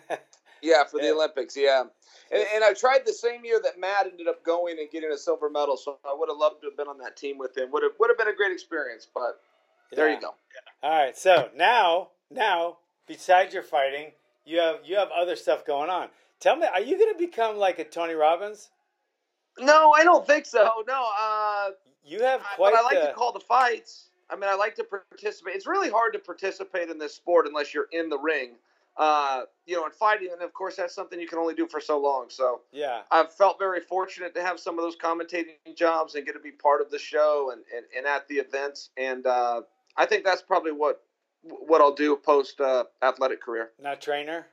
Yeah, 0.62 0.84
for 0.84 0.98
the 0.98 1.06
Yeah. 1.06 1.12
Olympics. 1.12 1.56
Yeah, 1.56 1.84
and, 2.32 2.44
and 2.54 2.64
I 2.64 2.72
tried 2.72 3.02
the 3.06 3.12
same 3.12 3.44
year 3.44 3.60
that 3.62 3.78
Matt 3.78 4.06
ended 4.06 4.26
up 4.26 4.42
going 4.42 4.78
and 4.80 4.90
getting 4.90 5.12
a 5.12 5.18
silver 5.18 5.50
medal. 5.50 5.76
So 5.76 5.98
I 6.04 6.14
would 6.18 6.28
have 6.30 6.38
loved 6.38 6.62
to 6.62 6.68
have 6.68 6.76
been 6.76 6.88
on 6.88 6.98
that 6.98 7.16
team 7.16 7.38
with 7.38 7.56
him. 7.56 7.70
Would 7.72 7.82
have 7.82 7.92
would 8.00 8.10
have 8.10 8.18
been 8.18 8.28
a 8.28 8.34
great 8.34 8.52
experience. 8.52 9.06
But 9.14 9.38
there 9.92 10.10
you 10.10 10.20
go. 10.20 10.34
All 10.82 10.90
right. 10.90 11.16
So 11.16 11.50
now, 11.54 12.08
now, 12.30 12.78
besides 13.06 13.54
your 13.54 13.62
fighting, 13.62 14.12
you 14.44 14.58
have 14.58 14.76
you 14.84 14.96
have 14.96 15.08
other 15.16 15.36
stuff 15.36 15.64
going 15.66 15.90
on. 15.90 16.08
Tell 16.40 16.56
me, 16.56 16.66
are 16.66 16.80
you 16.80 16.98
going 16.98 17.12
to 17.12 17.18
become 17.18 17.58
like 17.58 17.78
a 17.78 17.84
Tony 17.84 18.14
Robbins? 18.14 18.70
No, 19.58 19.92
I 19.92 20.04
don't 20.04 20.26
think 20.26 20.46
so. 20.46 20.84
No, 20.86 21.08
uh, 21.18 21.70
You 22.04 22.22
have 22.22 22.42
quite 22.56 22.72
but 22.72 22.74
I 22.74 22.82
like 22.82 23.00
the, 23.00 23.08
to 23.08 23.12
call 23.14 23.32
the 23.32 23.40
fights. 23.40 24.10
I 24.28 24.34
mean, 24.34 24.48
I 24.50 24.54
like 24.54 24.74
to 24.76 24.84
participate. 24.84 25.54
It's 25.54 25.66
really 25.66 25.90
hard 25.90 26.12
to 26.14 26.18
participate 26.18 26.90
in 26.90 26.98
this 26.98 27.14
sport 27.14 27.46
unless 27.46 27.72
you're 27.72 27.88
in 27.92 28.08
the 28.08 28.18
ring. 28.18 28.56
Uh, 28.96 29.42
you 29.66 29.76
know, 29.76 29.84
and 29.84 29.92
fighting, 29.92 30.28
and 30.32 30.40
of 30.40 30.54
course, 30.54 30.76
that's 30.76 30.94
something 30.94 31.20
you 31.20 31.28
can 31.28 31.38
only 31.38 31.54
do 31.54 31.66
for 31.66 31.80
so 31.80 31.98
long. 32.00 32.26
So 32.30 32.62
yeah, 32.72 33.02
I've 33.10 33.30
felt 33.30 33.58
very 33.58 33.80
fortunate 33.80 34.34
to 34.36 34.42
have 34.42 34.58
some 34.58 34.78
of 34.78 34.84
those 34.84 34.96
commentating 34.96 35.76
jobs 35.76 36.14
and 36.14 36.24
get 36.24 36.32
to 36.32 36.40
be 36.40 36.50
part 36.50 36.80
of 36.80 36.90
the 36.90 36.98
show 36.98 37.50
and, 37.52 37.62
and, 37.76 37.84
and 37.94 38.06
at 38.06 38.26
the 38.28 38.36
events. 38.36 38.88
And 38.96 39.26
uh, 39.26 39.62
I 39.98 40.06
think 40.06 40.24
that's 40.24 40.40
probably 40.40 40.72
what 40.72 41.02
what 41.42 41.82
I'll 41.82 41.94
do 41.94 42.16
post 42.16 42.58
uh, 42.58 42.84
athletic 43.02 43.42
career. 43.42 43.72
not 43.82 44.00
trainer. 44.00 44.46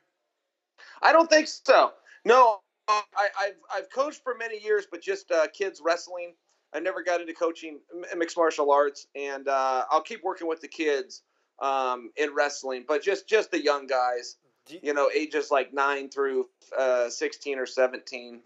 I 1.01 1.13
don't 1.13 1.29
think 1.29 1.47
so. 1.47 1.93
No, 2.25 2.59
I, 2.87 3.01
I've 3.39 3.55
I've 3.73 3.89
coached 3.91 4.21
for 4.23 4.35
many 4.35 4.59
years, 4.61 4.85
but 4.89 5.01
just 5.01 5.31
uh, 5.31 5.47
kids 5.47 5.81
wrestling. 5.83 6.33
I 6.73 6.79
never 6.79 7.03
got 7.03 7.21
into 7.21 7.33
coaching 7.33 7.79
mixed 8.17 8.35
martial 8.37 8.71
arts, 8.71 9.07
and 9.15 9.47
uh, 9.47 9.85
I'll 9.91 10.01
keep 10.01 10.23
working 10.23 10.47
with 10.47 10.59
the 10.61 10.67
kids 10.67 11.21
um, 11.61 12.11
in 12.17 12.33
wrestling, 12.35 12.85
but 12.87 13.03
just 13.03 13.27
just 13.27 13.51
the 13.51 13.63
young 13.63 13.87
guys 13.87 14.37
you, 14.81 14.93
know, 14.93 15.09
ages 15.15 15.51
like 15.51 15.73
nine 15.73 16.09
through 16.09 16.47
uh, 16.77 17.09
16 17.09 17.59
or 17.59 17.65
17. 17.65 18.41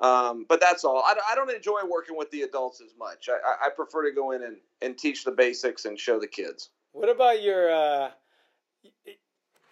Um, 0.00 0.46
but 0.48 0.60
that's 0.60 0.84
all. 0.84 1.02
I, 1.06 1.12
don't- 1.14 1.24
I 1.30 1.34
don't 1.34 1.50
enjoy 1.54 1.80
working 1.88 2.16
with 2.16 2.30
the 2.30 2.42
adults 2.42 2.80
as 2.80 2.94
much. 2.98 3.28
I, 3.28 3.34
I- 3.34 3.66
I 3.66 3.70
prefer 3.70 4.08
to 4.08 4.14
go 4.14 4.30
in 4.32 4.42
and, 4.42 4.56
and 4.80 4.96
teach 4.96 5.24
the 5.24 5.32
basics 5.32 5.84
and 5.84 5.98
show 5.98 6.18
the 6.18 6.26
kids. 6.26 6.70
what 6.92 7.10
about 7.10 7.42
your? 7.42 7.70
Uh, 7.70 8.10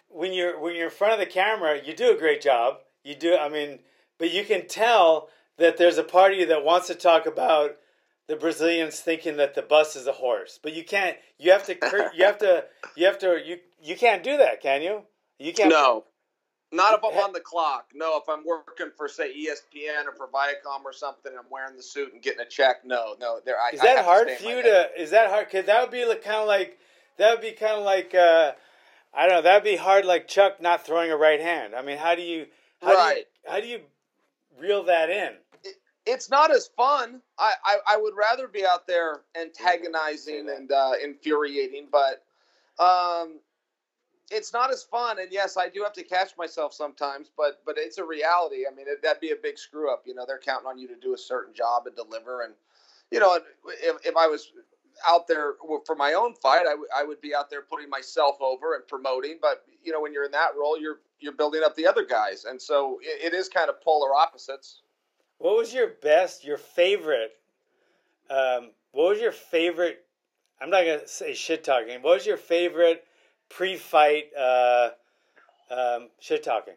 when 0.09 0.33
you're 0.33 0.59
when 0.59 0.75
you're 0.75 0.85
in 0.85 0.91
front 0.91 1.13
of 1.13 1.19
the 1.19 1.25
camera, 1.25 1.79
you 1.83 1.95
do 1.95 2.11
a 2.11 2.17
great 2.17 2.41
job. 2.41 2.77
You 3.03 3.15
do. 3.15 3.35
I 3.35 3.49
mean, 3.49 3.79
but 4.19 4.31
you 4.31 4.43
can 4.43 4.67
tell 4.67 5.29
that 5.57 5.77
there's 5.77 5.97
a 5.97 6.03
part 6.03 6.33
of 6.33 6.39
you 6.39 6.45
that 6.47 6.63
wants 6.63 6.87
to 6.87 6.95
talk 6.95 7.25
about 7.25 7.77
the 8.27 8.35
Brazilians 8.35 8.99
thinking 8.99 9.37
that 9.37 9.55
the 9.55 9.63
bus 9.63 9.95
is 9.95 10.05
a 10.05 10.11
horse, 10.11 10.59
but 10.61 10.73
you 10.73 10.83
can't. 10.83 11.17
You 11.39 11.51
have 11.51 11.65
to. 11.65 11.75
You 12.15 12.25
have 12.25 12.37
to. 12.39 12.65
You 12.95 13.05
have 13.07 13.17
to. 13.19 13.41
You 13.43 13.57
you 13.81 13.95
can't 13.95 14.23
do 14.23 14.37
that, 14.37 14.61
can 14.61 14.81
you? 14.83 15.01
You 15.39 15.53
can't. 15.53 15.69
No, 15.71 16.03
not 16.71 16.93
if 16.93 17.03
I'm 17.03 17.17
on 17.17 17.33
the 17.33 17.39
clock. 17.39 17.87
No, 17.95 18.17
if 18.17 18.29
I'm 18.29 18.45
working 18.45 18.91
for 18.95 19.07
say 19.07 19.33
ESPN 19.33 20.05
or 20.05 20.13
for 20.15 20.27
Viacom 20.27 20.83
or 20.85 20.93
something, 20.93 21.31
and 21.31 21.39
I'm 21.39 21.49
wearing 21.49 21.75
the 21.75 21.81
suit 21.81 22.13
and 22.13 22.21
getting 22.21 22.41
a 22.41 22.45
check. 22.45 22.85
No, 22.85 23.15
no, 23.19 23.39
there. 23.43 23.55
I, 23.59 23.71
Is 23.73 23.81
that 23.81 23.97
have 23.97 24.05
hard 24.05 24.29
for 24.29 24.43
you 24.43 24.61
to? 24.61 24.89
Is 24.95 25.09
that 25.11 25.29
hard? 25.31 25.49
Cause 25.49 25.65
that 25.65 25.81
would 25.81 25.91
be 25.91 26.05
like, 26.05 26.23
kind 26.23 26.37
of 26.37 26.47
like 26.47 26.77
that 27.17 27.31
would 27.31 27.41
be 27.41 27.53
kind 27.53 27.73
of 27.73 27.83
like 27.83 28.13
uh, 28.13 28.51
I 29.13 29.27
don't 29.27 29.37
know. 29.37 29.41
That'd 29.41 29.63
be 29.63 29.77
hard, 29.77 30.05
like 30.05 30.27
Chuck 30.27 30.61
not 30.61 30.85
throwing 30.85 31.11
a 31.11 31.17
right 31.17 31.41
hand. 31.41 31.73
I 31.73 31.81
mean, 31.81 31.97
how 31.97 32.13
do 32.13 32.21
you? 32.21 32.45
How 32.81 32.93
Right. 32.93 33.15
Do 33.15 33.19
you, 33.19 33.53
how 33.53 33.59
do 33.61 33.67
you 33.67 33.79
reel 34.57 34.83
that 34.83 35.09
in? 35.09 35.33
It's 36.05 36.29
not 36.29 36.51
as 36.51 36.69
fun. 36.75 37.21
I, 37.37 37.53
I, 37.63 37.77
I 37.89 37.97
would 37.97 38.13
rather 38.15 38.47
be 38.47 38.65
out 38.65 38.87
there 38.87 39.21
antagonizing 39.39 40.49
and 40.49 40.71
uh, 40.71 40.93
infuriating, 41.03 41.87
but 41.91 42.23
um, 42.83 43.39
it's 44.31 44.53
not 44.53 44.71
as 44.71 44.83
fun. 44.83 45.19
And 45.19 45.31
yes, 45.31 45.57
I 45.57 45.69
do 45.69 45.83
have 45.83 45.93
to 45.93 46.03
catch 46.03 46.31
myself 46.37 46.73
sometimes, 46.73 47.29
but 47.35 47.61
but 47.65 47.75
it's 47.77 47.97
a 47.97 48.03
reality. 48.03 48.63
I 48.69 48.73
mean, 48.73 48.87
it, 48.87 49.03
that'd 49.03 49.21
be 49.21 49.31
a 49.31 49.35
big 49.35 49.57
screw 49.57 49.91
up. 49.91 50.03
You 50.05 50.15
know, 50.15 50.25
they're 50.25 50.39
counting 50.39 50.67
on 50.67 50.79
you 50.79 50.87
to 50.87 50.95
do 50.95 51.13
a 51.13 51.17
certain 51.17 51.53
job 51.53 51.85
and 51.85 51.95
deliver. 51.95 52.41
And 52.41 52.53
you 53.11 53.19
know, 53.19 53.39
if 53.67 54.05
if 54.05 54.15
I 54.15 54.27
was 54.27 54.51
out 55.07 55.27
there 55.27 55.53
for 55.85 55.95
my 55.95 56.13
own 56.13 56.33
fight, 56.35 56.61
I, 56.67 56.71
w- 56.71 56.87
I 56.95 57.03
would 57.03 57.21
be 57.21 57.35
out 57.35 57.49
there 57.49 57.61
putting 57.61 57.89
myself 57.89 58.37
over 58.41 58.75
and 58.75 58.87
promoting. 58.87 59.37
But 59.41 59.63
you 59.83 59.91
know, 59.91 60.01
when 60.01 60.13
you're 60.13 60.25
in 60.25 60.31
that 60.31 60.51
role, 60.59 60.79
you're 60.79 60.99
you're 61.19 61.33
building 61.33 61.61
up 61.63 61.75
the 61.75 61.87
other 61.87 62.05
guys, 62.05 62.45
and 62.45 62.61
so 62.61 62.99
it, 63.01 63.33
it 63.33 63.37
is 63.37 63.49
kind 63.49 63.69
of 63.69 63.81
polar 63.81 64.13
opposites. 64.13 64.81
What 65.37 65.55
was 65.55 65.73
your 65.73 65.87
best, 66.01 66.43
your 66.43 66.57
favorite? 66.57 67.31
Um, 68.29 68.71
what 68.91 69.09
was 69.09 69.19
your 69.21 69.31
favorite? 69.31 70.05
I'm 70.61 70.69
not 70.69 70.81
gonna 70.85 71.07
say 71.07 71.33
shit 71.33 71.63
talking. 71.63 72.01
What 72.01 72.15
was 72.15 72.25
your 72.25 72.37
favorite 72.37 73.05
pre-fight 73.49 74.25
uh, 74.37 74.89
um, 75.71 76.09
shit 76.19 76.43
talking? 76.43 76.75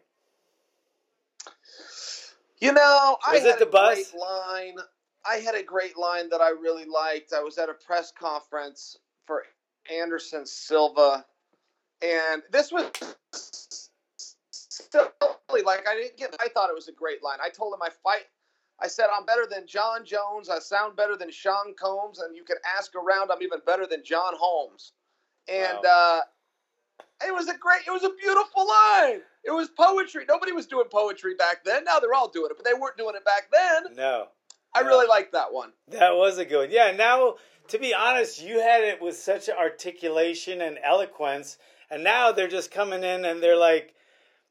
You 2.59 2.71
know, 2.71 3.17
I 3.27 3.37
it 3.37 3.43
had 3.43 3.59
the 3.59 3.65
bus? 3.65 4.13
line. 4.13 4.77
I 5.25 5.35
had 5.35 5.55
a 5.55 5.63
great 5.63 5.97
line 5.97 6.29
that 6.29 6.41
I 6.41 6.49
really 6.49 6.85
liked. 6.85 7.33
I 7.33 7.41
was 7.41 7.57
at 7.57 7.69
a 7.69 7.73
press 7.73 8.11
conference 8.11 8.97
for 9.25 9.43
Anderson 9.91 10.45
Silva, 10.45 11.25
and 12.01 12.41
this 12.51 12.71
was 12.71 12.91
silly. 14.51 15.61
Like 15.63 15.87
I 15.87 15.95
didn't 15.95 16.17
get. 16.17 16.35
I 16.39 16.49
thought 16.49 16.69
it 16.69 16.75
was 16.75 16.87
a 16.87 16.93
great 16.93 17.23
line. 17.23 17.37
I 17.43 17.49
told 17.49 17.73
him 17.73 17.81
I 17.81 17.89
fight. 18.03 18.25
I 18.81 18.87
said 18.87 19.07
I'm 19.15 19.25
better 19.25 19.45
than 19.49 19.67
Jon 19.67 20.03
Jones. 20.03 20.49
I 20.49 20.59
sound 20.59 20.95
better 20.97 21.15
than 21.15 21.31
Sean 21.31 21.73
Combs, 21.79 22.19
and 22.19 22.35
you 22.35 22.43
can 22.43 22.57
ask 22.77 22.93
around. 22.95 23.31
I'm 23.31 23.41
even 23.41 23.59
better 23.65 23.85
than 23.87 24.03
John 24.03 24.33
Holmes. 24.37 24.93
And 25.47 25.85
uh, 25.85 26.21
it 27.25 27.33
was 27.33 27.47
a 27.47 27.57
great. 27.57 27.81
It 27.87 27.91
was 27.91 28.03
a 28.03 28.11
beautiful 28.19 28.67
line. 28.67 29.21
It 29.43 29.51
was 29.51 29.69
poetry. 29.69 30.25
Nobody 30.27 30.51
was 30.51 30.65
doing 30.67 30.85
poetry 30.91 31.35
back 31.35 31.63
then. 31.63 31.83
Now 31.83 31.99
they're 31.99 32.13
all 32.13 32.29
doing 32.29 32.49
it, 32.51 32.57
but 32.57 32.65
they 32.65 32.73
weren't 32.73 32.97
doing 32.97 33.15
it 33.15 33.25
back 33.25 33.49
then. 33.51 33.95
No. 33.95 34.27
I 34.75 34.79
really 34.81 35.07
liked 35.07 35.33
that 35.33 35.53
one. 35.53 35.71
That 35.89 36.15
was 36.15 36.37
a 36.37 36.45
good 36.45 36.69
one. 36.69 36.71
Yeah, 36.71 36.91
now, 36.91 37.35
to 37.67 37.77
be 37.77 37.93
honest, 37.93 38.41
you 38.43 38.59
had 38.59 38.83
it 38.83 39.01
with 39.01 39.15
such 39.15 39.49
articulation 39.49 40.61
and 40.61 40.79
eloquence, 40.83 41.57
and 41.91 42.03
now 42.03 42.31
they're 42.31 42.47
just 42.47 42.71
coming 42.71 43.03
in 43.03 43.25
and 43.25 43.41
they're 43.41 43.57
like, 43.57 43.93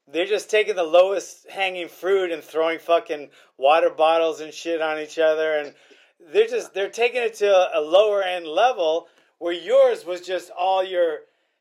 they're 0.07 0.25
just 0.25 0.49
taking 0.49 0.75
the 0.75 0.83
lowest 0.83 1.49
hanging 1.49 1.87
fruit 1.87 2.31
and 2.31 2.43
throwing 2.43 2.79
fucking 2.79 3.29
water 3.57 3.89
bottles 3.89 4.41
and 4.41 4.53
shit 4.53 4.81
on 4.81 4.99
each 4.99 5.19
other, 5.19 5.57
and 5.57 5.73
they're 6.31 6.47
just 6.47 6.73
they're 6.73 6.89
taking 6.89 7.21
it 7.21 7.35
to 7.35 7.47
a, 7.47 7.79
a 7.79 7.81
lower 7.81 8.21
end 8.21 8.47
level 8.47 9.07
where 9.39 9.53
yours 9.53 10.05
was 10.05 10.21
just 10.21 10.51
all 10.51 10.83
your. 10.83 11.19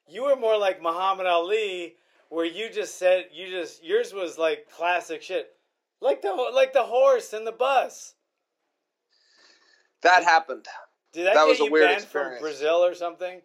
You 0.08 0.24
were 0.24 0.36
more 0.36 0.58
like 0.58 0.82
Muhammad 0.82 1.26
Ali, 1.26 1.94
where 2.28 2.44
you 2.44 2.70
just 2.70 2.98
said 2.98 3.26
you 3.32 3.48
just 3.48 3.84
yours 3.84 4.12
was 4.12 4.38
like 4.38 4.68
classic 4.70 5.22
shit, 5.22 5.50
like 6.00 6.22
the 6.22 6.32
like 6.52 6.72
the 6.72 6.82
horse 6.82 7.32
and 7.32 7.46
the 7.46 7.52
bus. 7.52 8.14
That 10.02 10.24
happened. 10.24 10.66
Did 11.12 11.26
that, 11.26 11.34
That 11.34 11.46
get 11.46 11.48
was 11.48 11.60
a 11.60 11.70
weird 11.70 11.88
banned 11.88 12.02
experience. 12.02 12.38
from 12.38 12.42
Brazil 12.42 12.84
or 12.84 12.94
something? 12.94 13.40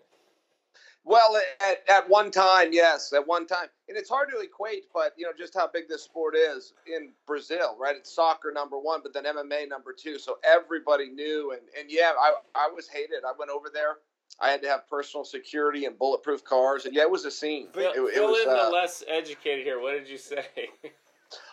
Well, 1.03 1.39
at, 1.61 1.83
at 1.89 2.09
one 2.09 2.31
time, 2.31 2.73
yes, 2.73 3.13
at 3.13 3.25
one 3.25 3.47
time, 3.47 3.67
and 3.87 3.97
it's 3.97 4.09
hard 4.09 4.27
to 4.29 4.39
equate, 4.39 4.85
but 4.93 5.13
you 5.15 5.25
know 5.25 5.31
just 5.37 5.53
how 5.53 5.65
big 5.65 5.87
this 5.87 6.03
sport 6.03 6.35
is 6.35 6.73
in 6.85 7.13
Brazil, 7.25 7.77
right? 7.79 7.95
It's 7.95 8.13
soccer 8.13 8.51
number 8.51 8.77
one, 8.77 8.99
but 9.01 9.13
then 9.13 9.23
MMA 9.23 9.69
number 9.69 9.95
two, 9.97 10.19
so 10.19 10.37
everybody 10.43 11.09
knew, 11.09 11.53
and 11.53 11.61
and 11.79 11.89
yeah, 11.89 12.11
I 12.19 12.33
I 12.55 12.69
was 12.75 12.89
hated. 12.89 13.23
I 13.25 13.31
went 13.39 13.51
over 13.51 13.69
there. 13.73 13.99
I 14.41 14.49
had 14.49 14.61
to 14.63 14.67
have 14.67 14.89
personal 14.89 15.23
security 15.23 15.85
and 15.85 15.97
bulletproof 15.97 16.43
cars, 16.43 16.83
and 16.85 16.93
yeah, 16.93 17.03
it 17.03 17.09
was 17.09 17.23
a 17.23 17.31
scene. 17.31 17.69
It, 17.73 17.79
it 17.79 18.13
fill 18.13 18.31
was, 18.31 18.43
in 18.43 18.49
uh, 18.49 18.65
the 18.65 18.71
less 18.71 19.01
educated 19.07 19.63
here. 19.65 19.79
What 19.79 19.93
did 19.93 20.09
you 20.09 20.17
say? 20.17 20.45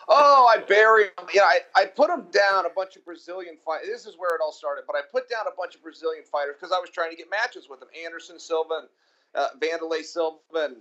Oh, 0.07 0.47
I 0.47 0.59
buried 0.59 1.11
him. 1.17 1.27
Yeah, 1.33 1.43
I, 1.43 1.59
I 1.75 1.85
put 1.85 2.09
him 2.09 2.27
down 2.31 2.65
a 2.65 2.69
bunch 2.69 2.95
of 2.95 3.03
Brazilian 3.05 3.57
fighters. 3.65 3.87
This 3.87 4.05
is 4.05 4.15
where 4.17 4.35
it 4.35 4.41
all 4.43 4.51
started. 4.51 4.83
But 4.85 4.95
I 4.95 5.01
put 5.11 5.29
down 5.29 5.47
a 5.47 5.55
bunch 5.57 5.75
of 5.75 5.81
Brazilian 5.81 6.23
fighters 6.23 6.55
because 6.59 6.71
I 6.75 6.79
was 6.79 6.89
trying 6.89 7.11
to 7.11 7.17
get 7.17 7.29
matches 7.29 7.67
with 7.69 7.79
them. 7.79 7.89
Anderson 8.05 8.39
Silva 8.39 8.81
and 8.81 8.87
uh, 9.33 9.47
Wanderlei 9.59 10.03
Silva, 10.03 10.37
and 10.55 10.75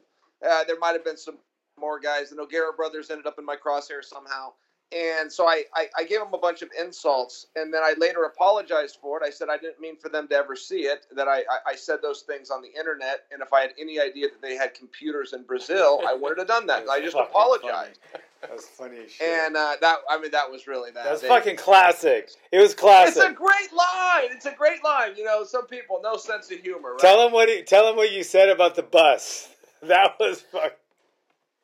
uh, 0.47 0.65
there 0.65 0.79
might 0.79 0.93
have 0.93 1.05
been 1.05 1.17
some 1.17 1.39
more 1.81 1.99
guys. 1.99 2.31
The 2.31 2.37
Nogueira 2.37 2.77
brothers 2.77 3.11
ended 3.11 3.27
up 3.27 3.39
in 3.39 3.45
my 3.45 3.57
crosshair 3.57 4.03
somehow. 4.03 4.53
And 4.93 5.33
so 5.33 5.49
I, 5.49 5.65
I, 5.75 5.89
I 5.99 6.05
gave 6.05 6.21
them 6.21 6.33
a 6.35 6.39
bunch 6.39 6.63
of 6.63 6.69
insults, 6.79 7.47
and 7.57 7.75
then 7.75 7.83
I 7.83 7.95
later 7.99 8.25
apologized 8.25 8.99
for 9.01 9.21
it. 9.21 9.27
I 9.27 9.31
said 9.31 9.49
I 9.51 9.57
didn't 9.57 9.81
mean 9.81 9.97
for 9.97 10.09
them 10.09 10.29
to 10.29 10.37
ever 10.37 10.55
see 10.55 10.83
it, 10.83 11.07
that 11.17 11.27
I, 11.27 11.39
I, 11.39 11.59
I 11.69 11.75
said 11.75 11.99
those 12.01 12.21
things 12.21 12.51
on 12.51 12.63
the 12.63 12.69
internet, 12.79 13.25
and 13.33 13.43
if 13.43 13.53
I 13.53 13.63
had 13.63 13.71
any 13.77 13.99
idea 13.99 14.29
that 14.29 14.41
they 14.41 14.55
had 14.55 14.73
computers 14.75 15.33
in 15.33 15.43
Brazil, 15.43 16.01
I 16.07 16.15
wouldn't 16.15 16.39
have 16.39 16.47
done 16.47 16.67
that. 16.69 16.89
I 16.89 17.01
just 17.01 17.17
apologized. 17.17 17.99
funny. 18.13 18.25
That 18.49 18.57
was 18.57 18.67
funny 18.67 18.99
as 19.05 19.11
shit. 19.11 19.27
And 19.27 19.57
uh, 19.57 19.77
that, 19.81 19.99
I 20.11 20.21
mean, 20.21 20.31
that 20.33 20.51
was 20.51 20.67
really 20.67 20.91
that. 20.91 21.05
that 21.05 21.13
was 21.13 21.21
They- 21.23 21.29
fucking 21.29 21.57
classic. 21.57 22.31
It 22.53 22.59
was 22.59 22.75
classic. 22.75 23.17
It's 23.17 23.25
a 23.25 23.33
great 23.33 23.73
line. 23.73 24.29
It's 24.33 24.47
a 24.47 24.53
great 24.53 24.85
line. 24.85 25.17
You 25.17 25.25
know, 25.25 25.45
some 25.45 25.67
people 25.67 26.01
no 26.03 26.17
sense 26.17 26.51
of 26.51 26.59
humor. 26.61 26.93
Right? 26.93 27.01
Tell 27.01 27.27
him 27.27 27.33
what 27.33 27.49
he, 27.49 27.63
tell 27.63 27.89
him 27.89 27.97
what 27.97 28.13
you 28.13 28.23
said 28.23 28.49
about 28.51 28.75
the 28.75 28.83
bus. 28.83 29.49
That 29.83 30.15
was 30.19 30.41
fuck. 30.41 30.73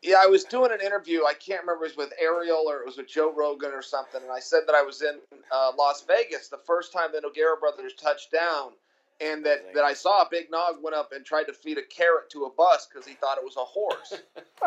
Yeah, 0.03 0.17
I 0.23 0.27
was 0.27 0.45
doing 0.45 0.73
an 0.73 0.81
interview. 0.85 1.21
I 1.25 1.33
can't 1.33 1.63
remember 1.63 1.87
if 1.87 1.93
it 1.93 1.97
was 1.99 2.07
with 2.09 2.19
Ariel 2.21 2.65
or 2.69 2.81
it 2.81 2.87
was 2.87 2.99
with 2.99 3.09
Joe 3.09 3.33
Rogan 3.35 3.71
or 3.73 3.81
something, 3.81 4.21
and 4.23 4.31
I 4.31 4.41
said 4.41 4.61
that 4.67 4.75
I 4.75 4.83
was 4.83 5.01
in 5.01 5.19
uh, 5.51 5.73
Las 5.79 6.05
Vegas 6.07 6.49
the 6.49 6.59
first 6.67 6.93
time 6.93 7.11
the 7.13 7.21
Nogueira 7.21 7.59
brothers 7.59 7.95
touched 7.95 8.31
down, 8.31 8.73
and 9.21 9.45
that, 9.45 9.75
that 9.75 9.85
I 9.85 9.93
saw 9.93 10.23
a 10.23 10.29
Big 10.31 10.51
Nog 10.51 10.77
went 10.83 10.97
up 10.97 11.13
and 11.13 11.25
tried 11.25 11.45
to 11.45 11.53
feed 11.53 11.77
a 11.77 11.83
carrot 11.83 12.31
to 12.31 12.45
a 12.45 12.51
bus 12.51 12.89
because 12.91 13.07
he 13.07 13.15
thought 13.15 13.37
it 13.37 13.45
was 13.45 13.57
a 13.57 13.65
horse. 13.65 14.15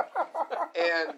and 0.76 1.18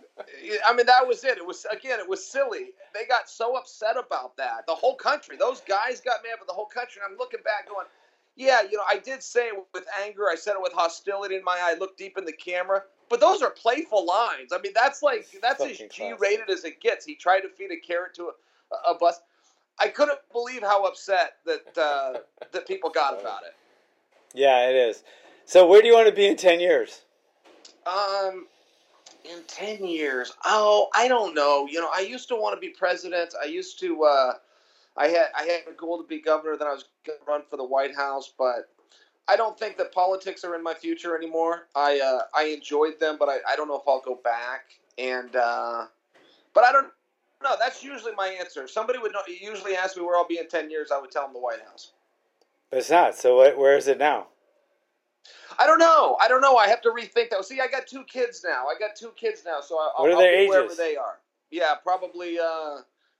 I 0.65 0.73
mean, 0.73 0.85
that 0.85 1.05
was 1.05 1.23
it. 1.23 1.37
It 1.37 1.45
was 1.45 1.65
again, 1.71 1.99
it 1.99 2.07
was 2.07 2.25
silly. 2.25 2.71
They 2.93 3.05
got 3.05 3.29
so 3.29 3.57
upset 3.57 3.97
about 3.97 4.37
that. 4.37 4.65
The 4.67 4.75
whole 4.75 4.95
country, 4.95 5.35
those 5.35 5.61
guys 5.61 5.99
got 5.99 6.23
mad 6.23 6.37
with 6.39 6.47
the 6.47 6.53
whole 6.53 6.65
country. 6.65 7.01
And 7.03 7.11
I'm 7.11 7.17
looking 7.17 7.41
back, 7.43 7.67
going, 7.67 7.87
"Yeah, 8.35 8.61
you 8.61 8.77
know, 8.77 8.83
I 8.89 8.99
did 8.99 9.21
say 9.21 9.47
it 9.47 9.55
with 9.73 9.85
anger. 10.01 10.29
I 10.31 10.35
said 10.35 10.53
it 10.53 10.61
with 10.61 10.73
hostility 10.73 11.35
in 11.35 11.43
my 11.43 11.57
eye. 11.61 11.73
I 11.75 11.77
looked 11.77 11.97
deep 11.97 12.17
in 12.17 12.25
the 12.25 12.33
camera." 12.33 12.83
But 13.09 13.19
those 13.19 13.41
are 13.41 13.51
playful 13.51 14.05
lines. 14.05 14.51
I 14.51 14.59
mean, 14.59 14.71
that's 14.73 15.03
like 15.03 15.27
that's 15.41 15.61
as 15.61 15.77
G-rated 15.91 16.49
as 16.49 16.63
it 16.63 16.81
gets. 16.81 17.05
He 17.05 17.15
tried 17.15 17.41
to 17.41 17.49
feed 17.49 17.71
a 17.71 17.77
carrot 17.77 18.15
to 18.15 18.31
a, 18.71 18.91
a 18.91 18.97
bus. 18.97 19.19
I 19.79 19.89
couldn't 19.89 20.19
believe 20.31 20.61
how 20.61 20.85
upset 20.85 21.37
that 21.45 21.77
uh, 21.77 22.19
that 22.51 22.67
people 22.67 22.89
got 22.89 23.19
about 23.19 23.43
it. 23.43 23.55
Yeah, 24.33 24.69
it 24.69 24.75
is. 24.75 25.03
So 25.45 25.67
where 25.67 25.81
do 25.81 25.87
you 25.87 25.93
want 25.93 26.07
to 26.07 26.13
be 26.13 26.25
in 26.25 26.35
ten 26.35 26.59
years? 26.59 27.01
Um, 27.85 28.47
in 29.23 29.43
ten 29.47 29.85
years, 29.85 30.33
oh, 30.43 30.89
I 30.93 31.07
don't 31.07 31.35
know. 31.35 31.67
You 31.69 31.81
know, 31.81 31.89
I 31.93 32.01
used 32.01 32.27
to 32.29 32.35
want 32.35 32.55
to 32.55 32.59
be 32.59 32.69
president. 32.69 33.33
I 33.41 33.45
used 33.45 33.79
to. 33.81 34.03
Uh, 34.03 34.33
I 34.97 35.07
had 35.07 35.27
I 35.37 35.43
had 35.43 35.61
a 35.69 35.73
goal 35.73 36.01
to 36.01 36.07
be 36.07 36.21
governor. 36.21 36.57
Then 36.57 36.67
I 36.67 36.73
was 36.73 36.85
going 37.05 37.19
to 37.19 37.25
run 37.25 37.41
for 37.49 37.57
the 37.57 37.65
White 37.65 37.95
House, 37.95 38.31
but 38.37 38.69
I 39.27 39.35
don't 39.35 39.57
think 39.57 39.77
that 39.77 39.91
politics 39.91 40.43
are 40.43 40.55
in 40.55 40.63
my 40.63 40.73
future 40.73 41.17
anymore. 41.17 41.67
I 41.75 41.99
uh, 41.99 42.21
I 42.33 42.45
enjoyed 42.45 42.99
them, 42.99 43.17
but 43.19 43.29
I, 43.29 43.37
I 43.47 43.55
don't 43.55 43.67
know 43.67 43.75
if 43.75 43.87
I'll 43.87 44.01
go 44.01 44.19
back. 44.23 44.65
And 44.97 45.35
uh, 45.35 45.87
but 46.53 46.63
I 46.63 46.71
don't. 46.71 46.87
No, 47.45 47.55
that's 47.59 47.83
usually 47.83 48.13
my 48.17 48.27
answer. 48.27 48.67
Somebody 48.67 48.97
would 48.97 49.13
know, 49.13 49.21
usually 49.27 49.75
ask 49.75 49.95
me 49.95 50.01
where 50.03 50.17
I'll 50.17 50.27
be 50.27 50.39
in 50.39 50.47
ten 50.47 50.71
years. 50.71 50.89
I 50.91 50.99
would 50.99 51.11
tell 51.11 51.25
them 51.25 51.33
the 51.33 51.39
White 51.39 51.61
House. 51.61 51.91
But 52.71 52.79
it's 52.79 52.89
not. 52.89 53.15
So 53.15 53.35
what, 53.35 53.55
where 53.55 53.77
is 53.77 53.87
it 53.87 53.99
now? 53.99 54.27
I 55.59 55.67
don't 55.67 55.77
know. 55.77 56.17
I 56.19 56.27
don't 56.27 56.41
know. 56.41 56.57
I 56.57 56.67
have 56.67 56.81
to 56.81 56.89
rethink 56.89 57.29
that. 57.29 57.45
See, 57.45 57.61
I 57.61 57.67
got 57.67 57.85
two 57.85 58.03
kids 58.05 58.43
now. 58.43 58.65
I 58.65 58.77
got 58.79 58.95
two 58.95 59.11
kids 59.15 59.43
now, 59.45 59.61
so 59.61 59.77
I'll, 59.77 60.03
What 60.03 60.09
are 60.09 60.13
I'll 60.13 60.19
their 60.19 60.43
be 60.43 60.49
wherever 60.49 60.73
they 60.73 60.95
are. 60.95 61.19
Yeah, 61.51 61.75
probably, 61.83 62.39
uh, 62.39 62.77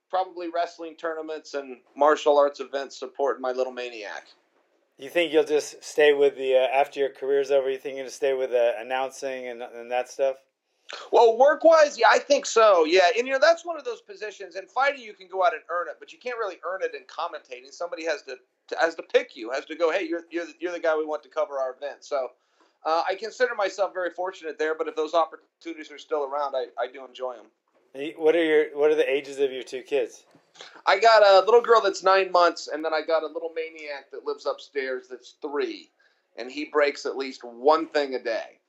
probably 0.09 0.49
wrestling 0.53 0.95
tournaments 0.95 1.53
and 1.53 1.77
martial 1.95 2.38
arts 2.39 2.59
events 2.59 2.97
supporting 2.97 3.43
my 3.43 3.51
little 3.51 3.71
maniac. 3.71 4.25
You 4.97 5.09
think 5.09 5.31
you'll 5.31 5.43
just 5.43 5.83
stay 5.83 6.13
with 6.13 6.35
the 6.35 6.55
uh, 6.55 6.67
after 6.73 6.99
your 6.99 7.09
career's 7.09 7.51
over? 7.51 7.69
You 7.69 7.77
think 7.77 7.97
you'll 7.97 8.09
stay 8.09 8.33
with 8.33 8.49
the 8.49 8.73
announcing 8.79 9.49
and 9.49 9.61
and 9.61 9.91
that 9.91 10.09
stuff? 10.09 10.38
Well, 11.12 11.38
work 11.38 11.63
wise, 11.63 11.98
yeah, 11.98 12.08
I 12.12 12.19
think 12.19 12.45
so. 12.45 12.86
Yeah, 12.86 13.10
and 13.17 13.26
you 13.26 13.34
know 13.34 13.39
that's 13.41 13.65
one 13.65 13.78
of 13.78 13.86
those 13.86 14.02
positions. 14.02 14.56
In 14.56 14.67
fighting, 14.67 15.02
you 15.02 15.13
can 15.13 15.28
go 15.28 15.43
out 15.43 15.54
and 15.54 15.63
earn 15.69 15.88
it, 15.88 15.95
but 16.00 16.13
you 16.13 16.19
can't 16.19 16.38
really 16.38 16.58
earn 16.65 16.82
it 16.84 16.93
in 16.93 17.02
commentating. 17.04 17.71
Somebody 17.71 18.06
has 18.06 18.21
to, 18.24 18.38
to 18.69 18.78
has 18.80 18.95
to 18.95 19.04
pick 19.04 19.36
you, 19.36 19.52
has 19.52 19.65
to 19.65 19.76
go, 19.76 19.91
hey, 19.91 20.08
you're 20.08 20.21
you're 20.30 20.45
the, 20.45 20.54
you're 20.60 20.71
the 20.71 20.80
guy 20.80 20.95
we 20.95 21.06
want 21.06 21.24
to 21.24 21.30
cover 21.30 21.60
our 21.60 21.76
event. 21.76 22.04
So. 22.04 22.32
Uh, 22.88 23.02
I 23.10 23.15
consider 23.15 23.56
myself 23.56 23.95
very 23.95 24.12
fortunate 24.12 24.60
there, 24.60 24.76
but 24.76 24.88
if 24.88 24.95
those 24.95 25.15
opportunities 25.15 25.91
are 25.91 25.98
still 25.98 26.24
around, 26.24 26.54
I, 26.54 26.65
I 26.80 26.86
do 26.86 27.04
enjoy 27.04 27.34
them. 27.34 27.48
What 28.15 28.36
are 28.36 28.43
your 28.43 28.78
What 28.78 28.91
are 28.91 28.95
the 28.95 29.12
ages 29.12 29.39
of 29.39 29.52
your 29.52 29.63
two 29.63 29.82
kids? 29.82 30.24
I 30.86 31.00
got 31.00 31.26
a 31.26 31.43
little 31.45 31.62
girl 31.62 31.82
that's 31.82 32.04
nine 32.04 32.32
months, 32.32 32.67
and 32.71 32.86
then 32.86 32.93
I 32.93 33.02
got 33.02 33.24
a 33.24 33.28
little 33.28 33.52
maniac 33.56 34.12
that 34.12 34.24
lives 34.24 34.45
upstairs 34.45 35.08
that's 35.10 35.36
three, 35.41 35.89
and 36.38 36.52
he 36.52 36.65
breaks 36.65 37.08
at 37.08 37.17
least 37.17 37.43
one 37.43 37.88
thing 37.88 38.13
a 38.13 38.19
day. 38.19 38.60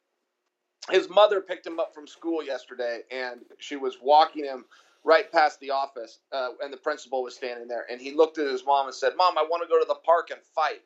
His 0.90 1.08
mother 1.08 1.40
picked 1.40 1.66
him 1.66 1.80
up 1.80 1.94
from 1.94 2.06
school 2.06 2.44
yesterday, 2.44 3.00
and 3.10 3.40
she 3.58 3.76
was 3.76 3.98
walking 4.00 4.44
him 4.44 4.64
right 5.04 5.30
past 5.30 5.60
the 5.60 5.70
office, 5.70 6.20
uh, 6.32 6.50
and 6.62 6.72
the 6.72 6.76
principal 6.76 7.22
was 7.22 7.34
standing 7.34 7.68
there, 7.68 7.86
and 7.90 8.00
he 8.00 8.12
looked 8.12 8.38
at 8.38 8.46
his 8.46 8.64
mom 8.64 8.86
and 8.86 8.94
said, 8.94 9.16
"Mom, 9.16 9.38
I 9.38 9.42
want 9.42 9.62
to 9.62 9.68
go 9.68 9.80
to 9.80 9.86
the 9.86 9.96
park 10.04 10.30
and 10.30 10.40
fight." 10.54 10.82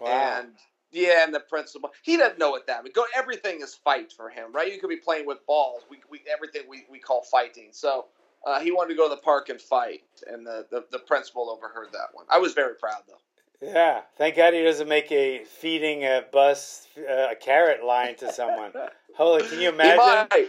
wow. 0.00 0.38
And 0.38 0.48
yeah, 0.92 1.24
and 1.24 1.34
the 1.34 1.40
principal, 1.40 1.90
he 2.02 2.16
doesn't 2.16 2.38
know 2.38 2.50
what 2.50 2.66
that 2.66 2.82
means. 2.82 2.94
Go, 2.94 3.04
everything 3.14 3.60
is 3.60 3.74
fight 3.74 4.12
for 4.12 4.28
him, 4.28 4.52
right? 4.52 4.72
You 4.72 4.80
could 4.80 4.90
be 4.90 4.96
playing 4.96 5.26
with 5.26 5.44
balls. 5.46 5.82
We, 5.90 5.98
we 6.10 6.20
everything 6.32 6.62
we, 6.68 6.84
we 6.90 6.98
call 6.98 7.22
fighting. 7.30 7.68
So 7.72 8.06
uh, 8.46 8.60
he 8.60 8.72
wanted 8.72 8.90
to 8.90 8.96
go 8.96 9.08
to 9.08 9.14
the 9.14 9.20
park 9.20 9.50
and 9.50 9.60
fight, 9.60 10.02
and 10.26 10.46
the, 10.46 10.66
the, 10.70 10.84
the 10.90 10.98
principal 10.98 11.50
overheard 11.50 11.92
that 11.92 12.08
one. 12.12 12.26
I 12.28 12.38
was 12.38 12.54
very 12.54 12.74
proud 12.74 13.02
though. 13.06 13.20
Yeah, 13.62 14.00
thank 14.16 14.36
God 14.36 14.54
he 14.54 14.62
doesn't 14.62 14.88
make 14.88 15.12
a 15.12 15.44
feeding 15.44 16.04
a 16.04 16.24
bus 16.32 16.86
uh, 16.98 17.28
a 17.32 17.34
carrot 17.34 17.84
line 17.84 18.16
to 18.16 18.32
someone. 18.32 18.72
Holy, 19.14 19.46
can 19.46 19.60
you 19.60 19.68
imagine? 19.72 20.48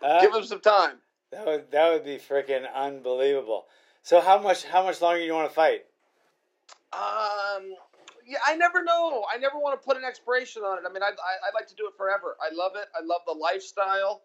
Huh? 0.00 0.20
give 0.20 0.34
him 0.34 0.44
some 0.44 0.60
time. 0.60 0.96
That 1.30 1.46
would 1.46 1.70
that 1.70 1.90
would 1.90 2.04
be 2.04 2.16
freaking 2.16 2.66
unbelievable. 2.74 3.66
So 4.02 4.20
how 4.20 4.40
much 4.40 4.64
how 4.64 4.82
much 4.82 5.00
longer 5.02 5.20
do 5.20 5.24
you 5.26 5.34
want 5.34 5.48
to 5.48 5.54
fight? 5.54 5.84
Um, 6.92 7.74
yeah, 8.26 8.38
I 8.46 8.56
never 8.56 8.82
know. 8.82 9.24
I 9.32 9.38
never 9.38 9.58
want 9.58 9.80
to 9.80 9.86
put 9.86 9.96
an 9.96 10.04
expiration 10.04 10.62
on 10.62 10.78
it. 10.78 10.84
I 10.88 10.92
mean, 10.92 11.02
I, 11.02 11.08
I 11.08 11.10
I 11.10 11.50
like 11.54 11.66
to 11.68 11.74
do 11.74 11.86
it 11.86 11.94
forever. 11.96 12.36
I 12.40 12.54
love 12.54 12.72
it. 12.74 12.88
I 12.94 13.04
love 13.04 13.20
the 13.26 13.32
lifestyle. 13.32 14.22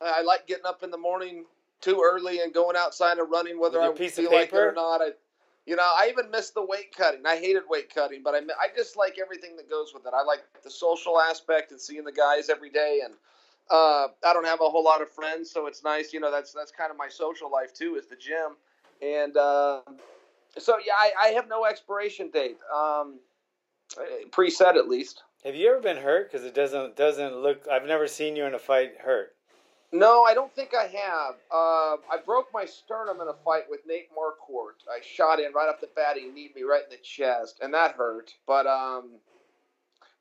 Uh, 0.00 0.12
I 0.16 0.22
like 0.22 0.46
getting 0.46 0.66
up 0.66 0.82
in 0.82 0.90
the 0.90 0.98
morning 0.98 1.44
too 1.80 2.02
early 2.02 2.40
and 2.40 2.54
going 2.54 2.76
outside 2.76 3.18
and 3.18 3.30
running, 3.30 3.60
whether 3.60 3.80
I 3.80 3.86
your 3.86 3.94
piece 3.94 4.18
of 4.18 4.24
feel 4.24 4.32
like 4.32 4.52
it 4.52 4.56
or 4.56 4.72
not. 4.72 5.02
I, 5.02 5.10
you 5.66 5.76
know, 5.76 5.82
I 5.82 6.08
even 6.10 6.30
missed 6.30 6.54
the 6.54 6.64
weight 6.64 6.96
cutting. 6.96 7.22
I 7.26 7.36
hated 7.36 7.62
weight 7.68 7.94
cutting, 7.94 8.22
but 8.22 8.34
I 8.34 8.38
I 8.38 8.68
just 8.76 8.96
like 8.96 9.18
everything 9.22 9.56
that 9.56 9.70
goes 9.70 9.92
with 9.94 10.06
it. 10.06 10.12
I 10.14 10.22
like 10.22 10.40
the 10.64 10.70
social 10.70 11.20
aspect 11.20 11.70
and 11.70 11.80
seeing 11.80 12.04
the 12.04 12.12
guys 12.12 12.48
every 12.48 12.70
day 12.70 13.00
and. 13.04 13.14
Uh, 13.70 14.08
I 14.26 14.32
don't 14.34 14.44
have 14.44 14.60
a 14.60 14.68
whole 14.68 14.82
lot 14.82 15.00
of 15.00 15.08
friends, 15.08 15.50
so 15.50 15.66
it's 15.66 15.84
nice. 15.84 16.12
You 16.12 16.18
know, 16.18 16.32
that's 16.32 16.52
that's 16.52 16.72
kind 16.72 16.90
of 16.90 16.98
my 16.98 17.08
social 17.08 17.50
life 17.50 17.72
too, 17.72 17.94
is 17.94 18.06
the 18.06 18.16
gym, 18.16 18.56
and 19.00 19.36
uh, 19.36 19.80
so 20.58 20.76
yeah, 20.84 20.92
I, 20.98 21.12
I 21.22 21.26
have 21.28 21.48
no 21.48 21.64
expiration 21.64 22.28
date, 22.30 22.58
um, 22.74 23.20
preset 24.30 24.76
at 24.76 24.88
least. 24.88 25.22
Have 25.44 25.54
you 25.54 25.70
ever 25.70 25.80
been 25.80 25.96
hurt? 25.96 26.30
Because 26.30 26.46
it 26.46 26.54
doesn't 26.54 26.96
doesn't 26.96 27.36
look. 27.36 27.66
I've 27.70 27.86
never 27.86 28.06
seen 28.06 28.36
you 28.36 28.44
in 28.44 28.54
a 28.54 28.58
fight 28.58 28.92
hurt. 29.00 29.34
No, 29.92 30.24
I 30.24 30.32
don't 30.32 30.54
think 30.54 30.70
I 30.74 30.84
have. 30.84 31.34
Uh, 31.50 31.96
I 32.10 32.18
broke 32.24 32.48
my 32.52 32.64
sternum 32.64 33.20
in 33.20 33.28
a 33.28 33.34
fight 33.44 33.64
with 33.68 33.80
Nate 33.86 34.08
Marquardt. 34.12 34.88
I 34.90 35.00
shot 35.02 35.38
in 35.38 35.52
right 35.52 35.68
off 35.68 35.80
the 35.82 35.88
bat. 35.94 36.16
He 36.16 36.28
kneed 36.28 36.54
me 36.56 36.62
right 36.62 36.82
in 36.82 36.90
the 36.90 37.02
chest, 37.02 37.58
and 37.60 37.74
that 37.74 37.92
hurt. 37.92 38.32
But 38.46 38.66
um, 38.66 39.10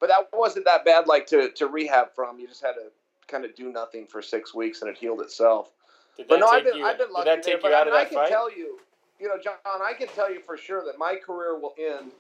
but 0.02 0.10
that 0.10 0.28
wasn't 0.34 0.66
that 0.66 0.84
bad. 0.84 1.08
Like 1.08 1.26
to 1.28 1.52
to 1.52 1.68
rehab 1.68 2.14
from. 2.14 2.38
You 2.40 2.48
just 2.48 2.62
had 2.62 2.74
to 2.74 2.92
kind 3.28 3.46
of 3.46 3.56
do 3.56 3.72
nothing 3.72 4.08
for 4.08 4.22
six 4.22 4.54
weeks, 4.54 4.82
and 4.82 4.90
it 4.92 4.98
healed 4.98 5.22
itself. 5.22 5.70
Did 6.18 6.28
But 6.28 6.36
that 6.36 6.40
no, 6.42 6.46
take 6.48 6.56
I've 6.58 6.64
been 6.66 6.78
you? 6.78 6.86
I've 6.86 6.98
been 6.98 7.08
did 7.08 7.26
that 7.28 7.44
take 7.44 7.62
But 7.62 7.70
you 7.70 7.76
I, 7.76 7.80
out 7.80 7.86
mean, 7.88 7.96
of 7.96 8.02
I 8.02 8.06
can 8.06 8.14
fight? 8.16 8.30
tell 8.30 8.52
you, 8.52 8.78
you 9.20 9.30
know, 9.30 9.38
John, 9.42 9.54
I 9.66 9.94
can 9.94 10.10
tell 10.10 10.30
you 10.32 10.42
for 10.42 10.58
sure 10.58 10.84
that 10.86 10.98
my 11.00 11.16
career 11.16 11.58
will 11.58 11.74
end 11.80 12.12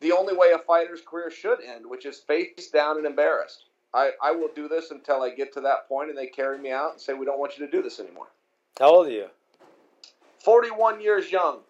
the 0.00 0.10
only 0.10 0.36
way 0.36 0.50
a 0.50 0.58
fighter's 0.58 1.00
career 1.02 1.30
should 1.30 1.60
end, 1.62 1.86
which 1.88 2.06
is 2.06 2.18
face 2.18 2.70
down 2.72 2.96
and 2.96 3.06
embarrassed. 3.06 3.66
I, 3.94 4.10
I 4.22 4.32
will 4.32 4.50
do 4.54 4.68
this 4.68 4.90
until 4.90 5.22
I 5.22 5.30
get 5.30 5.52
to 5.54 5.60
that 5.62 5.88
point 5.88 6.10
and 6.10 6.18
they 6.18 6.26
carry 6.26 6.58
me 6.58 6.70
out 6.70 6.92
and 6.92 7.00
say, 7.00 7.14
we 7.14 7.24
don't 7.24 7.38
want 7.38 7.58
you 7.58 7.64
to 7.66 7.72
do 7.72 7.82
this 7.82 8.00
anymore. 8.00 8.28
How 8.78 8.90
old 8.90 9.06
are 9.08 9.10
you? 9.10 9.26
41 10.40 11.00
years 11.00 11.32
young. 11.32 11.60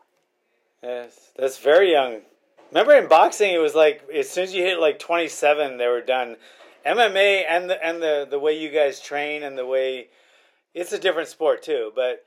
Yes, 0.82 1.32
that's 1.36 1.58
very 1.58 1.92
young. 1.92 2.20
Remember 2.70 2.94
in 2.94 3.08
boxing, 3.08 3.52
it 3.52 3.58
was 3.58 3.74
like 3.74 4.02
as 4.14 4.28
soon 4.28 4.44
as 4.44 4.54
you 4.54 4.62
hit 4.62 4.78
like 4.78 4.98
twenty 4.98 5.28
seven, 5.28 5.78
they 5.78 5.86
were 5.86 6.02
done. 6.02 6.36
MMA 6.86 7.44
and 7.48 7.68
the 7.68 7.84
and 7.84 8.02
the 8.02 8.26
the 8.28 8.38
way 8.38 8.58
you 8.58 8.70
guys 8.70 9.00
train 9.00 9.42
and 9.42 9.56
the 9.56 9.66
way 9.66 10.08
it's 10.74 10.92
a 10.92 10.98
different 10.98 11.28
sport 11.28 11.62
too, 11.62 11.92
but 11.94 12.24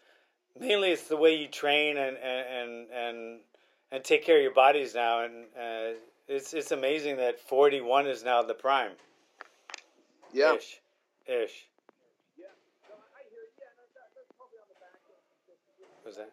mainly 0.59 0.89
it's 0.89 1.07
the 1.07 1.15
way 1.17 1.35
you 1.35 1.47
train 1.47 1.97
and 1.97 2.17
and 2.17 2.47
and 2.47 2.87
and, 2.91 3.39
and 3.91 4.03
take 4.03 4.25
care 4.25 4.37
of 4.37 4.43
your 4.43 4.53
bodies 4.53 4.95
now. 4.95 5.23
And 5.23 5.45
uh, 5.55 5.97
it's 6.27 6.53
it's 6.53 6.71
amazing 6.71 7.17
that 7.17 7.39
forty 7.39 7.79
one 7.79 8.07
is 8.07 8.23
now 8.23 8.41
the 8.41 8.55
prime. 8.55 8.91
Yeah. 10.33 10.55
Ish. 10.55 10.79
Ish. 11.27 11.67
Was 16.05 16.17
that? 16.17 16.31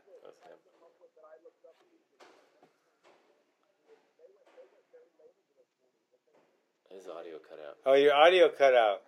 His 6.91 7.07
audio 7.07 7.39
cut 7.39 7.59
out. 7.61 7.77
Oh, 7.87 7.95
your 7.95 8.15
audio 8.15 8.49
cut 8.49 8.75
out. 8.75 9.03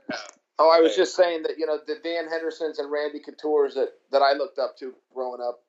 Oh, 0.58 0.70
I 0.70 0.80
was 0.80 0.94
just 0.94 1.16
saying 1.16 1.44
that, 1.44 1.58
you 1.58 1.66
know, 1.66 1.78
the 1.86 1.96
Dan 2.04 2.28
Hendersons 2.28 2.78
and 2.78 2.92
Randy 2.92 3.18
Couture's 3.18 3.74
that, 3.74 3.94
that 4.12 4.20
I 4.20 4.34
looked 4.34 4.58
up 4.58 4.76
to 4.78 4.94
growing 5.14 5.40
up, 5.40 5.60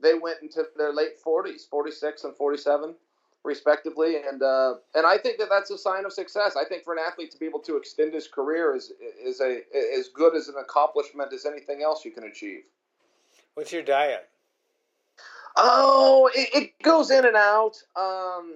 they 0.00 0.14
went 0.14 0.38
into 0.42 0.64
their 0.76 0.92
late 0.92 1.22
40s, 1.24 1.68
46 1.70 2.24
and 2.24 2.34
47, 2.34 2.94
respectively. 3.44 4.16
And 4.16 4.42
uh, 4.42 4.74
and 4.94 5.06
I 5.06 5.18
think 5.18 5.38
that 5.38 5.48
that's 5.50 5.70
a 5.70 5.78
sign 5.78 6.04
of 6.04 6.12
success. 6.12 6.56
I 6.56 6.64
think 6.64 6.84
for 6.84 6.92
an 6.92 7.00
athlete 7.06 7.30
to 7.32 7.38
be 7.38 7.46
able 7.46 7.60
to 7.60 7.76
extend 7.76 8.14
his 8.14 8.28
career 8.28 8.74
is, 8.74 8.92
is 9.22 9.40
a 9.40 9.62
as 9.98 10.08
good 10.08 10.34
as 10.34 10.48
an 10.48 10.56
accomplishment 10.60 11.32
as 11.32 11.46
anything 11.46 11.82
else 11.82 12.04
you 12.04 12.10
can 12.10 12.24
achieve. 12.24 12.62
What's 13.54 13.72
your 13.72 13.82
diet? 13.82 14.28
Oh, 15.56 16.30
it, 16.34 16.48
it 16.54 16.82
goes 16.82 17.10
in 17.10 17.26
and 17.26 17.36
out. 17.36 17.82
Um, 17.96 18.54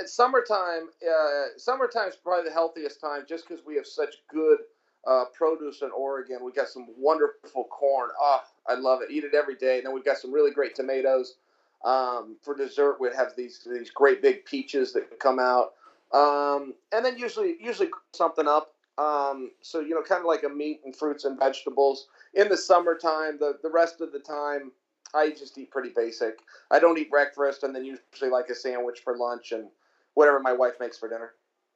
at 0.00 0.08
summertime, 0.08 0.88
uh, 1.02 1.54
is 1.56 2.16
probably 2.16 2.48
the 2.48 2.52
healthiest 2.52 3.00
time, 3.00 3.24
just 3.28 3.46
because 3.46 3.64
we 3.66 3.76
have 3.76 3.86
such 3.86 4.16
good 4.28 4.58
uh, 5.06 5.24
produce 5.32 5.82
in 5.82 5.90
Oregon. 5.90 6.38
We 6.42 6.52
got 6.52 6.68
some 6.68 6.88
wonderful 6.96 7.64
corn. 7.64 8.10
Oh, 8.20 8.40
I 8.66 8.74
love 8.74 9.00
it. 9.02 9.10
Eat 9.10 9.24
it 9.24 9.34
every 9.34 9.56
day. 9.56 9.76
And 9.76 9.86
then 9.86 9.94
we've 9.94 10.04
got 10.04 10.18
some 10.18 10.32
really 10.32 10.50
great 10.50 10.74
tomatoes. 10.74 11.36
Um, 11.84 12.36
for 12.42 12.56
dessert, 12.56 12.98
we'd 13.00 13.14
have 13.14 13.34
these 13.36 13.66
these 13.70 13.90
great 13.90 14.20
big 14.22 14.44
peaches 14.44 14.92
that 14.94 15.20
come 15.20 15.38
out. 15.38 15.74
Um, 16.12 16.74
and 16.92 17.04
then 17.04 17.18
usually 17.18 17.56
usually 17.60 17.90
something 18.12 18.48
up. 18.48 18.74
Um, 18.96 19.52
so 19.62 19.80
you 19.80 19.90
know, 19.90 20.02
kind 20.02 20.20
of 20.20 20.26
like 20.26 20.42
a 20.42 20.48
meat 20.48 20.80
and 20.84 20.94
fruits 20.94 21.24
and 21.24 21.38
vegetables. 21.38 22.08
In 22.34 22.48
the 22.48 22.56
summertime, 22.56 23.38
the 23.38 23.58
the 23.62 23.70
rest 23.70 24.00
of 24.00 24.12
the 24.12 24.18
time, 24.18 24.72
I 25.14 25.30
just 25.30 25.56
eat 25.56 25.70
pretty 25.70 25.90
basic. 25.94 26.40
I 26.70 26.80
don't 26.80 26.98
eat 26.98 27.10
breakfast, 27.10 27.62
and 27.62 27.74
then 27.74 27.84
usually 27.84 28.30
like 28.30 28.48
a 28.48 28.54
sandwich 28.54 29.00
for 29.04 29.16
lunch 29.16 29.52
and 29.52 29.68
whatever 30.14 30.40
my 30.40 30.52
wife 30.52 30.74
makes 30.80 30.98
for 30.98 31.08
dinner. 31.08 31.34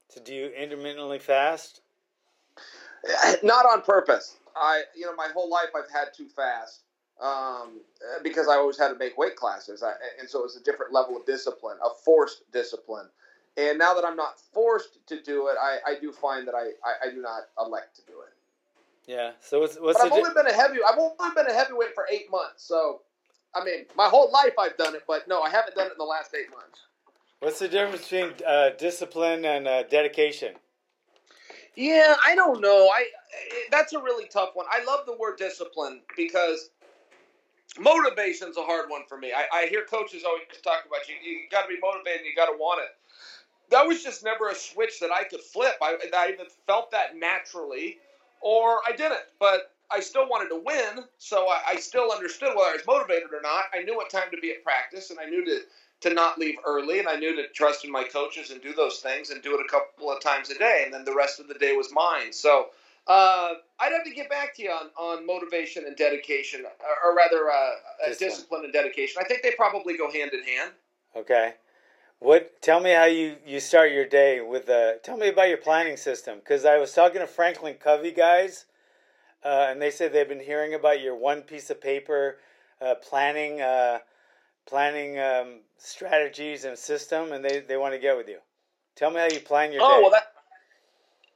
So 0.08 0.20
do 0.20 0.34
you 0.34 0.46
intermittently 0.46 1.20
fast? 1.20 1.80
Not 3.42 3.66
on 3.66 3.82
purpose. 3.82 4.36
I, 4.54 4.82
you 4.94 5.06
know, 5.06 5.14
my 5.14 5.28
whole 5.32 5.48
life 5.48 5.70
I've 5.74 5.90
had 5.90 6.12
to 6.16 6.28
fast 6.28 6.82
um, 7.22 7.80
because 8.22 8.48
I 8.48 8.54
always 8.54 8.78
had 8.78 8.88
to 8.88 8.96
make 8.96 9.16
weight 9.16 9.36
classes, 9.36 9.82
I, 9.82 9.92
and 10.18 10.28
so 10.28 10.40
it 10.40 10.42
was 10.42 10.56
a 10.56 10.62
different 10.62 10.92
level 10.92 11.16
of 11.16 11.24
discipline, 11.24 11.78
a 11.84 11.90
forced 12.04 12.50
discipline. 12.52 13.06
And 13.56 13.78
now 13.78 13.94
that 13.94 14.04
I'm 14.04 14.16
not 14.16 14.40
forced 14.52 15.06
to 15.06 15.22
do 15.22 15.48
it, 15.48 15.56
I, 15.60 15.78
I 15.86 16.00
do 16.00 16.10
find 16.10 16.48
that 16.48 16.54
I, 16.54 16.70
I, 16.84 17.08
I 17.08 17.10
do 17.10 17.20
not 17.20 17.42
elect 17.58 17.96
to 17.96 18.02
do 18.06 18.14
it. 18.22 18.34
Yeah. 19.06 19.32
So 19.40 19.60
what's 19.60 19.76
what's 19.76 19.98
But 19.98 20.06
I've 20.06 20.12
di- 20.12 20.18
only 20.18 20.34
been 20.34 20.46
a 20.46 20.52
heavy. 20.52 20.78
I've 20.86 20.98
only 20.98 21.34
been 21.34 21.46
a 21.46 21.52
heavyweight 21.52 21.94
for 21.94 22.06
eight 22.10 22.30
months, 22.30 22.64
so 22.64 23.02
I 23.54 23.64
mean, 23.64 23.84
my 23.96 24.06
whole 24.08 24.30
life 24.32 24.54
I've 24.58 24.76
done 24.76 24.94
it, 24.94 25.02
but 25.06 25.28
no, 25.28 25.42
I 25.42 25.50
haven't 25.50 25.76
done 25.76 25.88
it 25.88 25.92
in 25.92 25.98
the 25.98 26.04
last 26.04 26.34
eight 26.34 26.50
months. 26.50 26.80
what's 27.40 27.58
the 27.58 27.68
difference 27.68 28.08
between 28.08 28.32
uh, 28.46 28.70
discipline 28.78 29.44
and 29.44 29.68
uh, 29.68 29.82
dedication? 29.84 30.54
Yeah, 31.76 32.16
I 32.24 32.34
don't 32.34 32.60
know. 32.60 32.90
I 32.94 33.06
that's 33.70 33.92
a 33.92 34.00
really 34.02 34.26
tough 34.28 34.50
one. 34.54 34.66
I 34.70 34.84
love 34.84 35.00
the 35.06 35.16
word 35.16 35.36
discipline 35.38 36.02
because 36.16 36.70
motivation's 37.78 38.56
a 38.56 38.62
hard 38.62 38.90
one 38.90 39.02
for 39.08 39.18
me. 39.18 39.32
I, 39.32 39.46
I 39.52 39.66
hear 39.66 39.84
coaches 39.84 40.24
always 40.26 40.44
talk 40.62 40.84
about 40.86 41.08
you. 41.08 41.14
You 41.22 41.40
got 41.50 41.62
to 41.62 41.68
be 41.68 41.78
motivated. 41.80 42.26
You 42.26 42.34
got 42.36 42.46
to 42.46 42.56
want 42.58 42.80
it. 42.82 42.90
That 43.70 43.86
was 43.86 44.02
just 44.02 44.22
never 44.22 44.50
a 44.50 44.54
switch 44.54 45.00
that 45.00 45.10
I 45.10 45.24
could 45.24 45.40
flip. 45.40 45.76
I, 45.80 45.96
I 46.14 46.30
even 46.32 46.46
felt 46.66 46.90
that 46.90 47.16
naturally, 47.16 47.98
or 48.42 48.80
I 48.86 48.92
didn't. 48.92 49.22
But 49.40 49.72
I 49.90 50.00
still 50.00 50.28
wanted 50.28 50.48
to 50.50 50.62
win, 50.64 51.04
so 51.18 51.48
I, 51.48 51.60
I 51.68 51.76
still 51.76 52.10
understood 52.12 52.50
whether 52.56 52.70
I 52.70 52.74
was 52.74 52.86
motivated 52.86 53.28
or 53.32 53.40
not. 53.42 53.64
I 53.74 53.82
knew 53.82 53.96
what 53.96 54.10
time 54.10 54.30
to 54.30 54.38
be 54.38 54.50
at 54.50 54.64
practice, 54.64 55.10
and 55.10 55.18
I 55.18 55.26
knew 55.26 55.44
to 55.44 55.60
to 56.02 56.12
not 56.12 56.36
leave 56.36 56.56
early, 56.66 56.98
and 56.98 57.08
I 57.08 57.14
knew 57.14 57.36
to 57.36 57.46
trust 57.48 57.84
in 57.84 57.92
my 57.92 58.02
coaches 58.02 58.50
and 58.50 58.60
do 58.60 58.74
those 58.74 58.98
things 58.98 59.30
and 59.30 59.40
do 59.40 59.54
it 59.54 59.64
a 59.64 59.68
couple 59.70 60.10
of 60.10 60.20
times 60.20 60.50
a 60.50 60.58
day, 60.58 60.82
and 60.84 60.92
then 60.92 61.04
the 61.04 61.14
rest 61.14 61.38
of 61.38 61.46
the 61.46 61.54
day 61.54 61.76
was 61.76 61.92
mine. 61.92 62.32
So 62.32 62.70
Uh, 63.06 63.54
I'd 63.80 63.92
have 63.92 64.04
to 64.04 64.12
get 64.12 64.30
back 64.30 64.54
to 64.56 64.62
you 64.62 64.70
on, 64.70 64.90
on 64.96 65.26
motivation 65.26 65.84
and 65.86 65.96
dedication, 65.96 66.64
or, 66.64 67.10
or 67.10 67.16
rather, 67.16 67.50
uh, 67.50 67.70
discipline. 68.06 68.30
discipline 68.30 68.64
and 68.64 68.72
dedication. 68.72 69.22
I 69.22 69.26
think 69.26 69.42
they 69.42 69.52
probably 69.52 69.96
go 69.96 70.10
hand 70.10 70.30
in 70.32 70.42
hand. 70.44 70.70
Okay. 71.16 71.54
What? 72.20 72.62
Tell 72.62 72.78
me 72.78 72.92
how 72.92 73.06
you, 73.06 73.36
you 73.44 73.58
start 73.58 73.90
your 73.90 74.06
day 74.06 74.40
with. 74.40 74.68
Uh, 74.68 74.98
tell 75.02 75.16
me 75.16 75.28
about 75.28 75.48
your 75.48 75.58
planning 75.58 75.96
system, 75.96 76.38
because 76.38 76.64
I 76.64 76.78
was 76.78 76.92
talking 76.92 77.20
to 77.20 77.26
Franklin 77.26 77.74
Covey 77.74 78.12
guys, 78.12 78.66
uh, 79.44 79.66
and 79.70 79.82
they 79.82 79.90
said 79.90 80.12
they've 80.12 80.28
been 80.28 80.38
hearing 80.38 80.74
about 80.74 81.00
your 81.00 81.16
one 81.16 81.42
piece 81.42 81.68
of 81.70 81.80
paper 81.80 82.38
uh, 82.80 82.94
planning 82.96 83.60
uh, 83.60 83.98
planning 84.66 85.18
um, 85.18 85.60
strategies 85.76 86.64
and 86.64 86.78
system, 86.78 87.32
and 87.32 87.44
they, 87.44 87.58
they 87.60 87.76
want 87.76 87.92
to 87.92 87.98
get 87.98 88.16
with 88.16 88.28
you. 88.28 88.38
Tell 88.94 89.10
me 89.10 89.18
how 89.18 89.26
you 89.26 89.40
plan 89.40 89.72
your 89.72 89.82
oh, 89.82 89.96
day. 89.96 90.02
well, 90.02 90.10
that. 90.12 90.31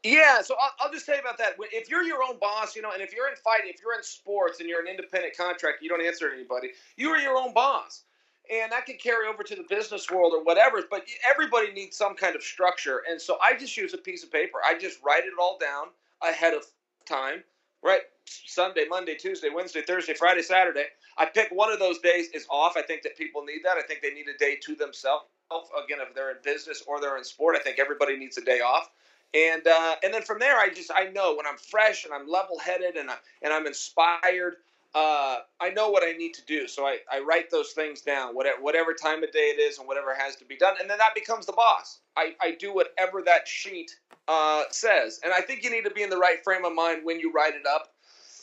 Yeah, 0.07 0.41
so 0.41 0.55
I'll, 0.63 0.71
I'll, 0.79 0.93
just 0.93 1.05
tell 1.05 1.17
you 1.17 1.21
about 1.21 1.37
that. 1.39 1.55
If 1.73 1.91
you're 1.91 2.05
your 2.05 2.23
own 2.23 2.39
boss, 2.39 2.77
you 2.77 2.83
know, 2.83 2.93
and 2.93 3.03
if 3.03 3.13
you're 3.13 3.29
in 3.29 3.35
fighting, 3.43 3.73
if 3.75 3.81
you're 3.83 3.97
in 3.97 4.05
sports 4.05 4.61
and 4.61 4.69
you're 4.69 4.81
an 4.81 4.87
independent 4.87 5.37
contractor, 5.37 5.83
you 5.83 5.89
don't 5.89 6.01
answer 6.01 6.31
anybody. 6.33 6.71
You 6.97 7.11
are 7.11 7.19
your 7.19 7.37
own 7.37 7.53
boss, 7.53 8.05
and 8.49 8.71
that 8.71 8.87
could 8.87 9.01
carry 9.01 9.27
over 9.27 9.43
to 9.43 9.57
the 9.57 9.65
business 9.69 10.09
world 10.09 10.33
or 10.33 10.45
whatever. 10.45 10.85
But 10.89 11.07
everybody 11.29 11.73
needs 11.73 11.97
some 11.97 12.15
kind 12.15 12.37
of 12.37 12.43
structure, 12.45 13.03
and 13.11 13.21
so 13.21 13.39
I 13.43 13.57
just 13.57 13.77
use 13.77 13.95
a 13.95 13.99
piece 13.99 14.23
of 14.23 14.31
paper. 14.31 14.59
I 14.65 14.79
just 14.79 15.01
write 15.05 15.25
it 15.25 15.33
all 15.41 15.59
down 15.59 15.87
ahead 16.23 16.55
of 16.55 16.63
time. 17.05 17.43
Right, 17.83 18.03
Sunday, 18.27 18.85
Monday, 18.89 19.17
Tuesday, 19.17 19.49
Wednesday, 19.53 19.83
Thursday, 19.83 20.15
Friday, 20.15 20.43
Saturday. 20.43 20.87
I 21.19 21.27
pick 21.27 21.49
one 21.51 21.73
of 21.73 21.81
those 21.81 21.99
days 21.99 22.29
is 22.29 22.47
off. 22.49 22.77
I 22.77 22.83
think 22.83 23.03
that 23.03 23.17
people 23.17 23.45
need 23.45 23.63
that. 23.65 23.77
I 23.77 23.83
think 23.83 24.03
they 24.03 24.11
need 24.11 24.29
a 24.29 24.39
day 24.39 24.57
to 24.63 24.77
themselves. 24.77 25.25
Again, 25.51 25.99
if 26.01 26.15
they're 26.15 26.31
in 26.31 26.39
business 26.45 26.83
or 26.87 27.01
they're 27.01 27.19
in 27.19 27.25
sport, 27.25 27.57
I 27.57 27.63
think 27.63 27.81
everybody 27.81 28.17
needs 28.17 28.39
a 28.39 28.45
day 28.45 28.61
off. 28.61 28.91
And 29.35 29.67
uh, 29.67 29.97
and 30.03 30.15
then 30.15 30.23
from 30.23 30.39
there, 30.39 30.59
I 30.59 30.71
just 30.71 30.91
I 30.95 31.11
know 31.11 31.37
when 31.37 31.47
I'm 31.47 31.59
fresh 31.59 32.05
and 32.05 32.15
I'm 32.15 32.29
level 32.29 32.59
headed 32.59 32.97
and 32.97 33.11
I, 33.11 33.17
and 33.43 33.53
I'm 33.53 33.67
inspired. 33.67 34.57
Uh, 34.95 35.41
I 35.61 35.71
know 35.71 35.91
what 35.91 36.03
I 36.03 36.13
need 36.13 36.33
to 36.35 36.45
do, 36.47 36.67
so 36.67 36.87
I, 36.87 36.99
I 37.13 37.21
write 37.21 37.51
those 37.51 37.73
things 37.73 38.01
down, 38.01 38.35
whatever, 38.35 38.63
whatever 38.63 38.95
time 38.95 39.23
of 39.23 39.31
day 39.31 39.53
it 39.55 39.61
is 39.61 39.79
and 39.79 39.87
whatever 39.87 40.15
has 40.15 40.37
to 40.37 40.47
be 40.47 40.57
done, 40.57 40.75
and 40.81 40.89
then 40.89 40.97
that 40.97 41.15
becomes 41.15 41.45
the 41.45 41.53
boss. 41.53 41.99
I, 42.17 42.35
I 42.41 42.53
do 42.59 42.75
whatever 42.75 43.21
that 43.27 43.47
sheet 43.47 43.95
uh, 44.27 44.63
says, 44.71 45.21
and 45.23 45.35
I 45.35 45.43
think 45.43 45.65
you 45.65 45.71
need 45.71 45.85
to 45.85 45.91
be 45.91 46.03
in 46.03 46.09
the 46.09 46.17
right 46.17 46.43
frame 46.43 46.65
of 46.65 46.75
mind 46.75 47.05
when 47.05 47.21
you 47.21 47.31
write 47.31 47.55
it 47.55 47.67
up 47.67 47.93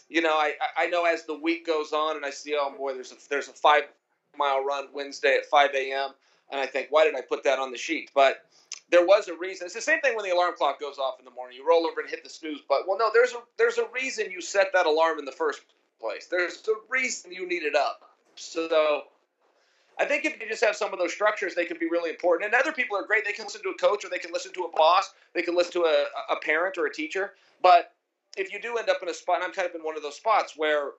you 0.10 0.22
know, 0.22 0.34
I, 0.34 0.54
I 0.78 0.88
know 0.88 1.06
as 1.06 1.24
the 1.24 1.34
week 1.34 1.66
goes 1.66 1.92
on 1.92 2.16
and 2.16 2.26
I 2.26 2.30
see, 2.30 2.56
oh 2.58 2.72
boy, 2.78 2.94
there's 2.94 3.12
a 3.12 3.16
there's 3.30 3.48
a 3.48 3.54
five 3.54 3.84
mile 4.38 4.64
run 4.64 4.88
Wednesday 4.94 5.36
at 5.38 5.46
5 5.46 5.72
a.m. 5.76 6.12
and 6.52 6.62
I 6.62 6.66
think, 6.68 6.88
why 6.90 7.06
did 7.06 7.16
I 7.16 7.22
put 7.22 7.44
that 7.44 7.60
on 7.60 7.72
the 7.72 7.78
sheet? 7.78 8.12
But 8.14 8.46
there 8.94 9.04
was 9.04 9.28
a 9.28 9.36
reason. 9.36 9.66
It's 9.66 9.74
the 9.74 9.82
same 9.82 10.02
thing 10.02 10.16
when 10.16 10.24
the 10.24 10.36
alarm 10.36 10.54
clock 10.56 10.80
goes 10.80 11.00
off 11.00 11.16
in 11.18 11.26
the 11.26 11.32
morning. 11.32 11.58
You 11.58 11.68
roll 11.68 11.88
over 11.88 12.00
and 12.00 12.08
hit 12.08 12.24
the 12.24 12.30
snooze 12.30 12.62
button. 12.62 12.86
Well, 12.88 13.00
no, 13.00 13.10
there's 13.12 13.34
a 13.34 13.40
there's 13.58 13.80
a 13.80 13.88
reason 13.92 14.30
you 14.30 14.40
set 14.40 14.68
that 14.74 14.86
alarm 14.86 15.18
in 15.18 15.26
the 15.26 15.32
first 15.32 15.62
place. 16.00 16.28
There's 16.28 16.62
a 16.68 16.74
reason 16.90 17.32
you 17.32 17.50
need 17.50 17.64
it 17.64 17.76
up. 17.76 18.12
So 18.36 19.06
I 20.00 20.06
think 20.06 20.26
if 20.26 20.40
you 20.40 20.48
just 20.48 20.64
have 20.64 20.76
some 20.76 20.94
of 20.94 21.00
those 21.00 21.12
structures, 21.12 21.56
they 21.56 21.66
can 21.66 21.80
be 21.80 21.88
really 21.90 22.12
important. 22.12 22.54
And 22.54 22.54
other 22.54 22.72
people 22.72 22.96
are 22.96 23.06
great. 23.06 23.26
They 23.26 23.34
can 23.34 23.46
listen 23.46 23.64
to 23.64 23.70
a 23.70 23.78
coach 23.78 24.06
or 24.06 24.10
they 24.10 24.20
can 24.20 24.32
listen 24.32 24.54
to 24.54 24.62
a 24.62 24.78
boss. 24.78 25.12
They 25.34 25.42
can 25.42 25.56
listen 25.56 25.74
to 25.74 25.86
a, 25.86 26.34
a 26.34 26.40
parent 26.40 26.78
or 26.78 26.86
a 26.86 26.94
teacher. 26.94 27.34
But 27.64 27.94
if 28.38 28.54
you 28.54 28.62
do 28.62 28.78
end 28.78 28.90
up 28.90 28.98
in 29.02 29.10
a 29.10 29.14
spot, 29.14 29.38
and 29.38 29.46
I'm 29.46 29.54
kind 29.54 29.68
of 29.68 29.74
in 29.74 29.82
one 29.82 29.98
of 29.98 30.04
those 30.04 30.18
spots 30.18 30.54
where 30.56 30.92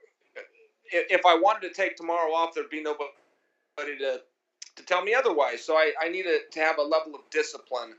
if 0.90 1.24
I 1.24 1.36
wanted 1.36 1.68
to 1.68 1.74
take 1.74 1.96
tomorrow 1.96 2.32
off, 2.32 2.54
there'd 2.54 2.70
be 2.70 2.82
nobody 2.82 3.98
to 4.00 4.20
to 4.76 4.82
tell 4.84 5.02
me 5.02 5.14
otherwise. 5.14 5.64
So 5.64 5.74
I, 5.74 5.92
I 6.00 6.08
need 6.08 6.24
to, 6.24 6.40
to 6.52 6.60
have 6.60 6.78
a 6.78 6.82
level 6.82 7.14
of 7.14 7.28
discipline, 7.30 7.94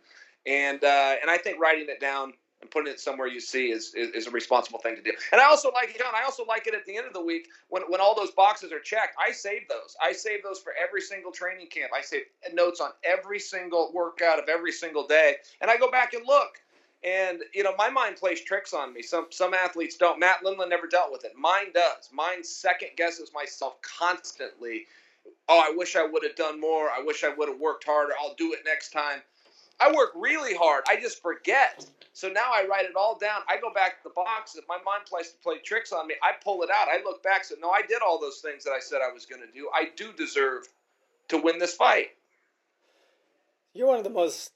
and 0.46 0.84
uh, 0.84 1.16
and 1.22 1.30
I 1.30 1.38
think 1.38 1.60
writing 1.60 1.88
it 1.90 2.00
down 2.00 2.34
and 2.62 2.72
putting 2.72 2.92
it 2.92 3.00
somewhere 3.00 3.28
you 3.28 3.40
see 3.40 3.68
is, 3.72 3.94
is, 3.96 4.10
is 4.12 4.28
a 4.28 4.32
responsible 4.32 4.80
thing 4.80 4.96
to 4.96 5.02
do. 5.02 5.12
And 5.32 5.42
I 5.42 5.46
also 5.46 5.72
like 5.72 5.98
John. 5.98 6.14
I 6.16 6.24
also 6.24 6.46
like 6.46 6.68
it 6.68 6.74
at 6.74 6.86
the 6.86 6.98
end 6.98 7.06
of 7.06 7.14
the 7.14 7.22
week 7.22 7.50
when 7.70 7.84
when 7.90 8.02
all 8.02 8.16
those 8.16 8.32
boxes 8.32 8.72
are 8.72 8.80
checked. 8.80 9.16
I 9.20 9.32
save 9.32 9.68
those. 9.68 9.96
I 10.02 10.12
save 10.14 10.44
those 10.44 10.60
for 10.60 10.74
every 10.82 11.02
single 11.02 11.32
training 11.32 11.68
camp. 11.68 11.92
I 11.96 12.02
save 12.02 12.24
notes 12.54 12.82
on 12.82 12.92
every 13.04 13.40
single 13.40 13.92
workout 13.94 14.40
of 14.40 14.50
every 14.50 14.72
single 14.72 15.08
day, 15.08 15.36
and 15.62 15.70
I 15.70 15.78
go 15.78 15.90
back 15.92 16.14
and 16.14 16.26
look 16.26 16.60
and 17.06 17.44
you 17.54 17.64
know, 17.64 17.76
my 17.78 17.90
mind 17.90 18.16
plays 18.16 18.42
tricks 18.42 18.74
on 18.74 18.94
me. 18.94 19.04
Some 19.04 19.28
some 19.30 19.54
athletes 19.54 19.96
don't. 19.96 20.20
Matt 20.20 20.44
Lindland 20.44 20.70
never 20.70 20.88
dealt 20.88 21.12
with 21.12 21.24
it. 21.24 21.34
Mine 21.38 21.72
does. 21.74 22.10
Mine 22.12 22.44
second 22.44 22.90
guesses 22.98 23.32
myself 23.34 23.76
constantly. 23.82 24.86
Oh, 25.48 25.60
I 25.60 25.76
wish 25.76 25.96
I 25.96 26.06
would 26.06 26.24
have 26.24 26.36
done 26.36 26.60
more. 26.60 26.90
I 26.90 27.02
wish 27.04 27.24
I 27.24 27.30
would 27.30 27.50
have 27.50 27.60
worked 27.60 27.84
harder. 27.84 28.14
I'll 28.20 28.36
do 28.36 28.54
it 28.54 28.60
next 28.66 28.92
time. 28.92 29.22
I 29.80 29.92
work 29.92 30.12
really 30.16 30.56
hard. 30.56 30.84
I 30.88 30.96
just 31.00 31.22
forget. 31.22 31.86
So 32.14 32.30
now 32.30 32.52
I 32.54 32.66
write 32.70 32.86
it 32.86 32.96
all 32.96 33.18
down. 33.18 33.42
I 33.50 33.60
go 33.60 33.74
back 33.74 33.98
to 33.98 34.04
the 34.10 34.14
box. 34.16 34.56
If 34.56 34.66
my 34.70 34.78
mind 34.86 35.06
plays 35.06 35.32
to 35.32 35.38
play 35.38 35.58
tricks 35.60 35.92
on 35.92 36.08
me, 36.08 36.16
I 36.24 36.32
pull 36.44 36.64
it 36.64 36.70
out. 36.70 36.88
I 36.88 37.04
look 37.04 37.22
back. 37.24 37.44
Say, 37.44 37.56
no, 37.62 37.70
I 37.70 37.82
did 37.82 38.02
all 38.02 38.20
those 38.20 38.40
things 38.40 38.64
that 38.64 38.72
I 38.72 38.80
said 38.80 39.00
I 39.08 39.14
was 39.14 39.26
going 39.26 39.42
to 39.42 39.52
do. 39.54 39.70
I 39.74 39.90
do 39.96 40.14
deserve 40.14 40.64
to 41.28 41.38
win 41.38 41.60
this 41.60 41.74
fight. 41.76 42.10
You're 43.74 43.88
one 43.88 43.98
of 43.98 44.04
the 44.06 44.10
most 44.10 44.52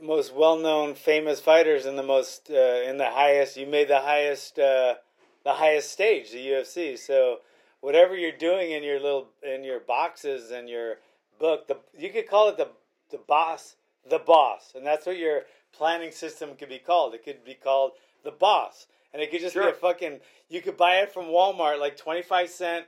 most 0.00 0.32
well-known 0.32 0.94
famous 0.94 1.40
fighters 1.40 1.84
in 1.84 1.96
the 1.96 2.02
most 2.04 2.50
uh, 2.50 2.82
in 2.86 2.98
the 2.98 3.10
highest 3.10 3.56
you 3.56 3.66
made 3.66 3.88
the 3.88 3.98
highest 3.98 4.56
uh, 4.56 4.94
the 5.42 5.54
highest 5.54 5.90
stage 5.90 6.30
the 6.30 6.38
UFC 6.38 6.96
so 6.96 7.38
whatever 7.80 8.16
you're 8.16 8.32
doing 8.32 8.72
in 8.72 8.82
your 8.82 9.00
little 9.00 9.28
in 9.42 9.64
your 9.64 9.80
boxes 9.80 10.50
and 10.50 10.68
your 10.68 10.96
book 11.38 11.66
the 11.68 11.76
you 11.96 12.10
could 12.10 12.28
call 12.28 12.48
it 12.48 12.56
the 12.56 12.68
the 13.10 13.18
boss 13.18 13.76
the 14.08 14.18
boss 14.18 14.72
and 14.74 14.86
that's 14.86 15.06
what 15.06 15.18
your 15.18 15.42
planning 15.72 16.10
system 16.10 16.50
could 16.58 16.68
be 16.68 16.78
called 16.78 17.14
it 17.14 17.24
could 17.24 17.44
be 17.44 17.54
called 17.54 17.92
the 18.24 18.30
boss 18.30 18.86
and 19.12 19.22
it 19.22 19.30
could 19.30 19.40
just 19.40 19.54
sure. 19.54 19.64
be 19.64 19.70
a 19.70 19.72
fucking 19.72 20.18
you 20.48 20.60
could 20.60 20.76
buy 20.76 20.96
it 20.96 21.12
from 21.12 21.26
Walmart 21.26 21.78
like 21.78 21.96
25 21.96 22.48
cent 22.48 22.86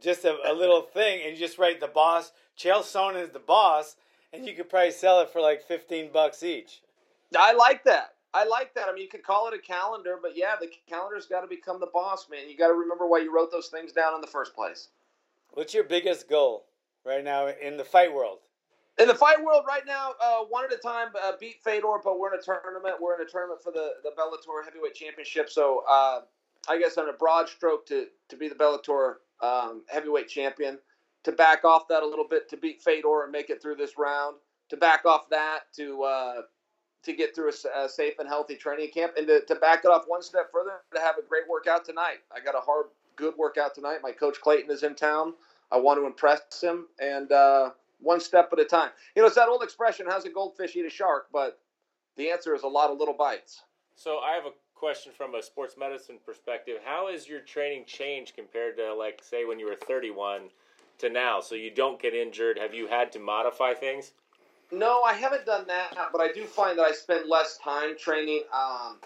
just 0.00 0.24
a, 0.24 0.36
a 0.46 0.52
little 0.52 0.82
thing 0.82 1.20
and 1.24 1.32
you 1.32 1.38
just 1.38 1.58
write 1.58 1.80
the 1.80 1.86
boss 1.86 2.32
Chael 2.58 2.82
Sonnen 2.82 3.22
is 3.22 3.30
the 3.30 3.38
boss 3.38 3.96
and 4.32 4.46
you 4.46 4.54
could 4.54 4.68
probably 4.68 4.92
sell 4.92 5.20
it 5.20 5.30
for 5.30 5.40
like 5.40 5.62
15 5.62 6.10
bucks 6.12 6.42
each. 6.42 6.82
I 7.36 7.52
like 7.52 7.84
that. 7.84 8.14
I 8.32 8.44
like 8.44 8.74
that. 8.74 8.88
I 8.88 8.92
mean, 8.92 9.02
you 9.02 9.08
could 9.08 9.24
call 9.24 9.48
it 9.48 9.54
a 9.54 9.58
calendar, 9.58 10.18
but 10.20 10.36
yeah, 10.36 10.54
the 10.60 10.70
calendar's 10.88 11.26
got 11.26 11.40
to 11.40 11.48
become 11.48 11.80
the 11.80 11.88
boss, 11.92 12.28
man. 12.30 12.48
You 12.48 12.56
got 12.56 12.68
to 12.68 12.74
remember 12.74 13.06
why 13.06 13.18
you 13.18 13.34
wrote 13.34 13.50
those 13.50 13.68
things 13.68 13.92
down 13.92 14.14
in 14.14 14.20
the 14.20 14.26
first 14.26 14.54
place. 14.54 14.88
What's 15.52 15.74
your 15.74 15.84
biggest 15.84 16.28
goal 16.28 16.66
right 17.04 17.24
now 17.24 17.48
in 17.48 17.76
the 17.76 17.84
fight 17.84 18.12
world? 18.12 18.38
In 18.98 19.08
the 19.08 19.14
fight 19.14 19.42
world 19.42 19.64
right 19.66 19.86
now, 19.86 20.12
uh, 20.22 20.44
one 20.48 20.64
at 20.64 20.72
a 20.72 20.76
time, 20.76 21.08
uh, 21.24 21.32
beat 21.40 21.56
Fedor, 21.64 22.00
but 22.04 22.20
we're 22.20 22.34
in 22.34 22.38
a 22.38 22.42
tournament. 22.42 22.96
We're 23.00 23.20
in 23.20 23.26
a 23.26 23.30
tournament 23.30 23.62
for 23.62 23.72
the, 23.72 23.94
the 24.04 24.10
Bellator 24.10 24.64
Heavyweight 24.64 24.94
Championship. 24.94 25.48
So 25.48 25.82
uh, 25.88 26.20
I 26.68 26.78
guess 26.78 26.98
on 26.98 27.08
a 27.08 27.12
broad 27.12 27.48
stroke 27.48 27.86
to, 27.86 28.06
to 28.28 28.36
be 28.36 28.48
the 28.48 28.54
Bellator 28.54 29.14
um, 29.40 29.82
Heavyweight 29.88 30.28
Champion 30.28 30.78
to 31.24 31.32
back 31.32 31.64
off 31.64 31.88
that 31.88 32.02
a 32.02 32.06
little 32.06 32.26
bit 32.28 32.48
to 32.50 32.56
beat 32.56 32.82
Fedor 32.82 33.24
and 33.24 33.32
make 33.32 33.50
it 33.50 33.60
through 33.62 33.76
this 33.76 33.98
round, 33.98 34.36
to 34.68 34.76
back 34.76 35.04
off 35.04 35.28
that 35.30 35.60
to 35.76 36.02
uh, 36.02 36.42
to 37.02 37.12
get 37.12 37.34
through 37.34 37.50
a, 37.50 37.84
a, 37.84 37.88
safe 37.88 38.14
and 38.18 38.28
healthy 38.28 38.56
training 38.56 38.90
camp, 38.92 39.14
and 39.16 39.26
to, 39.26 39.44
to 39.46 39.54
back 39.56 39.84
it 39.84 39.88
off 39.88 40.04
one 40.06 40.22
step 40.22 40.50
further 40.52 40.80
to 40.94 41.00
have 41.00 41.16
a 41.18 41.22
great 41.26 41.44
workout 41.48 41.84
tonight. 41.84 42.18
I 42.34 42.40
got 42.40 42.54
a 42.54 42.60
hard, 42.60 42.86
good 43.16 43.34
workout 43.36 43.74
tonight. 43.74 43.98
My 44.02 44.12
coach 44.12 44.40
Clayton 44.40 44.70
is 44.70 44.82
in 44.82 44.94
town. 44.94 45.34
I 45.72 45.78
want 45.78 46.00
to 46.00 46.06
impress 46.06 46.60
him, 46.60 46.86
and 47.00 47.30
uh, 47.30 47.70
one 48.00 48.20
step 48.20 48.50
at 48.52 48.58
a 48.58 48.64
time. 48.64 48.90
You 49.14 49.22
know, 49.22 49.26
it's 49.26 49.36
that 49.36 49.48
old 49.48 49.62
expression: 49.62 50.06
"How's 50.08 50.24
a 50.24 50.30
goldfish 50.30 50.76
eat 50.76 50.86
a 50.86 50.90
shark?" 50.90 51.28
But 51.32 51.58
the 52.16 52.30
answer 52.30 52.54
is 52.54 52.62
a 52.62 52.68
lot 52.68 52.90
of 52.90 52.98
little 52.98 53.14
bites. 53.14 53.62
So 53.96 54.18
I 54.18 54.34
have 54.34 54.46
a 54.46 54.52
question 54.74 55.12
from 55.16 55.34
a 55.34 55.42
sports 55.42 55.76
medicine 55.78 56.18
perspective. 56.24 56.78
How 56.84 57.10
has 57.10 57.28
your 57.28 57.40
training 57.40 57.84
changed 57.86 58.34
compared 58.34 58.76
to, 58.78 58.94
like, 58.94 59.20
say, 59.22 59.44
when 59.44 59.58
you 59.58 59.66
were 59.66 59.76
31? 59.76 60.48
to 61.00 61.08
now, 61.08 61.40
so 61.40 61.54
you 61.54 61.70
don't 61.70 62.00
get 62.00 62.14
injured? 62.14 62.58
Have 62.58 62.74
you 62.74 62.86
had 62.86 63.10
to 63.12 63.18
modify 63.18 63.74
things? 63.74 64.12
No, 64.72 65.02
I 65.02 65.14
haven't 65.14 65.46
done 65.46 65.66
that, 65.66 65.94
but 66.12 66.20
I 66.20 66.32
do 66.32 66.44
find 66.44 66.78
that 66.78 66.84
I 66.84 66.92
spend 66.92 67.28
less 67.28 67.58
time 67.58 67.96
training. 67.98 68.44
Um, 68.52 68.96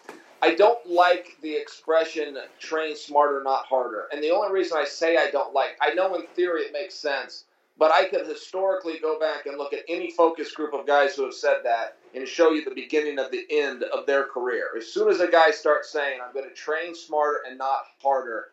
I 0.43 0.55
don't 0.55 0.85
like 0.87 1.37
the 1.41 1.55
expression 1.55 2.37
"train 2.59 2.95
smarter, 2.95 3.43
not 3.43 3.65
harder," 3.65 4.09
and 4.13 4.23
the 4.23 4.31
only 4.31 4.53
reason 4.53 4.77
I 4.77 4.85
say 4.85 5.17
I 5.17 5.31
don't 5.31 5.55
like, 5.55 5.77
I 5.81 5.95
know 5.95 6.15
in 6.17 6.27
theory 6.29 6.63
it 6.63 6.73
makes 6.73 6.95
sense, 6.95 7.45
but 7.79 7.91
I 7.91 8.05
could 8.09 8.27
historically 8.27 8.99
go 8.99 9.19
back 9.19 9.47
and 9.47 9.57
look 9.57 9.73
at 9.73 9.85
any 9.89 10.11
focus 10.11 10.53
group 10.53 10.75
of 10.75 10.87
guys 10.87 11.17
who 11.17 11.25
have 11.25 11.35
said 11.35 11.59
that 11.65 11.97
and 12.15 12.29
show 12.29 12.51
you 12.51 12.63
the 12.63 12.75
beginning 12.75 13.19
of 13.19 13.31
the 13.31 13.47
end 13.51 13.85
of 13.85 14.05
their 14.07 14.25
career. 14.25 14.71
As 14.77 14.87
soon 14.87 15.09
as 15.09 15.21
a 15.21 15.29
guy 15.29 15.51
starts 15.51 15.89
saying, 15.91 16.21
"I'm 16.23 16.35
going 16.35 16.49
to 16.49 16.55
train 16.55 16.95
smarter 16.95 17.41
and 17.49 17.57
not 17.57 17.85
harder," 18.03 18.51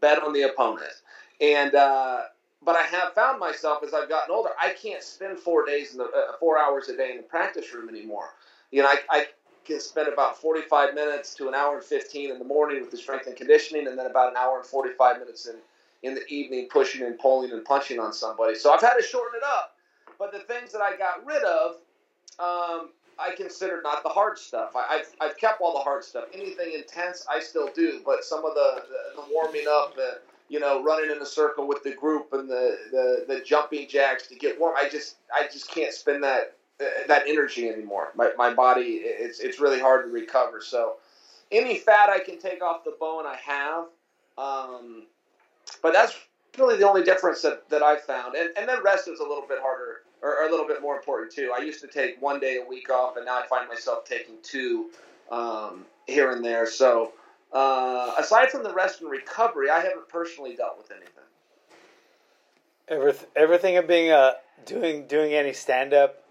bet 0.00 0.20
on 0.20 0.32
the 0.32 0.42
opponent, 0.42 0.94
and 1.40 1.76
uh, 1.76 2.22
but 2.64 2.76
I 2.76 2.82
have 2.82 3.14
found 3.14 3.40
myself 3.40 3.82
as 3.84 3.94
I've 3.94 4.08
gotten 4.08 4.34
older, 4.34 4.50
I 4.60 4.70
can't 4.70 5.02
spend 5.02 5.38
four 5.38 5.64
days 5.64 5.92
in 5.92 5.98
the 5.98 6.04
uh, 6.04 6.36
four 6.38 6.58
hours 6.58 6.88
a 6.88 6.96
day 6.96 7.10
in 7.12 7.16
the 7.16 7.22
practice 7.22 7.72
room 7.72 7.88
anymore. 7.88 8.30
You 8.70 8.82
know, 8.82 8.88
I, 8.88 8.98
I 9.10 9.26
can 9.64 9.80
spend 9.80 10.08
about 10.08 10.40
45 10.40 10.94
minutes 10.94 11.34
to 11.34 11.48
an 11.48 11.54
hour 11.54 11.76
and 11.76 11.84
15 11.84 12.30
in 12.30 12.38
the 12.38 12.44
morning 12.44 12.80
with 12.80 12.90
the 12.90 12.96
strength 12.96 13.26
and 13.26 13.36
conditioning, 13.36 13.86
and 13.86 13.98
then 13.98 14.06
about 14.06 14.30
an 14.30 14.36
hour 14.36 14.58
and 14.58 14.66
45 14.66 15.18
minutes 15.18 15.46
in 15.46 15.56
in 16.02 16.14
the 16.14 16.26
evening 16.28 16.66
pushing 16.70 17.02
and 17.02 17.18
pulling 17.18 17.50
and 17.52 17.64
punching 17.64 18.00
on 18.00 18.12
somebody. 18.12 18.54
So 18.54 18.72
I've 18.72 18.80
had 18.80 18.94
to 18.94 19.02
shorten 19.02 19.38
it 19.38 19.44
up. 19.44 19.76
But 20.18 20.32
the 20.32 20.40
things 20.40 20.72
that 20.72 20.80
I 20.80 20.96
got 20.96 21.24
rid 21.26 21.42
of, 21.44 21.72
um, 22.38 22.90
I 23.18 23.34
consider 23.36 23.80
not 23.82 24.02
the 24.02 24.08
hard 24.08 24.38
stuff. 24.38 24.72
I, 24.74 24.96
I've, 24.96 25.14
I've 25.20 25.36
kept 25.36 25.60
all 25.60 25.74
the 25.74 25.80
hard 25.80 26.04
stuff. 26.04 26.24
Anything 26.32 26.72
intense, 26.74 27.26
I 27.30 27.40
still 27.40 27.70
do. 27.74 28.00
But 28.04 28.24
some 28.24 28.44
of 28.44 28.54
the, 28.54 28.82
the, 28.88 29.22
the 29.22 29.28
warming 29.32 29.66
up, 29.68 29.94
the 29.94 30.20
you 30.50 30.58
know, 30.58 30.82
running 30.82 31.10
in 31.10 31.22
a 31.22 31.26
circle 31.26 31.66
with 31.66 31.82
the 31.84 31.94
group 31.94 32.32
and 32.32 32.50
the, 32.50 32.76
the, 32.90 33.24
the 33.34 33.40
jumping 33.40 33.88
jacks 33.88 34.26
to 34.26 34.34
get 34.34 34.58
warm, 34.58 34.74
I 34.76 34.88
just 34.88 35.16
I 35.32 35.44
just 35.44 35.70
can't 35.70 35.94
spend 35.94 36.24
that 36.24 36.56
uh, 36.80 36.84
that 37.06 37.22
energy 37.28 37.68
anymore. 37.68 38.08
My, 38.16 38.32
my 38.36 38.52
body, 38.52 39.00
it's 39.04 39.38
it's 39.38 39.60
really 39.60 39.78
hard 39.78 40.06
to 40.06 40.10
recover. 40.10 40.60
So 40.60 40.96
any 41.52 41.76
fat 41.76 42.10
I 42.10 42.18
can 42.18 42.38
take 42.38 42.62
off 42.62 42.84
the 42.84 42.96
bone, 42.98 43.24
I 43.26 43.36
have. 43.36 43.84
Um, 44.36 45.06
but 45.82 45.92
that's 45.92 46.16
really 46.58 46.76
the 46.76 46.88
only 46.88 47.04
difference 47.04 47.42
that, 47.42 47.68
that 47.70 47.82
I 47.82 47.96
found. 47.96 48.34
And, 48.34 48.50
and 48.56 48.68
then 48.68 48.78
rest 48.84 49.06
is 49.06 49.20
a 49.20 49.22
little 49.22 49.46
bit 49.48 49.58
harder 49.60 50.02
or, 50.22 50.42
or, 50.42 50.48
a 50.48 50.50
little 50.50 50.66
bit 50.66 50.82
more 50.82 50.96
important 50.96 51.32
too. 51.32 51.52
I 51.56 51.62
used 51.62 51.80
to 51.82 51.86
take 51.86 52.20
one 52.20 52.40
day 52.40 52.58
a 52.64 52.68
week 52.68 52.90
off, 52.90 53.16
and 53.16 53.24
now 53.24 53.38
I 53.38 53.46
find 53.46 53.68
myself 53.68 54.04
taking 54.04 54.34
two 54.42 54.90
um, 55.30 55.84
here 56.06 56.32
and 56.32 56.44
there. 56.44 56.66
So 56.66 57.12
uh, 57.52 58.14
aside 58.18 58.50
from 58.50 58.62
the 58.62 58.72
rest 58.72 59.00
and 59.00 59.10
recovery, 59.10 59.70
I 59.70 59.80
haven't 59.80 60.08
personally 60.08 60.56
dealt 60.56 60.78
with 60.78 60.90
anything. 60.90 61.24
Ever 62.88 63.14
ever 63.36 63.56
think 63.56 63.78
of 63.78 63.86
being 63.86 64.10
uh 64.10 64.32
doing 64.66 65.06
doing 65.06 65.32
any 65.32 65.52
stand 65.52 65.94
up? 65.94 66.24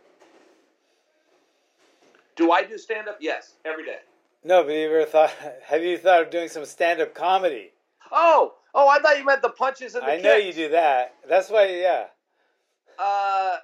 Do 2.35 2.51
I 2.51 2.63
do 2.63 2.77
stand 2.77 3.07
up? 3.07 3.17
Yes, 3.21 3.53
every 3.65 3.85
day. 3.85 3.99
No, 4.43 4.63
but 4.63 4.71
you 4.71 4.85
ever 4.85 5.05
thought? 5.05 5.31
Have 5.65 5.83
you 5.83 5.97
thought 5.97 6.23
of 6.23 6.29
doing 6.29 6.49
some 6.49 6.65
stand 6.65 7.01
up 7.01 7.13
comedy? 7.13 7.71
Oh, 8.11 8.55
oh! 8.73 8.87
I 8.87 8.99
thought 8.99 9.17
you 9.17 9.25
meant 9.25 9.41
the 9.41 9.49
punches 9.49 9.95
and 9.95 10.03
the 10.03 10.11
I 10.11 10.15
kicks. 10.15 10.23
know 10.23 10.35
you 10.35 10.53
do 10.53 10.69
that. 10.69 11.15
That's 11.27 11.49
why, 11.49 11.67
yeah. 11.67 12.05
Uh, 12.97 13.57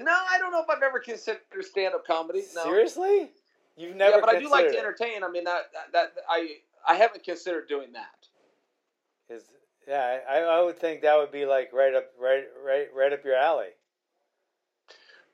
no, 0.00 0.12
I 0.12 0.38
don't 0.38 0.50
know 0.52 0.62
if 0.62 0.70
I've 0.70 0.82
ever 0.82 0.98
considered 0.98 1.40
stand 1.60 1.94
up 1.94 2.06
comedy. 2.06 2.42
No. 2.54 2.64
Seriously? 2.64 3.30
You've 3.76 3.96
never? 3.96 4.16
yeah, 4.16 4.20
but 4.20 4.34
I 4.34 4.38
do 4.38 4.50
like 4.50 4.70
to 4.70 4.78
entertain. 4.78 5.22
I 5.22 5.30
mean, 5.30 5.44
that, 5.44 5.70
that 5.72 5.92
that 5.92 6.12
I 6.28 6.56
I 6.88 6.94
haven't 6.96 7.24
considered 7.24 7.68
doing 7.68 7.92
that. 7.92 9.34
Is 9.34 9.44
yeah, 9.86 10.18
I, 10.28 10.38
I 10.40 10.62
would 10.62 10.78
think 10.78 11.02
that 11.02 11.16
would 11.16 11.32
be 11.32 11.46
like 11.46 11.72
right 11.72 11.94
up 11.94 12.06
right 12.20 12.44
right 12.64 12.88
right 12.94 13.12
up 13.12 13.24
your 13.24 13.36
alley. 13.36 13.68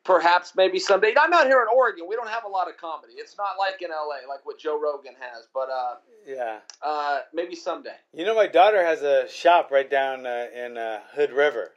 Perhaps 0.05 0.53
maybe 0.55 0.79
someday. 0.79 1.13
I'm 1.21 1.33
out 1.33 1.47
here 1.47 1.61
in 1.63 1.67
Oregon. 1.75 2.05
We 2.09 2.15
don't 2.15 2.29
have 2.29 2.45
a 2.45 2.49
lot 2.49 2.69
of 2.69 2.77
comedy. 2.77 3.15
It's 3.17 3.37
not 3.37 3.57
like 3.59 3.83
in 3.83 3.89
LA, 3.91 4.29
like 4.33 4.45
what 4.47 4.57
Joe 4.57 4.81
Rogan 4.81 5.15
has. 5.19 5.49
But 5.53 5.69
uh, 5.69 5.95
Yeah. 6.25 6.59
uh, 6.81 7.23
maybe 7.35 7.57
someday. 7.57 7.97
You 8.13 8.25
know, 8.25 8.35
my 8.37 8.47
daughter 8.47 8.85
has 8.85 9.03
a 9.03 9.29
shop 9.29 9.71
right 9.73 9.91
down 9.91 10.25
uh, 10.25 10.47
in 10.55 10.79
uh, 10.79 11.01
Hood 11.13 11.33
River. 11.33 11.73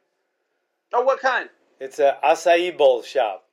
Oh, 0.93 1.01
what 1.01 1.19
kind? 1.19 1.49
It's 1.79 1.97
a 1.97 2.19
acai 2.23 2.77
bowl 2.77 3.01
shop. 3.01 3.45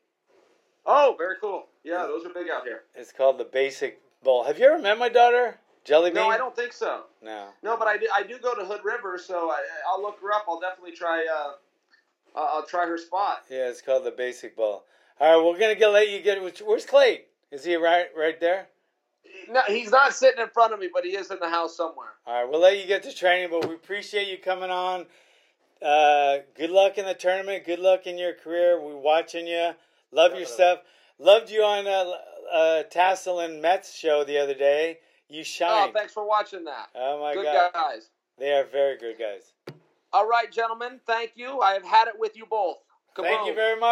Oh, 0.85 1.15
very 1.17 1.37
cool. 1.41 1.65
Yeah, 1.83 2.07
those 2.07 2.27
are 2.27 2.35
big 2.35 2.51
out 2.51 2.65
here. 2.65 2.83
It's 2.95 3.13
called 3.13 3.39
the 3.39 3.45
Basic 3.45 3.99
Bowl. 4.23 4.45
Have 4.45 4.59
you 4.59 4.67
ever 4.67 4.79
met 4.83 4.99
my 4.99 5.09
daughter, 5.09 5.59
Jelly 5.87 6.11
Bean? 6.11 6.23
No, 6.23 6.29
I 6.29 6.37
don't 6.37 6.55
think 6.55 6.73
so. 6.73 7.05
No. 7.23 7.47
No, 7.63 7.77
but 7.77 7.87
I 7.87 7.97
do, 7.97 8.09
I 8.15 8.23
do 8.25 8.39
go 8.39 8.55
to 8.55 8.65
Hood 8.65 8.81
River, 8.85 9.19
so 9.19 9.51
I, 9.51 9.63
I'll 9.89 10.03
look 10.03 10.21
her 10.21 10.33
up. 10.33 10.45
I'll 10.49 10.61
definitely 10.61 10.97
try. 10.97 11.25
Uh, 11.33 12.39
uh, 12.39 12.49
I'll 12.55 12.67
try 12.67 12.87
her 12.87 12.99
spot. 12.99 13.45
Yeah, 13.49 13.69
it's 13.69 13.81
called 13.81 14.05
the 14.05 14.11
Basic 14.11 14.57
ball. 14.57 14.85
All 15.21 15.39
right, 15.39 15.45
we're 15.47 15.59
gonna 15.59 15.77
get 15.77 15.89
let 15.89 16.11
you 16.11 16.21
get. 16.21 16.43
Where's 16.67 16.85
Clay? 16.85 17.23
Is 17.51 17.65
he 17.65 17.77
right 17.77 18.07
right 18.17 18.39
there? 18.41 18.67
No, 19.49 19.63
he's 19.69 19.91
not 19.91 20.13
sitting 20.13 20.43
in 20.43 20.49
front 20.49 20.73
of 20.73 20.81
me, 20.81 20.89
but 20.93 21.05
he 21.05 21.11
is 21.17 21.31
in 21.31 21.39
the 21.41 21.49
house 21.49 21.77
somewhere. 21.77 22.09
All 22.27 22.43
right, 22.43 22.51
we'll 22.51 22.61
let 22.61 22.79
you 22.79 22.87
get 22.87 23.03
to 23.05 23.15
training, 23.15 23.51
but 23.51 23.69
we 23.69 23.75
appreciate 23.75 24.29
you 24.29 24.39
coming 24.39 24.71
on. 24.71 25.07
Uh, 25.81 26.39
good 26.57 26.71
luck 26.71 26.99
in 26.99 27.07
the 27.07 27.15
tournament. 27.15 27.65
Good 27.65 27.79
luck 27.79 28.07
in 28.07 28.19
your 28.19 28.35
career. 28.35 28.81
We're 28.81 28.97
watching 28.97 29.47
you. 29.47 29.73
Love 30.11 30.35
your 30.37 30.47
stuff. 30.47 30.81
Loved 31.19 31.51
you 31.51 31.63
on 31.63 31.87
uh, 31.87 32.13
uh, 32.53 32.83
Tassel 32.85 33.41
and 33.41 33.63
Mets 33.63 33.95
show 33.95 34.25
the 34.25 34.39
other 34.39 34.55
day. 34.55 34.99
You 35.29 35.41
oh, 35.41 35.45
shine. 35.45 35.89
Oh, 35.89 35.93
thanks 35.93 36.13
for 36.13 36.27
watching 36.27 36.65
that. 36.65 36.89
Oh 36.95 37.21
my 37.21 37.35
God. 37.35 37.43
Good 37.43 37.53
god, 37.53 37.73
guys. 37.73 38.11
they 38.39 38.53
are 38.53 38.65
very 38.65 38.97
good 38.97 39.19
guys. 39.19 39.53
All 40.13 40.29
right, 40.29 40.51
gentlemen. 40.51 41.01
Thank 41.07 41.33
you. 41.35 41.61
I 41.61 41.73
have 41.73 41.85
had 41.85 42.09
it 42.09 42.15
with 42.19 42.37
you 42.37 42.47
both. 42.47 42.77
Thank 43.17 43.47
you 43.47 43.55
very 43.55 43.79
much. 43.81 43.87